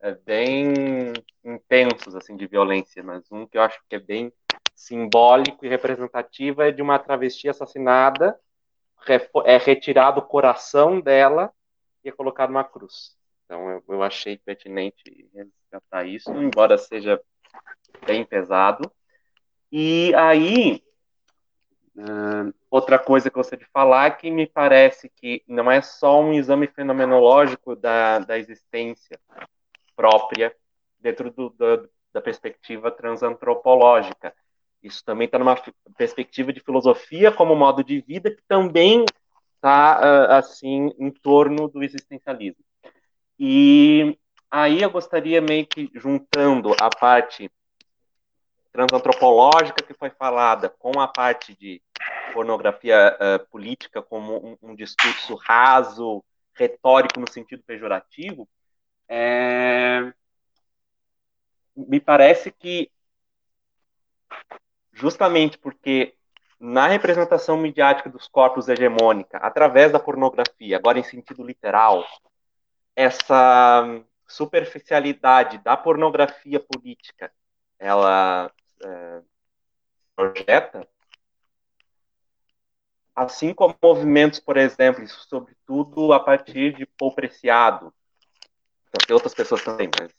é, 0.00 0.12
bem 0.16 1.12
intensos 1.44 2.16
assim 2.16 2.36
de 2.36 2.48
violência, 2.48 3.04
mas 3.04 3.30
um 3.30 3.46
que 3.46 3.56
eu 3.56 3.62
acho 3.62 3.80
que 3.88 3.94
é 3.94 4.00
bem 4.00 4.32
simbólico 4.74 5.64
e 5.64 5.68
representativo 5.68 6.60
é 6.62 6.72
de 6.72 6.82
uma 6.82 6.98
travesti 6.98 7.48
assassinada, 7.48 8.38
é 9.44 9.56
retirado 9.56 10.18
o 10.18 10.26
coração 10.26 11.00
dela 11.00 11.52
e 12.04 12.08
é 12.08 12.12
colocado 12.12 12.50
uma 12.50 12.64
cruz. 12.64 13.16
Então 13.44 13.70
eu, 13.70 13.84
eu 13.88 14.02
achei 14.02 14.36
pertinente 14.36 15.30
resgatar 15.32 16.04
isso, 16.04 16.32
embora 16.32 16.76
seja 16.76 17.20
bem 18.04 18.24
pesado. 18.24 18.92
E 19.70 20.14
aí, 20.14 20.82
uh, 21.96 22.54
outra 22.70 22.98
coisa 22.98 23.30
que 23.30 23.36
eu 23.36 23.40
gostaria 23.40 23.64
de 23.64 23.70
falar 23.70 24.06
é 24.06 24.10
que 24.10 24.30
me 24.30 24.46
parece 24.46 25.10
que 25.10 25.42
não 25.46 25.70
é 25.70 25.82
só 25.82 26.20
um 26.20 26.32
exame 26.32 26.66
fenomenológico 26.66 27.76
da, 27.76 28.18
da 28.20 28.38
existência 28.38 29.20
própria 29.94 30.54
dentro 31.00 31.30
do, 31.30 31.50
do, 31.50 31.88
da 32.12 32.20
perspectiva 32.20 32.90
transantropológica. 32.90 34.34
Isso 34.82 35.04
também 35.04 35.26
está 35.26 35.38
numa 35.38 35.60
perspectiva 35.96 36.52
de 36.52 36.60
filosofia 36.60 37.32
como 37.32 37.54
modo 37.54 37.82
de 37.82 38.00
vida 38.00 38.30
que 38.30 38.42
também 38.46 39.04
está 39.56 40.00
uh, 40.00 40.32
assim 40.34 40.94
em 40.98 41.10
torno 41.10 41.68
do 41.68 41.82
existencialismo. 41.82 42.64
E 43.38 44.16
aí 44.50 44.82
eu 44.82 44.90
gostaria 44.90 45.40
meio 45.40 45.66
que 45.66 45.90
juntando 45.94 46.74
a 46.80 46.88
parte 46.88 47.50
transantropológica 48.78 49.82
que 49.82 49.92
foi 49.92 50.10
falada 50.10 50.68
com 50.68 51.00
a 51.00 51.08
parte 51.08 51.52
de 51.56 51.82
pornografia 52.32 53.16
uh, 53.16 53.46
política 53.48 54.00
como 54.00 54.56
um, 54.62 54.70
um, 54.70 54.74
discurso 54.76 55.34
raso, 55.34 56.24
retórico 56.54 57.18
no 57.18 57.28
sentido 57.28 57.60
pejorativo, 57.66 58.48
é... 59.08 60.12
me 61.74 61.98
parece 61.98 62.52
que 62.52 62.88
justamente 64.92 65.58
porque 65.58 66.14
na 66.60 66.86
representação 66.86 67.56
midiática 67.56 68.08
dos 68.08 68.28
corpos 68.28 68.68
hegemônica, 68.68 69.38
através 69.38 69.90
da 69.90 69.98
pornografia, 69.98 70.76
agora 70.76 71.00
em 71.00 71.04
sentido 71.04 71.42
literal, 71.42 72.04
essa 72.94 73.84
superficialidade 74.26 75.58
da 75.58 75.76
pornografia 75.76 76.60
política 76.60 77.32
ela 77.78 78.52
é, 78.82 79.22
projeta, 80.14 80.88
assim 83.14 83.52
como 83.52 83.76
movimentos, 83.82 84.40
por 84.40 84.56
exemplo, 84.56 85.06
sobretudo 85.08 86.12
a 86.12 86.20
partir 86.20 86.76
de 86.76 86.86
Paul 86.86 87.14
Preciado, 87.14 87.92
então, 88.88 89.06
tem 89.06 89.14
outras 89.14 89.34
pessoas 89.34 89.62
também, 89.62 89.90
mas 89.98 90.10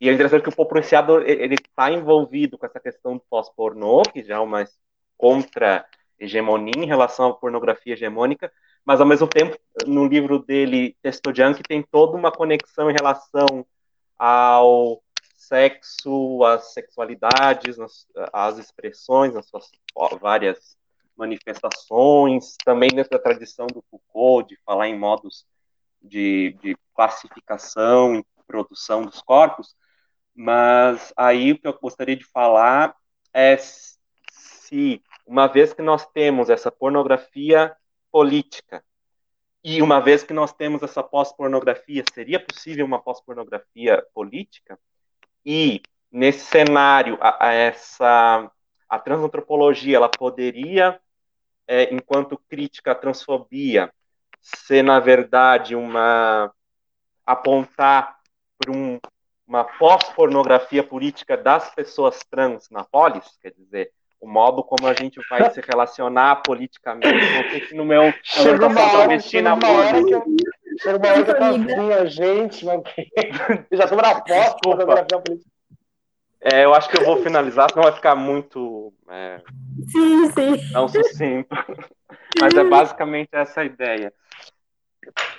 e 0.00 0.08
é 0.08 0.12
interessante 0.12 0.42
que 0.42 0.48
o 0.48 0.54
Paul 0.54 0.68
Preciado 0.68 1.20
ele 1.22 1.54
está 1.54 1.90
envolvido 1.90 2.58
com 2.58 2.66
essa 2.66 2.80
questão 2.80 3.14
do 3.14 3.24
pós-pornô, 3.30 4.02
que 4.02 4.22
já 4.22 4.34
é 4.34 4.38
uma 4.38 4.66
contra-hegemonia 5.16 6.74
em 6.76 6.86
relação 6.86 7.28
à 7.28 7.34
pornografia 7.34 7.94
hegemônica, 7.94 8.52
mas 8.84 9.00
ao 9.00 9.06
mesmo 9.06 9.26
tempo, 9.26 9.56
no 9.86 10.06
livro 10.06 10.38
dele, 10.38 10.96
Testo 11.00 11.34
Junk, 11.34 11.62
tem 11.62 11.82
toda 11.82 12.16
uma 12.16 12.30
conexão 12.30 12.90
em 12.90 12.94
relação 12.94 13.64
ao 14.18 15.02
sexo, 15.46 16.44
às 16.44 16.72
sexualidades, 16.72 17.76
às 18.32 18.58
expressões, 18.58 19.34
nas 19.34 19.46
suas 19.46 19.70
várias 20.20 20.76
manifestações, 21.16 22.56
também 22.64 22.90
dentro 22.90 23.10
da 23.10 23.18
tradição 23.18 23.66
do 23.66 23.84
Foucault, 23.90 24.48
de 24.48 24.60
falar 24.64 24.88
em 24.88 24.98
modos 24.98 25.46
de, 26.02 26.56
de 26.62 26.76
classificação 26.94 28.16
e 28.16 28.24
produção 28.46 29.02
dos 29.02 29.22
corpos, 29.22 29.74
mas 30.34 31.12
aí 31.16 31.52
o 31.52 31.58
que 31.58 31.66
eu 31.66 31.78
gostaria 31.80 32.16
de 32.16 32.24
falar 32.24 32.94
é 33.32 33.56
se, 33.56 35.02
uma 35.26 35.46
vez 35.46 35.72
que 35.72 35.82
nós 35.82 36.06
temos 36.06 36.50
essa 36.50 36.70
pornografia 36.70 37.74
política. 38.10 38.84
E 39.62 39.80
uma 39.80 39.98
vez 39.98 40.22
que 40.22 40.34
nós 40.34 40.52
temos 40.52 40.82
essa 40.82 41.02
pós-pornografia, 41.02 42.04
seria 42.12 42.38
possível 42.38 42.84
uma 42.84 43.00
pós-pornografia 43.00 44.04
política? 44.12 44.78
E 45.44 45.82
nesse 46.10 46.46
cenário, 46.46 47.18
a, 47.20 47.48
a 47.48 47.52
essa 47.52 48.50
a 48.88 48.98
transantropologia 48.98 49.96
ela 49.96 50.08
poderia, 50.08 51.00
é, 51.66 51.92
enquanto 51.92 52.40
crítica 52.48 52.92
à 52.92 52.94
transfobia, 52.94 53.92
ser 54.40 54.82
na 54.82 55.00
verdade 55.00 55.74
uma 55.74 56.52
apontar 57.26 58.18
para 58.58 58.70
um, 58.70 59.00
uma 59.46 59.64
pós-pornografia 59.64 60.82
política 60.82 61.36
das 61.36 61.74
pessoas 61.74 62.20
trans 62.30 62.68
na 62.70 62.84
polis, 62.84 63.38
quer 63.40 63.52
dizer, 63.52 63.90
o 64.20 64.28
modo 64.28 64.62
como 64.62 64.86
a 64.86 64.94
gente 64.94 65.20
vai 65.28 65.50
se 65.50 65.60
relacionar 65.60 66.36
politicamente. 66.36 67.08
Não 67.08 67.50
sei 67.50 67.66
se 67.66 67.74
no 67.74 67.84
meu 67.84 68.12
chega 68.22 68.66
uma 68.66 68.92
hora, 68.92 69.18
chega 69.20 69.54
uma 69.54 69.70
hora 69.70 70.04
que 70.04 70.14
eu, 70.14 70.24
chega 70.78 70.98
uma 70.98 71.08
hora 71.08 71.24
que 71.24 71.30
eu 71.30 71.36
tô 71.36 71.44
assim, 71.44 71.92
a 71.92 72.04
gente, 72.06 72.64
mas 72.64 72.82
já 73.72 73.84
estou 73.84 73.98
na 73.98 74.14
foto 74.14 74.58
fotografia 74.64 75.20
política. 75.20 75.54
É, 76.40 76.64
eu 76.64 76.74
acho 76.74 76.90
que 76.90 76.98
eu 76.98 77.04
vou 77.04 77.22
finalizar, 77.22 77.70
senão 77.70 77.84
vai 77.84 77.92
ficar 77.92 78.14
muito. 78.14 78.92
É, 79.08 79.40
sim, 79.90 80.30
sim. 80.30 80.72
Não 80.72 80.86
sucinto. 80.86 81.48
Mas 82.38 82.54
é 82.54 82.64
basicamente 82.64 83.30
essa 83.32 83.62
a 83.62 83.64
ideia. 83.64 84.12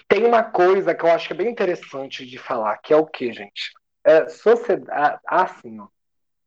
tem 0.07 0.25
uma 0.25 0.41
coisa 0.41 0.95
que 0.95 1.05
eu 1.05 1.11
acho 1.11 1.27
que 1.27 1.33
é 1.33 1.37
bem 1.37 1.49
interessante 1.49 2.25
de 2.25 2.37
falar, 2.39 2.77
que 2.77 2.91
é 2.91 2.97
o 2.97 3.05
que, 3.05 3.31
gente? 3.31 3.71
É, 4.03 4.27
sociedade, 4.27 5.19
assim, 5.27 5.79
ó, 5.79 5.87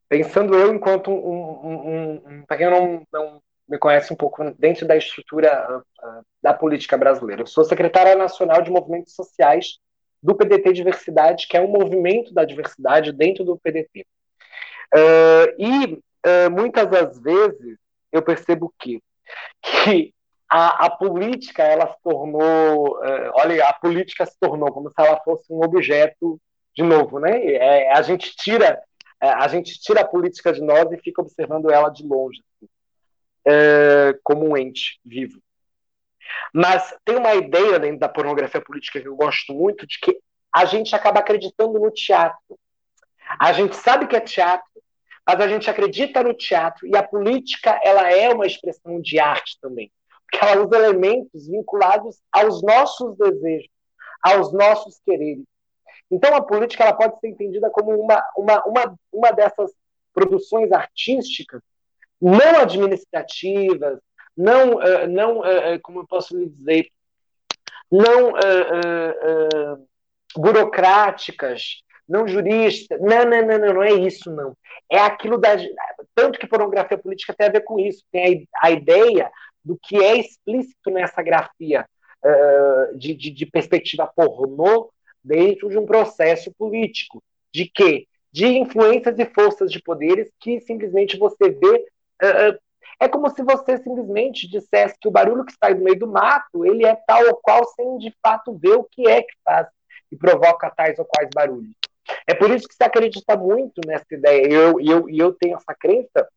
pensando 0.09 0.55
eu 0.55 0.75
enquanto 0.75 1.11
um, 1.11 1.15
um, 1.15 1.89
um, 1.89 2.23
um 2.27 2.43
para 2.47 2.57
quem 2.57 2.71
não, 2.71 3.07
não 3.13 3.43
me 3.69 3.79
conhece 3.79 4.13
um 4.13 4.17
pouco 4.17 4.43
dentro 4.59 4.87
da 4.87 4.97
estrutura 4.97 5.79
uh, 5.79 6.25
da 6.43 6.55
política 6.55 6.97
brasileira, 6.97 7.43
eu 7.43 7.47
sou 7.47 7.65
secretária 7.65 8.15
nacional 8.15 8.63
de 8.63 8.71
movimentos 8.71 9.15
sociais 9.15 9.79
do 10.23 10.35
PDT 10.35 10.73
Diversidade, 10.73 11.47
que 11.47 11.57
é 11.57 11.61
um 11.61 11.69
movimento 11.69 12.33
da 12.33 12.45
diversidade 12.45 13.13
dentro 13.13 13.45
do 13.45 13.59
PDT. 13.59 14.07
Uh, 14.95 15.55
e 15.59 15.95
uh, 15.95 16.51
muitas 16.51 16.89
das 16.89 17.19
vezes 17.21 17.77
eu 18.11 18.23
percebo 18.23 18.73
que, 18.79 19.03
que 19.63 20.15
a, 20.51 20.87
a 20.87 20.91
política 20.91 21.63
ela 21.63 21.89
se 21.89 22.03
tornou, 22.03 22.99
olha, 23.35 23.69
a 23.69 23.73
política 23.75 24.25
se 24.25 24.35
tornou 24.41 24.73
como 24.73 24.89
se 24.89 24.95
ela 24.97 25.21
fosse 25.21 25.53
um 25.53 25.63
objeto 25.63 26.41
de 26.75 26.83
novo, 26.83 27.19
né? 27.19 27.45
É, 27.53 27.93
a 27.93 28.01
gente 28.01 28.35
tira 28.35 28.83
é, 29.21 29.29
a 29.31 29.49
gente 29.49 29.81
tira 29.81 30.03
a 30.03 30.07
política 30.07 30.53
de 30.53 30.61
nós 30.61 30.91
e 30.93 30.99
fica 30.99 31.21
observando 31.21 31.71
ela 31.71 31.89
de 31.89 32.07
longe, 32.07 32.41
assim, 32.57 32.69
é, 33.47 34.19
como 34.23 34.49
um 34.49 34.57
ente 34.57 35.01
vivo. 35.05 35.41
Mas 36.53 36.95
tem 37.05 37.17
uma 37.17 37.35
ideia 37.35 37.79
dentro 37.79 37.99
da 37.99 38.09
pornografia 38.09 38.61
política 38.61 39.01
que 39.01 39.09
eu 39.09 39.17
gosto 39.17 39.53
muito, 39.53 39.87
de 39.87 39.99
que 40.01 40.19
a 40.55 40.65
gente 40.65 40.95
acaba 40.95 41.21
acreditando 41.21 41.79
no 41.79 41.91
teatro. 41.91 42.59
A 43.39 43.53
gente 43.53 43.77
sabe 43.77 44.07
que 44.07 44.17
é 44.17 44.21
teatro, 44.21 44.67
mas 45.27 45.41
a 45.41 45.49
gente 45.49 45.69
acredita 45.69 46.23
no 46.23 46.33
teatro 46.33 46.87
e 46.87 46.97
a 46.97 47.03
política 47.03 47.79
ela 47.85 48.11
é 48.11 48.31
uma 48.31 48.47
expressão 48.47 49.01
de 49.01 49.19
arte 49.19 49.59
também, 49.61 49.93
porque 50.25 50.45
ela 50.45 50.65
usa 50.65 50.77
elementos 50.77 51.47
vinculados 51.47 52.19
aos 52.33 52.63
nossos 52.63 53.17
desejos, 53.19 53.69
aos 54.23 54.53
nossos 54.53 54.99
quereres. 55.05 55.45
Então 56.11 56.35
a 56.35 56.43
política 56.43 56.85
ela 56.85 56.95
pode 56.95 57.21
ser 57.21 57.29
entendida 57.29 57.69
como 57.71 57.91
uma, 57.91 58.23
uma, 58.37 58.65
uma, 58.65 58.99
uma 59.13 59.31
dessas 59.31 59.71
produções 60.15 60.73
artísticas 60.73 61.61
não 62.21 62.61
administrativas, 62.61 63.99
não, 64.37 64.77
uh, 64.77 65.07
não 65.09 65.41
uh, 65.41 65.81
como 65.83 66.01
eu 66.01 66.07
posso 66.07 66.37
lhe 66.37 66.49
dizer, 66.49 66.89
não 67.91 68.33
uh, 68.33 69.89
burocráticas, 70.37 71.83
não 72.09 72.27
juristas. 72.27 73.01
Não, 73.01 73.25
não, 73.25 73.47
não, 73.47 73.59
não, 73.59 73.75
não 73.75 73.83
é 73.83 73.93
isso, 73.93 74.31
não. 74.31 74.57
É 74.91 74.99
aquilo 74.99 75.39
da. 75.39 75.57
Tanto 76.15 76.39
que 76.39 76.47
pornografia 76.47 76.99
política 76.99 77.35
tem 77.37 77.49
a 77.49 77.53
ver 77.53 77.65
com 77.65 77.79
isso. 77.79 78.05
Tem 78.13 78.49
a, 78.55 78.67
a 78.67 78.71
ideia 78.71 79.31
do 79.65 79.79
que 79.83 79.97
é 79.97 80.17
explícito 80.17 80.91
nessa 80.91 81.23
grafia 81.23 81.87
de, 82.97 83.15
de, 83.15 83.31
de 83.31 83.47
perspectiva 83.47 84.07
pornô 84.07 84.91
dentro 85.23 85.69
de 85.69 85.79
um 85.79 85.87
processo 85.87 86.53
político. 86.59 87.23
De 87.53 87.71
quê? 87.73 88.07
De 88.33 88.47
influências 88.47 89.19
e 89.19 89.25
forças 89.27 89.71
de 89.71 89.81
poderes 89.83 90.31
que 90.41 90.61
simplesmente 90.61 91.17
você 91.19 91.51
vê. 91.51 91.87
Uh, 92.23 92.59
é 93.01 93.09
como 93.09 93.31
se 93.31 93.43
você 93.43 93.77
simplesmente 93.77 94.49
dissesse 94.49 94.97
que 95.01 95.07
o 95.07 95.11
barulho 95.11 95.45
que 95.45 95.53
sai 95.53 95.75
do 95.75 95.85
meio 95.85 95.99
do 95.99 96.09
mato 96.09 96.67
ele 96.67 96.85
é 96.85 96.97
tal 97.07 97.25
ou 97.29 97.37
qual 97.37 97.65
sem 97.69 97.97
de 97.99 98.13
fato 98.21 98.59
ver 98.59 98.75
o 98.75 98.85
que 98.85 99.07
é 99.07 99.23
que 99.23 99.35
faz 99.45 99.69
e 100.11 100.17
provoca 100.17 100.71
tais 100.71 100.99
ou 100.99 101.05
quais 101.05 101.29
barulhos. 101.33 101.75
É 102.27 102.35
por 102.35 102.51
isso 102.51 102.67
que 102.67 102.75
se 102.75 102.83
acredita 102.83 103.37
muito 103.37 103.81
nessa 103.87 104.07
ideia. 104.11 104.49
E 104.49 104.53
eu, 104.53 104.81
eu, 104.81 105.09
eu 105.09 105.33
tenho 105.35 105.57
essa 105.57 105.75
crença 105.79 106.29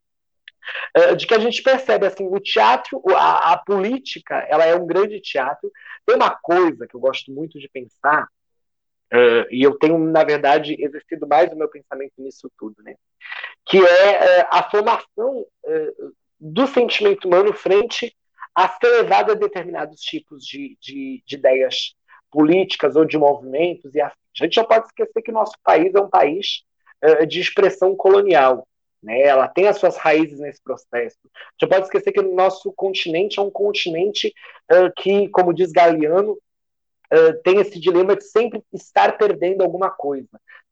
uh, 0.97 1.15
de 1.15 1.25
que 1.25 1.33
a 1.33 1.39
gente 1.39 1.63
percebe 1.63 2.05
assim 2.05 2.27
o 2.27 2.39
teatro, 2.39 3.01
a, 3.15 3.53
a 3.53 3.57
política, 3.57 4.35
ela 4.49 4.65
é 4.65 4.75
um 4.75 4.85
grande 4.85 5.19
teatro. 5.21 5.71
Tem 6.05 6.15
uma 6.15 6.29
coisa 6.29 6.85
que 6.85 6.95
eu 6.95 6.99
gosto 6.99 7.31
muito 7.31 7.59
de 7.59 7.69
pensar 7.69 8.27
Uh, 9.13 9.43
e 9.51 9.61
eu 9.61 9.77
tenho, 9.77 9.97
na 9.99 10.23
verdade, 10.23 10.73
exercido 10.79 11.27
mais 11.27 11.51
o 11.51 11.55
meu 11.57 11.67
pensamento 11.67 12.13
nisso 12.17 12.49
tudo, 12.57 12.81
né? 12.81 12.95
Que 13.65 13.77
é 13.77 14.43
uh, 14.43 14.47
a 14.51 14.69
formação 14.69 15.39
uh, 15.39 16.13
do 16.39 16.67
sentimento 16.67 17.27
humano 17.27 17.53
frente 17.53 18.15
a 18.53 18.67
ser 18.67 18.89
levado 18.89 19.31
a 19.31 19.35
determinados 19.35 20.01
tipos 20.01 20.43
de, 20.45 20.77
de, 20.81 21.23
de, 21.25 21.35
ideias 21.35 21.95
políticas 22.29 22.95
ou 22.95 23.05
de 23.05 23.17
movimentos 23.17 23.95
e 23.95 24.01
A 24.01 24.11
gente 24.35 24.57
não 24.57 24.65
pode 24.65 24.87
esquecer 24.87 25.21
que 25.21 25.31
nosso 25.31 25.53
país 25.63 25.93
é 25.93 25.99
um 25.99 26.09
país 26.09 26.63
de 27.27 27.39
expressão 27.39 27.95
colonial. 27.95 28.67
Né? 29.01 29.21
Ela 29.21 29.47
tem 29.47 29.67
as 29.67 29.77
suas 29.77 29.97
raízes 29.97 30.39
nesse 30.39 30.61
processo. 30.61 31.17
Não 31.59 31.67
pode 31.67 31.85
esquecer 31.85 32.11
que 32.11 32.19
o 32.19 32.35
nosso 32.35 32.71
continente 32.73 33.39
é 33.39 33.41
um 33.41 33.49
continente 33.49 34.33
que, 34.97 35.27
como 35.29 35.53
diz 35.53 35.71
Galeano, 35.71 36.37
tem 37.43 37.59
esse 37.59 37.79
dilema 37.79 38.15
de 38.15 38.23
sempre 38.23 38.63
estar 38.71 39.17
perdendo 39.17 39.61
alguma 39.61 39.89
coisa, 39.89 40.29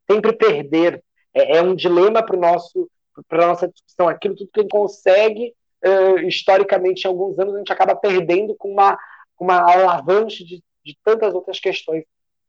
sempre 0.10 0.34
perder. 0.34 1.04
É, 1.40 1.58
é 1.58 1.62
um 1.62 1.76
dilema 1.76 2.24
para 2.24 2.38
nosso 2.38 2.90
para 3.28 3.48
nossa 3.48 3.68
discussão. 3.68 4.08
Aquilo 4.08 4.36
tudo 4.36 4.52
que 4.54 4.62
gente 4.62 4.70
consegue 4.70 5.54
uh, 5.86 6.20
historicamente 6.20 7.04
em 7.04 7.08
alguns 7.08 7.38
anos 7.38 7.56
a 7.56 7.58
gente 7.58 7.74
acaba 7.74 7.96
perdendo 7.96 8.56
com 8.56 8.72
uma 8.72 8.98
uma 9.40 9.72
alavanche 9.72 10.44
de, 10.44 10.62
de 10.84 10.98
tantas 11.04 11.34
outras 11.34 11.60
questões 11.60 12.04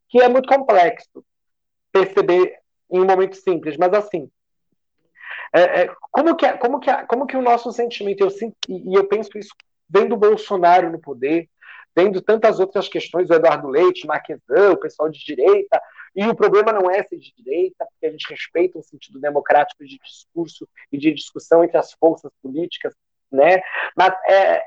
que 0.09 0.21
é 0.21 0.29
muito 0.29 0.49
complexo 0.49 1.25
perceber 1.93 2.59
em 2.91 3.01
um 3.01 3.07
momento 3.07 3.37
simples, 3.37 3.77
mas 3.77 3.93
assim 3.93 4.29
é, 5.53 5.83
é, 5.83 5.95
como 6.11 6.37
que 6.37 6.53
como 6.55 6.81
que 6.81 6.93
como 7.07 7.27
que 7.27 7.37
o 7.37 7.43
nosso 7.43 7.71
sentimento 7.73 8.23
eu 8.23 8.31
sinto, 8.31 8.57
e 8.69 8.95
eu 8.97 9.07
penso 9.07 9.37
isso 9.39 9.55
vendo 9.89 10.15
o 10.15 10.19
Bolsonaro 10.19 10.91
no 10.91 11.01
poder 11.01 11.49
tendo 11.95 12.21
tantas 12.21 12.61
outras 12.61 12.89
questões, 12.89 13.29
o 13.29 13.35
Eduardo 13.35 13.69
Leite, 13.69 14.07
Marquesan, 14.07 14.73
o 14.73 14.77
pessoal 14.77 15.09
de 15.09 15.25
direita, 15.25 15.81
e 16.15 16.27
o 16.27 16.35
problema 16.35 16.73
não 16.73 16.91
é 16.91 17.03
ser 17.05 17.19
de 17.19 17.33
direita, 17.37 17.87
porque 17.87 18.07
a 18.07 18.11
gente 18.11 18.29
respeita 18.29 18.79
o 18.79 18.83
sentido 18.83 19.21
democrático 19.21 19.85
de 19.85 19.99
discurso 19.99 20.69
e 20.91 20.99
de 20.99 21.13
discussão 21.13 21.63
entre 21.63 21.79
as 21.79 21.93
forças 21.93 22.31
políticas, 22.43 22.95
né? 23.31 23.63
Mas 23.97 24.13
é, 24.27 24.63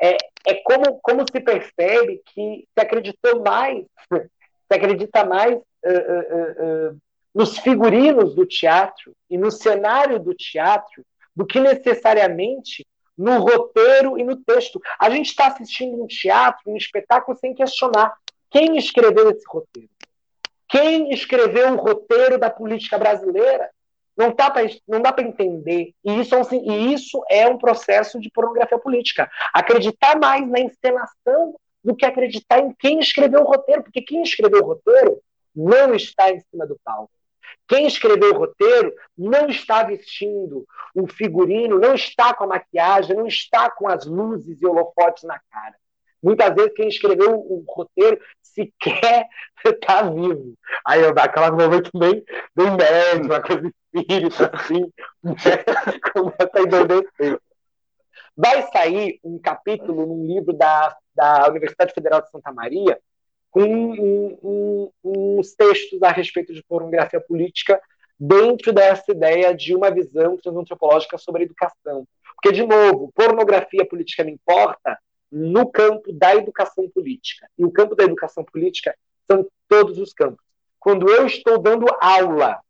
é, 0.00 0.16
é 0.46 0.54
como, 0.64 0.98
como 1.00 1.24
se 1.30 1.40
percebe 1.40 2.22
que 2.26 2.66
se 2.72 2.80
acreditou 2.80 3.42
mais, 3.42 3.84
se 4.10 4.74
acredita 4.74 5.24
mais 5.24 5.54
uh, 5.54 5.60
uh, 5.60 6.90
uh, 6.92 7.00
nos 7.34 7.58
figurinos 7.58 8.34
do 8.34 8.46
teatro 8.46 9.14
e 9.28 9.36
no 9.36 9.50
cenário 9.50 10.18
do 10.18 10.34
teatro 10.34 11.04
do 11.34 11.46
que 11.46 11.60
necessariamente 11.60 12.86
no 13.16 13.38
roteiro 13.38 14.18
e 14.18 14.24
no 14.24 14.36
texto. 14.36 14.80
A 14.98 15.10
gente 15.10 15.26
está 15.26 15.48
assistindo 15.48 16.02
um 16.02 16.06
teatro, 16.06 16.62
um 16.66 16.76
espetáculo, 16.76 17.36
sem 17.38 17.54
questionar 17.54 18.14
quem 18.50 18.76
escreveu 18.76 19.30
esse 19.30 19.44
roteiro. 19.46 19.90
Quem 20.68 21.10
escreveu 21.12 21.72
o 21.72 21.76
roteiro 21.76 22.38
da 22.38 22.50
política 22.50 22.98
brasileira? 22.98 23.70
Não, 24.16 24.32
tá 24.32 24.50
pra, 24.50 24.62
não 24.88 25.00
dá 25.00 25.12
para 25.12 25.24
entender. 25.24 25.92
E 26.04 26.20
isso, 26.20 26.34
é 26.34 26.38
um, 26.38 26.44
e 26.52 26.94
isso 26.94 27.22
é 27.30 27.46
um 27.46 27.58
processo 27.58 28.18
de 28.18 28.30
pornografia 28.30 28.78
política. 28.78 29.30
Acreditar 29.52 30.18
mais 30.18 30.48
na 30.48 30.60
encenação 30.60 31.54
do 31.84 31.94
que 31.94 32.04
acreditar 32.04 32.58
em 32.58 32.74
quem 32.78 32.98
escreveu 32.98 33.42
o 33.42 33.46
roteiro, 33.46 33.82
porque 33.82 34.00
quem 34.00 34.22
escreveu 34.22 34.62
o 34.62 34.66
roteiro 34.66 35.20
não 35.54 35.94
está 35.94 36.30
em 36.30 36.40
cima 36.40 36.66
do 36.66 36.78
palco. 36.82 37.10
Quem 37.68 37.86
escreveu 37.86 38.32
o 38.32 38.38
roteiro 38.38 38.92
não 39.16 39.48
está 39.48 39.82
vestindo 39.82 40.66
o 40.94 41.06
figurino, 41.06 41.78
não 41.78 41.94
está 41.94 42.32
com 42.32 42.44
a 42.44 42.48
maquiagem, 42.48 43.16
não 43.16 43.26
está 43.26 43.70
com 43.70 43.88
as 43.88 44.06
luzes 44.06 44.60
e 44.60 44.66
holofotes 44.66 45.24
na 45.24 45.38
cara. 45.50 45.74
Muitas 46.22 46.54
vezes 46.54 46.72
quem 46.74 46.88
escreveu 46.88 47.38
o 47.38 47.64
roteiro 47.68 48.20
sequer 48.56 49.26
está 49.64 50.02
vivo. 50.02 50.54
Aí 50.86 51.02
eu 51.02 51.12
dá 51.12 51.24
aquela 51.24 51.50
momento 51.50 51.90
bem, 51.94 52.24
bem 52.54 52.70
médio, 52.76 53.26
uma 53.26 53.42
coisa 53.42 53.70
espírita, 53.94 54.50
assim, 54.54 54.90
né? 55.22 55.34
começa 56.12 56.50
a. 56.54 57.40
Vai 58.36 58.62
sair 58.70 59.18
um 59.22 59.38
capítulo 59.38 60.06
num 60.06 60.26
livro 60.26 60.52
da, 60.52 60.96
da 61.14 61.48
Universidade 61.48 61.92
Federal 61.92 62.20
de 62.22 62.30
Santa 62.30 62.52
Maria, 62.52 62.98
um, 63.54 64.38
um, 64.42 64.90
uns 65.02 65.54
textos 65.54 66.02
a 66.02 66.10
respeito 66.10 66.52
de 66.52 66.62
pornografia 66.62 67.20
política 67.20 67.80
dentro 68.18 68.72
dessa 68.72 69.12
ideia 69.12 69.54
de 69.54 69.74
uma 69.74 69.90
visão 69.90 70.36
transantropológica 70.36 71.16
sobre 71.16 71.42
a 71.42 71.44
educação. 71.46 72.06
Porque, 72.34 72.52
de 72.52 72.66
novo, 72.66 73.10
pornografia 73.14 73.86
política 73.86 74.22
me 74.24 74.32
importa 74.32 74.98
no 75.30 75.70
campo 75.70 76.12
da 76.12 76.34
educação 76.34 76.88
política. 76.90 77.48
E 77.58 77.64
o 77.64 77.70
campo 77.70 77.94
da 77.94 78.04
educação 78.04 78.44
política 78.44 78.96
são 79.26 79.46
todos 79.68 79.98
os 79.98 80.12
campos. 80.12 80.44
Quando 80.78 81.10
eu 81.10 81.26
estou 81.26 81.58
dando 81.58 81.86
aula 82.00 82.60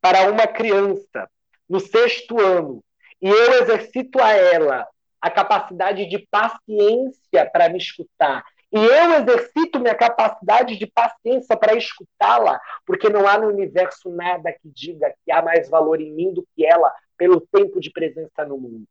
para 0.00 0.30
uma 0.30 0.46
criança 0.46 1.28
no 1.68 1.80
sexto 1.80 2.38
ano 2.40 2.82
e 3.20 3.28
eu 3.28 3.62
exercito 3.62 4.20
a 4.20 4.32
ela 4.32 4.86
a 5.20 5.30
capacidade 5.30 6.06
de 6.06 6.18
paciência 6.30 7.48
para 7.50 7.68
me 7.68 7.78
escutar 7.78 8.44
e 8.72 8.78
eu 8.78 9.12
exercito 9.20 9.78
minha 9.78 9.94
capacidade 9.94 10.78
de 10.78 10.86
paciência 10.86 11.54
para 11.54 11.76
escutá-la, 11.76 12.58
porque 12.86 13.10
não 13.10 13.28
há 13.28 13.36
no 13.38 13.48
universo 13.48 14.08
nada 14.08 14.50
que 14.50 14.66
diga 14.70 15.14
que 15.22 15.30
há 15.30 15.42
mais 15.42 15.68
valor 15.68 16.00
em 16.00 16.10
mim 16.10 16.32
do 16.32 16.46
que 16.54 16.64
ela 16.64 16.90
pelo 17.18 17.38
tempo 17.38 17.78
de 17.78 17.90
presença 17.90 18.46
no 18.46 18.56
mundo. 18.56 18.86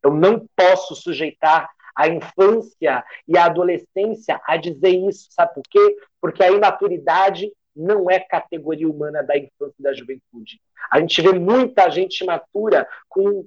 Eu 0.00 0.12
não 0.12 0.46
posso 0.54 0.94
sujeitar 0.94 1.68
a 1.96 2.08
infância 2.08 3.04
e 3.26 3.38
a 3.38 3.46
adolescência 3.46 4.40
a 4.44 4.56
dizer 4.56 4.90
isso, 4.90 5.28
sabe 5.30 5.54
por 5.54 5.62
quê? 5.68 5.96
Porque 6.20 6.44
a 6.44 6.50
imaturidade 6.50 7.50
não 7.74 8.10
é 8.10 8.18
categoria 8.18 8.88
humana 8.88 9.22
da 9.22 9.36
infância 9.36 9.74
e 9.78 9.82
da 9.82 9.92
juventude. 9.92 10.60
A 10.90 11.00
gente 11.00 11.20
vê 11.20 11.32
muita 11.32 11.90
gente 11.90 12.22
imatura 12.22 12.88
com. 13.08 13.44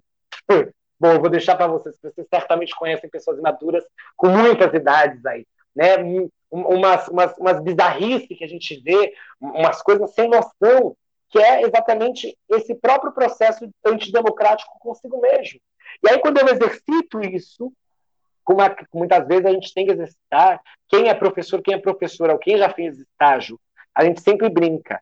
Bom, 1.02 1.14
eu 1.14 1.22
vou 1.22 1.30
deixar 1.30 1.56
para 1.56 1.68
vocês, 1.68 1.98
vocês 2.02 2.28
certamente 2.30 2.76
conhecem 2.76 3.10
pessoas 3.10 3.40
imaturas 3.40 3.86
com 4.18 4.28
muitas 4.28 4.74
idades 4.74 5.26
aí, 5.26 5.46
né? 5.74 5.96
Umas, 6.52 7.08
umas, 7.08 7.38
umas 7.38 7.64
bizarrices 7.64 8.38
que 8.38 8.44
a 8.44 8.48
gente 8.48 8.82
vê, 8.82 9.14
umas 9.40 9.82
coisas 9.82 10.14
sem 10.14 10.28
noção, 10.28 10.98
que 11.30 11.40
é 11.40 11.62
exatamente 11.62 12.38
esse 12.50 12.76
próprio 12.76 13.14
processo 13.14 13.70
antidemocrático 13.86 14.78
consigo 14.80 15.22
mesmo. 15.22 15.60
E 16.04 16.10
aí, 16.10 16.20
quando 16.20 16.40
eu 16.40 16.48
exercito 16.50 17.22
isso, 17.22 17.72
como 18.50 18.62
muitas 18.96 19.28
vezes 19.28 19.46
a 19.46 19.52
gente 19.52 19.72
tem 19.76 19.86
que 19.86 19.92
exercitar, 19.92 20.60
quem 20.88 21.08
é 21.08 21.14
professor, 21.14 21.62
quem 21.62 21.76
é 21.76 21.78
professora, 21.78 22.34
ou 22.34 22.40
quem 22.40 22.58
já 22.58 22.68
fez 22.68 22.98
estágio, 22.98 23.60
a 23.94 24.04
gente 24.04 24.22
sempre 24.22 24.50
brinca. 24.50 25.00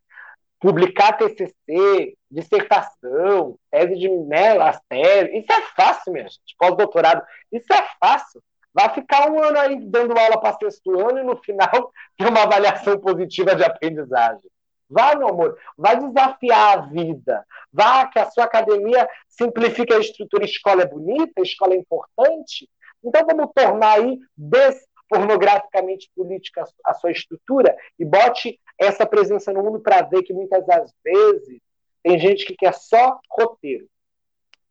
Publicar 0.60 1.14
TCC, 1.14 2.16
dissertação, 2.30 3.58
tese 3.72 3.96
de 3.96 4.10
né, 4.10 4.58
as 4.58 4.82
teses, 4.90 5.34
isso 5.34 5.52
é 5.54 5.62
fácil, 5.78 6.12
minha 6.12 6.26
gente. 6.26 6.56
Pós-doutorado, 6.58 7.24
isso 7.50 7.72
é 7.72 7.88
fácil. 8.02 8.42
Vai 8.74 8.94
ficar 8.94 9.32
um 9.32 9.42
ano 9.42 9.58
aí 9.60 9.80
dando 9.80 10.18
aula 10.18 10.42
para 10.42 10.58
sexto 10.58 11.00
ano 11.00 11.20
e 11.20 11.24
no 11.24 11.38
final 11.38 11.92
ter 12.18 12.28
uma 12.28 12.44
avaliação 12.44 13.00
positiva 13.00 13.56
de 13.56 13.64
aprendizagem. 13.64 14.50
Vá, 14.90 15.16
meu 15.16 15.30
amor, 15.30 15.58
vai 15.78 15.98
desafiar 15.98 16.78
a 16.78 16.82
vida. 16.82 17.46
Vá 17.72 18.08
que 18.08 18.20
a 18.20 18.30
sua 18.30 18.46
academia 18.46 19.08
simplifique 19.28 19.94
a 19.94 20.00
estrutura. 20.00 20.44
Escola 20.44 20.82
é 20.82 20.88
bonita, 20.88 21.42
escola 21.42 21.74
é 21.74 21.78
importante. 21.78 22.68
Então 23.04 23.26
vamos 23.26 23.52
tornar 23.54 24.00
aí 24.00 24.18
despornograficamente 24.36 26.10
política 26.16 26.64
a 26.86 26.94
sua 26.94 27.12
estrutura 27.12 27.76
e 27.98 28.06
bote 28.06 28.60
essa 28.78 29.06
presença 29.06 29.52
no 29.52 29.64
mundo 29.64 29.80
para 29.80 30.02
ver 30.04 30.24
que 30.24 30.34
muitas 30.34 30.66
das 30.66 30.92
vezes 31.04 31.62
tem 32.04 32.20
gente 32.20 32.46
que 32.46 32.56
quer 32.56 32.74
só 32.74 33.20
roteiro. 33.30 33.88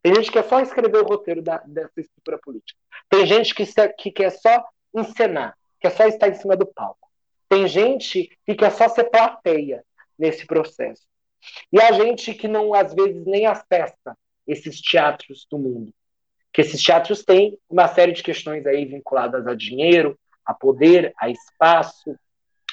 Tem 0.01 0.15
gente 0.15 0.27
que 0.27 0.33
quer 0.41 0.47
só 0.47 0.59
escrever 0.59 1.03
o 1.03 1.07
roteiro 1.07 1.41
da, 1.41 1.57
dessa 1.59 1.99
estrutura 1.99 2.39
política. 2.39 2.79
Tem 3.09 3.25
gente 3.25 3.53
que, 3.53 3.63
que 3.97 4.11
quer 4.11 4.31
só 4.31 4.65
encenar, 4.95 5.57
quer 5.79 5.91
só 5.91 6.07
estar 6.07 6.29
em 6.29 6.35
cima 6.35 6.55
do 6.55 6.65
palco. 6.65 7.07
Tem 7.49 7.67
gente 7.67 8.29
que 8.45 8.55
quer 8.55 8.71
só 8.71 8.89
ser 8.89 9.05
plateia 9.05 9.83
nesse 10.17 10.45
processo. 10.45 11.03
E 11.71 11.79
a 11.81 11.91
gente 11.91 12.33
que 12.33 12.47
não, 12.47 12.73
às 12.73 12.93
vezes, 12.93 13.25
nem 13.25 13.45
acessa 13.45 14.17
esses 14.45 14.81
teatros 14.81 15.45
do 15.49 15.57
mundo. 15.57 15.93
Que 16.57 16.61
esses 16.61 16.81
teatros 16.81 17.23
têm 17.23 17.55
uma 17.69 17.87
série 17.87 18.13
de 18.13 18.23
questões 18.23 18.65
aí 18.65 18.83
vinculadas 18.83 19.45
a 19.45 19.53
dinheiro, 19.53 20.17
a 20.43 20.55
poder, 20.55 21.13
a 21.15 21.29
espaço, 21.29 22.17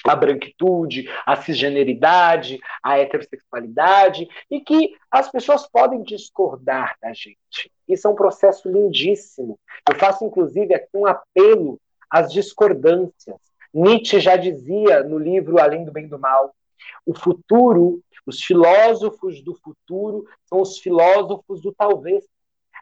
a 0.03 0.17
branquitude, 0.17 1.07
a 1.27 1.37
cisgeneridade, 1.37 2.59
a 2.83 2.99
heterossexualidade, 2.99 4.27
e 4.51 4.59
que 4.63 4.97
as 5.11 5.31
pessoas 5.31 5.69
podem 5.71 6.03
discordar 6.03 6.97
da 7.03 7.13
gente. 7.13 7.71
Isso 7.87 8.09
é 8.09 8.11
um 8.11 8.15
processo 8.15 8.71
lindíssimo. 8.71 9.61
Eu 9.87 9.99
faço, 9.99 10.25
inclusive, 10.25 10.73
aqui 10.73 10.89
um 10.95 11.05
apelo 11.05 11.79
às 12.09 12.33
discordâncias. 12.33 13.37
Nietzsche 13.71 14.19
já 14.19 14.35
dizia 14.35 15.05
no 15.05 15.19
livro 15.19 15.61
Além 15.61 15.85
do 15.85 15.93
Bem 15.93 16.07
e 16.07 16.09
do 16.09 16.19
Mal: 16.19 16.55
o 17.05 17.13
futuro, 17.13 18.01
os 18.25 18.41
filósofos 18.41 19.43
do 19.43 19.55
futuro 19.55 20.27
são 20.47 20.63
os 20.63 20.79
filósofos 20.79 21.61
do 21.61 21.71
talvez. 21.71 22.25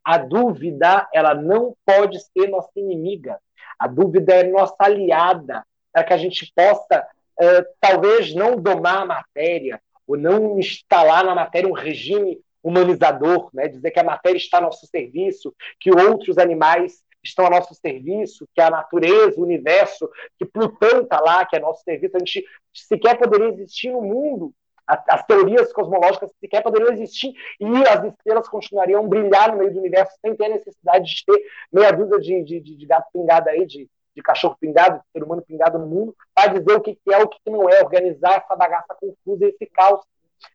A 0.05 0.19
dúvida, 0.19 1.09
ela 1.13 1.35
não 1.35 1.75
pode 1.85 2.19
ser 2.21 2.49
nossa 2.49 2.73
inimiga. 2.77 3.39
A 3.79 3.87
dúvida 3.87 4.35
é 4.35 4.45
nossa 4.45 4.77
aliada 4.79 5.65
para 5.93 6.05
que 6.05 6.13
a 6.13 6.17
gente 6.17 6.51
possa, 6.55 7.07
uh, 7.41 7.65
talvez, 7.81 8.35
não 8.35 8.57
domar 8.57 9.03
a 9.03 9.07
matéria, 9.07 9.81
ou 10.07 10.17
não 10.17 10.59
instalar 10.59 11.25
na 11.25 11.35
matéria 11.35 11.69
um 11.69 11.73
regime 11.73 12.41
humanizador, 12.63 13.51
né? 13.53 13.69
dizer 13.69 13.91
que 13.91 14.01
a 14.01 14.05
matéria 14.05 14.37
está 14.37 14.59
a 14.59 14.61
nosso 14.61 14.87
serviço, 14.87 15.55
que 15.81 15.91
outros 15.91 16.39
animais 16.39 17.03
estão 17.23 17.47
a 17.47 17.51
nosso 17.51 17.75
serviço, 17.75 18.49
que 18.55 18.61
a 18.61 18.71
natureza, 18.71 19.39
o 19.39 19.45
universo, 19.45 20.09
que 20.39 20.45
Plutão 20.45 21.03
está 21.03 21.21
lá, 21.21 21.45
que 21.45 21.57
é 21.57 21.61
nosso 21.61 21.83
serviço, 21.83 22.17
a 22.17 22.19
gente 22.19 22.45
sequer 22.73 23.19
poderia 23.19 23.49
existir 23.49 23.91
no 23.91 24.03
mundo, 24.03 24.53
as 24.87 25.25
teorias 25.27 25.73
cosmológicas 25.73 26.31
sequer 26.41 26.63
poderiam 26.63 26.93
existir 26.93 27.33
e 27.61 27.67
as 27.89 28.05
estrelas 28.05 28.49
continuariam 28.49 29.05
a 29.05 29.09
brilhar 29.09 29.53
no 29.53 29.59
meio 29.59 29.73
do 29.73 29.79
universo 29.79 30.17
sem 30.21 30.35
ter 30.35 30.49
necessidade 30.49 31.05
de 31.05 31.25
ter 31.25 31.45
meia 31.73 31.93
dúzia 31.93 32.19
de, 32.19 32.43
de, 32.43 32.61
de, 32.61 32.77
de 32.77 32.87
gato 32.87 33.09
pingado 33.13 33.49
aí, 33.49 33.65
de, 33.67 33.89
de 34.15 34.23
cachorro 34.23 34.57
pingado, 34.61 34.99
de 34.99 35.05
ser 35.13 35.23
humano 35.23 35.43
pingado 35.43 35.79
no 35.79 35.87
mundo, 35.87 36.17
para 36.35 36.53
dizer 36.53 36.73
o 36.73 36.81
que, 36.81 36.99
é 37.11 37.19
o 37.19 37.29
que 37.29 37.39
não 37.47 37.69
é, 37.69 37.83
organizar 37.83 38.39
essa 38.39 38.57
bagaça 38.57 38.95
confusa, 38.95 39.47
esse 39.47 39.67
caos 39.67 40.01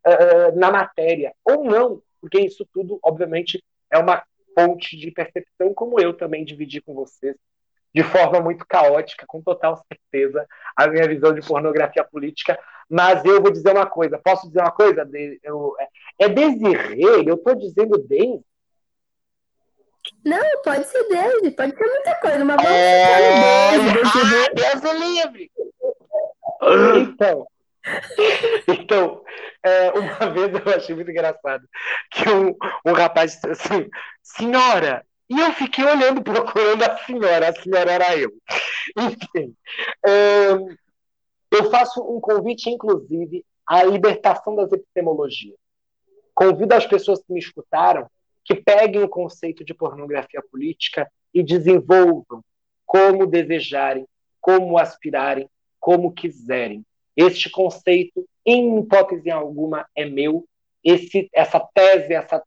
uh, 0.05 0.57
na 0.57 0.71
matéria. 0.71 1.33
Ou 1.43 1.63
não, 1.63 2.01
porque 2.21 2.39
isso 2.39 2.67
tudo, 2.73 2.99
obviamente, 3.03 3.63
é 3.91 3.97
uma 3.97 4.23
fonte 4.57 4.97
de 4.97 5.11
percepção, 5.11 5.73
como 5.73 5.99
eu 5.99 6.13
também 6.13 6.43
dividi 6.43 6.81
com 6.81 6.93
vocês, 6.93 7.35
de 7.93 8.03
forma 8.03 8.39
muito 8.41 8.65
caótica, 8.67 9.25
com 9.27 9.41
total 9.41 9.81
certeza, 9.87 10.45
a 10.75 10.87
minha 10.87 11.07
visão 11.07 11.33
de 11.33 11.45
pornografia 11.45 12.03
política. 12.03 12.59
Mas 12.89 13.23
eu 13.25 13.41
vou 13.41 13.51
dizer 13.51 13.71
uma 13.71 13.85
coisa, 13.85 14.17
posso 14.17 14.47
dizer 14.47 14.61
uma 14.61 14.71
coisa? 14.71 15.07
Eu, 15.43 15.75
é, 15.79 16.25
é 16.25 16.29
Desirê, 16.29 17.29
eu 17.29 17.35
estou 17.35 17.55
dizendo 17.55 17.97
Desirê, 17.97 18.39
não, 20.23 20.61
pode 20.63 20.85
ser 20.85 21.03
Deus, 21.07 21.53
pode 21.53 21.75
ser 21.75 21.85
muita 21.85 22.15
coisa, 22.15 22.45
mas 22.45 22.55
vamos 22.55 22.71
é... 22.71 23.71
ficar 23.71 24.53
Deus. 24.53 24.81
Deus 24.81 24.93
livre! 24.99 25.51
Então, 27.01 27.47
então 28.67 29.23
é, 29.63 29.91
uma 29.91 30.29
vez 30.31 30.53
eu 30.53 30.73
achei 30.73 30.95
muito 30.95 31.11
engraçado 31.11 31.67
que 32.11 32.27
um, 32.29 32.55
um 32.85 32.93
rapaz 32.93 33.33
disse 33.33 33.49
assim, 33.49 33.89
senhora, 34.21 35.05
e 35.29 35.39
eu 35.39 35.51
fiquei 35.53 35.85
olhando, 35.85 36.23
procurando 36.23 36.83
a 36.83 36.97
senhora, 36.99 37.49
a 37.49 37.53
senhora 37.53 37.91
era 37.91 38.17
eu. 38.17 38.31
Enfim, 38.97 39.53
é, 40.05 40.47
eu 41.51 41.69
faço 41.69 42.01
um 42.01 42.19
convite, 42.19 42.69
inclusive, 42.69 43.45
à 43.65 43.83
libertação 43.83 44.55
das 44.55 44.71
epistemologias. 44.71 45.57
Convido 46.33 46.73
as 46.73 46.85
pessoas 46.85 47.21
que 47.23 47.33
me 47.33 47.39
escutaram 47.39 48.07
que 48.43 48.55
peguem 48.55 49.03
o 49.03 49.09
conceito 49.09 49.65
de 49.65 49.73
pornografia 49.73 50.41
política 50.49 51.11
e 51.33 51.43
desenvolvam 51.43 52.41
como 52.85 53.27
desejarem, 53.27 54.07
como 54.39 54.77
aspirarem, 54.77 55.49
como 55.79 56.13
quiserem. 56.13 56.85
Este 57.15 57.49
conceito, 57.49 58.25
em 58.45 58.79
hipótese 58.79 59.29
alguma, 59.29 59.85
é 59.93 60.05
meu. 60.05 60.45
Esse, 60.81 61.29
essa 61.33 61.59
tese, 61.73 62.13
essa 62.13 62.41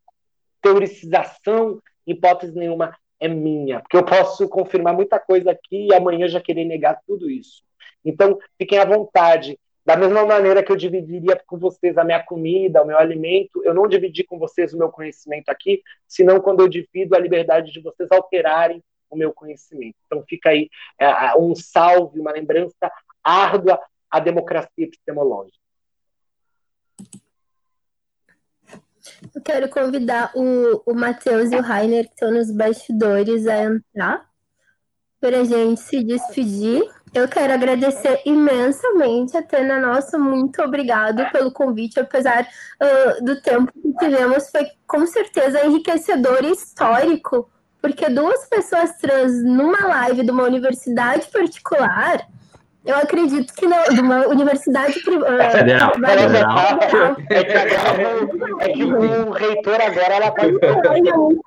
teoricização, 0.61 1.79
hipótese 2.07 2.57
nenhuma, 2.57 2.97
é 3.19 3.27
minha. 3.27 3.81
Porque 3.81 3.97
eu 3.97 4.05
posso 4.05 4.49
confirmar 4.49 4.95
muita 4.95 5.19
coisa 5.19 5.51
aqui 5.51 5.87
e 5.87 5.93
amanhã 5.93 6.27
já 6.27 6.41
querer 6.41 6.65
negar 6.65 6.99
tudo 7.05 7.29
isso. 7.29 7.61
Então, 8.03 8.37
fiquem 8.57 8.79
à 8.79 8.85
vontade 8.85 9.59
da 9.85 9.97
mesma 9.97 10.25
maneira 10.25 10.63
que 10.63 10.71
eu 10.71 10.75
dividiria 10.75 11.41
com 11.47 11.57
vocês 11.57 11.97
a 11.97 12.03
minha 12.03 12.21
comida, 12.23 12.83
o 12.83 12.85
meu 12.85 12.97
alimento, 12.97 13.63
eu 13.63 13.73
não 13.73 13.87
dividi 13.87 14.23
com 14.23 14.37
vocês 14.37 14.73
o 14.73 14.77
meu 14.77 14.89
conhecimento 14.89 15.49
aqui, 15.49 15.81
senão 16.07 16.39
quando 16.39 16.61
eu 16.61 16.67
divido 16.67 17.15
a 17.15 17.19
liberdade 17.19 17.71
de 17.71 17.81
vocês 17.81 18.09
alterarem 18.11 18.83
o 19.09 19.15
meu 19.15 19.33
conhecimento. 19.33 19.95
Então 20.05 20.23
fica 20.27 20.49
aí 20.49 20.69
é, 20.99 21.35
um 21.37 21.55
salve, 21.55 22.19
uma 22.19 22.31
lembrança 22.31 22.91
árdua 23.23 23.79
à 24.09 24.19
democracia 24.19 24.85
epistemológica. 24.85 25.59
Eu 29.33 29.41
quero 29.41 29.69
convidar 29.69 30.31
o, 30.35 30.81
o 30.85 30.93
Matheus 30.93 31.51
e 31.51 31.55
o 31.55 31.61
Rainer, 31.61 32.05
que 32.05 32.13
estão 32.13 32.31
nos 32.31 32.51
bastidores, 32.51 33.47
a 33.47 33.63
entrar 33.63 34.29
para 35.19 35.41
a 35.41 35.43
gente 35.43 35.79
se 35.81 36.03
despedir. 36.03 36.83
Eu 37.13 37.27
quero 37.27 37.53
agradecer 37.53 38.21
imensamente 38.25 39.35
a 39.35 39.41
Tena 39.41 39.79
Nossa, 39.79 40.17
muito 40.17 40.61
obrigado 40.61 41.29
pelo 41.31 41.51
convite, 41.51 41.99
apesar 41.99 42.47
uh, 42.81 43.23
do 43.23 43.41
tempo 43.41 43.71
que 43.73 43.93
tivemos, 43.99 44.49
foi 44.49 44.65
com 44.87 45.05
certeza 45.05 45.65
enriquecedor 45.65 46.39
e 46.43 46.51
histórico, 46.51 47.49
porque 47.81 48.09
duas 48.09 48.47
pessoas 48.47 48.97
trans 48.97 49.43
numa 49.43 49.87
live 49.87 50.23
de 50.23 50.31
uma 50.31 50.43
universidade 50.43 51.27
particular, 51.27 52.25
eu 52.85 52.95
acredito 52.95 53.53
que 53.53 53.67
não, 53.67 53.83
de 53.83 53.99
uma 53.99 54.27
universidade 54.27 54.97
privada. 55.01 55.49
Uh, 55.49 55.51
federal. 55.51 55.91
federal. 55.93 56.79
É 58.59 58.69
que 58.69 58.83
o 58.85 59.31
reitor 59.31 59.81
agora 59.81 60.15
ela 60.15 60.31
tá 60.31 60.43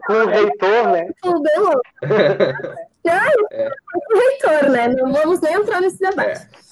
com 0.06 0.12
o 0.12 0.26
reitor, 0.26 0.88
né? 0.92 1.08
Tudo 1.22 1.42
bem 1.42 1.58
louco. 1.58 1.82
é. 3.08 3.70
o 4.10 4.18
reitor, 4.18 4.70
né? 4.70 4.88
Não 4.88 5.12
vamos 5.12 5.40
nem 5.40 5.54
entrar 5.54 5.80
nesse 5.80 5.98
debate. 5.98 6.48
É. 6.60 6.64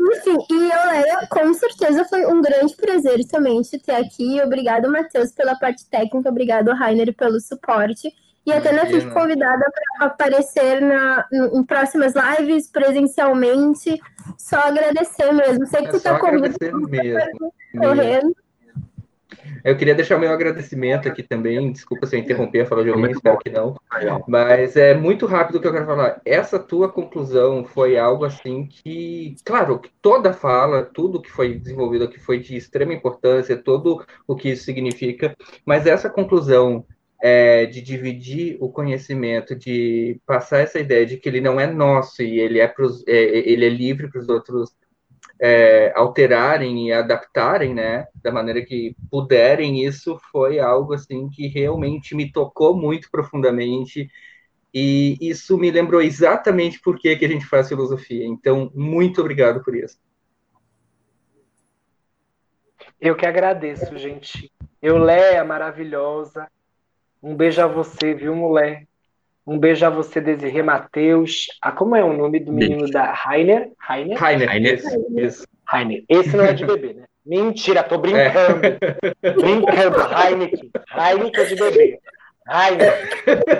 Enfim, 0.00 0.36
e 0.50 0.58
Leia, 0.58 1.26
com 1.28 1.52
certeza 1.54 2.04
foi 2.04 2.24
um 2.24 2.40
grande 2.40 2.76
prazer 2.76 3.18
também 3.26 3.60
te 3.62 3.78
ter 3.78 3.96
aqui. 3.96 4.40
Obrigado, 4.40 4.90
Matheus, 4.90 5.32
pela 5.32 5.56
parte 5.56 5.88
técnica. 5.90 6.28
Obrigado, 6.28 6.72
Rainer, 6.72 7.12
pelo 7.14 7.40
suporte. 7.40 8.12
E 8.46 8.52
até 8.52 8.72
nós 8.72 8.88
fui 8.88 9.10
convidada 9.10 9.64
para 9.98 10.06
aparecer 10.06 10.80
na, 10.80 11.26
em 11.52 11.62
próximas 11.64 12.14
lives, 12.14 12.70
presencialmente. 12.70 14.00
Só 14.38 14.56
agradecer 14.60 15.32
mesmo. 15.32 15.66
Sei 15.66 15.82
que 15.82 15.88
é 15.88 15.90
tu 15.90 16.00
tá 16.00 16.18
convidando. 16.18 16.88
mesmo. 16.88 17.52
Correndo. 17.76 18.34
Eu 19.64 19.76
queria 19.76 19.94
deixar 19.94 20.18
meu 20.18 20.30
agradecimento 20.30 21.08
aqui 21.08 21.22
também. 21.22 21.72
Desculpa 21.72 22.06
se 22.06 22.16
eu 22.16 22.20
interromper 22.20 22.60
a 22.60 22.66
fala 22.66 22.84
de 22.84 22.90
alguém, 22.90 23.10
espero 23.10 23.38
que 23.38 23.50
não. 23.50 23.76
Mas 24.26 24.76
é 24.76 24.94
muito 24.94 25.26
rápido 25.26 25.56
o 25.56 25.60
que 25.60 25.66
eu 25.66 25.72
quero 25.72 25.86
falar. 25.86 26.20
Essa 26.24 26.58
tua 26.58 26.88
conclusão 26.88 27.64
foi 27.64 27.98
algo 27.98 28.24
assim 28.24 28.66
que, 28.66 29.36
claro, 29.44 29.80
toda 30.00 30.32
fala, 30.32 30.82
tudo 30.82 31.22
que 31.22 31.30
foi 31.30 31.54
desenvolvido 31.54 32.04
aqui 32.04 32.18
foi 32.18 32.38
de 32.38 32.56
extrema 32.56 32.92
importância, 32.92 33.56
todo 33.56 34.04
o 34.26 34.36
que 34.36 34.50
isso 34.50 34.64
significa. 34.64 35.36
Mas 35.64 35.86
essa 35.86 36.08
conclusão 36.08 36.84
é, 37.20 37.66
de 37.66 37.80
dividir 37.80 38.56
o 38.60 38.70
conhecimento, 38.70 39.54
de 39.54 40.20
passar 40.24 40.60
essa 40.60 40.78
ideia 40.78 41.04
de 41.04 41.16
que 41.16 41.28
ele 41.28 41.40
não 41.40 41.58
é 41.58 41.66
nosso 41.66 42.22
e 42.22 42.38
ele 42.38 42.60
é, 42.60 42.68
pros, 42.68 43.04
é 43.06 43.12
ele 43.14 43.66
é 43.66 43.68
livre 43.68 44.08
para 44.08 44.20
os 44.20 44.28
outros 44.28 44.72
é, 45.40 45.92
alterarem 45.94 46.88
e 46.88 46.92
adaptarem, 46.92 47.74
né, 47.74 48.06
da 48.22 48.32
maneira 48.32 48.64
que 48.64 48.96
puderem, 49.10 49.84
isso 49.84 50.18
foi 50.32 50.58
algo 50.58 50.94
assim 50.94 51.28
que 51.28 51.46
realmente 51.46 52.14
me 52.14 52.30
tocou 52.30 52.76
muito 52.76 53.08
profundamente 53.10 54.10
e 54.74 55.16
isso 55.20 55.56
me 55.56 55.70
lembrou 55.70 56.02
exatamente 56.02 56.80
por 56.80 56.98
que, 56.98 57.16
que 57.16 57.24
a 57.24 57.28
gente 57.28 57.46
faz 57.46 57.68
filosofia. 57.68 58.26
Então, 58.26 58.70
muito 58.74 59.20
obrigado 59.20 59.62
por 59.62 59.74
isso. 59.74 59.98
Eu 63.00 63.14
que 63.14 63.24
agradeço, 63.24 63.96
gente. 63.96 64.52
Eu 64.82 64.98
Léa, 64.98 65.44
maravilhosa. 65.44 66.50
Um 67.22 67.34
beijo 67.34 67.62
a 67.62 67.66
você, 67.66 68.12
viu, 68.12 68.34
mulher? 68.34 68.87
Um 69.48 69.58
beijo 69.58 69.86
a 69.86 69.88
você, 69.88 70.20
Desirê 70.20 70.62
Matheus. 70.62 71.46
Ah, 71.62 71.72
como 71.72 71.96
é 71.96 72.04
o 72.04 72.12
nome 72.12 72.38
do 72.38 72.52
menino 72.52 72.86
da 72.90 73.10
Rainer? 73.14 73.70
Rainer? 73.78 74.18
Rainer, 74.18 74.46
Rainer. 74.46 74.80
Isso. 75.16 75.46
Rainer. 75.66 76.04
Esse 76.06 76.36
não 76.36 76.44
é 76.44 76.52
de 76.52 76.66
bebê, 76.66 76.92
né? 76.92 77.04
Mentira, 77.24 77.82
tô 77.82 77.96
brincando. 77.96 78.66
É. 79.22 79.32
Brincando. 79.32 79.96
Heineken. 80.00 80.70
Heineken 80.94 81.42
é 81.42 81.44
de 81.46 81.56
bebê. 81.56 81.98
Rainer. 82.48 83.08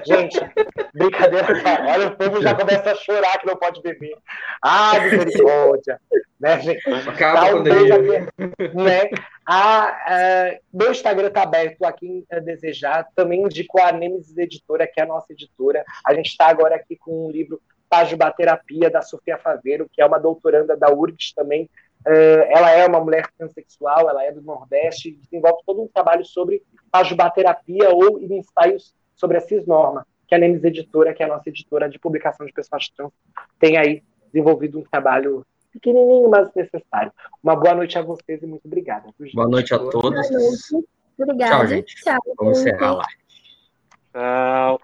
Gente, 0.06 0.40
brincadeira. 0.94 1.46
Olha, 1.86 2.08
o 2.08 2.16
povo 2.16 2.40
já 2.40 2.54
começa 2.54 2.92
a 2.92 2.94
chorar 2.94 3.38
que 3.38 3.46
não 3.46 3.56
pode 3.56 3.82
beber. 3.82 4.16
Ah, 4.62 4.98
misericórdia. 5.00 6.00
Né, 6.40 6.60
gente? 6.60 6.88
Acaba 7.08 7.50
com 7.50 7.58
aqui, 7.58 8.74
né? 8.74 9.10
Ah, 9.46 10.56
meu 10.72 10.90
Instagram 10.90 11.28
está 11.28 11.42
aberto 11.42 11.84
a 11.84 11.92
quem 11.92 12.24
desejar. 12.44 13.06
Também 13.14 13.42
indico 13.42 13.80
a 13.80 13.92
Nemesis 13.92 14.36
Editora, 14.38 14.86
que 14.86 15.00
é 15.00 15.02
a 15.02 15.06
nossa 15.06 15.32
editora. 15.32 15.84
A 16.04 16.14
gente 16.14 16.28
está 16.28 16.46
agora 16.46 16.76
aqui 16.76 16.96
com 16.96 17.26
um 17.26 17.30
livro 17.30 17.60
Pajubaterapia, 17.90 18.90
da 18.90 19.02
Sofia 19.02 19.38
Faveiro, 19.38 19.88
que 19.90 20.00
é 20.00 20.06
uma 20.06 20.18
doutoranda 20.18 20.76
da 20.76 20.90
URGS 20.90 21.32
também. 21.34 21.68
Ela 22.06 22.70
é 22.70 22.86
uma 22.86 23.00
mulher 23.00 23.28
transexual, 23.36 24.08
ela 24.08 24.24
é 24.24 24.32
do 24.32 24.42
Nordeste, 24.42 25.18
desenvolve 25.22 25.62
todo 25.66 25.82
um 25.82 25.88
trabalho 25.88 26.24
sobre 26.24 26.62
pajubaterapia 26.90 27.90
ou 27.90 28.20
ensaios 28.20 28.94
sobre 29.14 29.36
a 29.36 29.40
cisnorma, 29.40 30.06
que 30.26 30.34
a 30.34 30.38
Nemesis 30.38 30.64
Editora, 30.64 31.12
que 31.12 31.22
é 31.22 31.26
a 31.26 31.28
nossa 31.28 31.48
editora 31.48 31.88
de 31.88 31.98
publicação 31.98 32.46
de 32.46 32.52
pessoas 32.52 32.88
trans, 32.90 33.12
tem 33.58 33.76
aí 33.76 34.02
desenvolvido 34.32 34.78
um 34.78 34.84
trabalho 34.84 35.44
pequenininho, 35.72 36.28
mas 36.28 36.52
necessário. 36.54 37.12
Uma 37.42 37.56
boa 37.56 37.74
noite 37.74 37.98
a 37.98 38.02
vocês 38.02 38.42
e 38.42 38.46
muito 38.46 38.66
obrigada. 38.66 39.08
Boa 39.34 39.48
noite 39.48 39.74
a 39.74 39.78
todos. 39.78 40.28
Obrigada. 41.18 41.56
Tchau, 41.56 41.66
gente. 41.66 41.94
Tchau. 41.96 42.18
Vamos 42.36 42.60
encerrar 42.60 42.94
lá. 42.94 43.06
Tchau. 44.12 44.80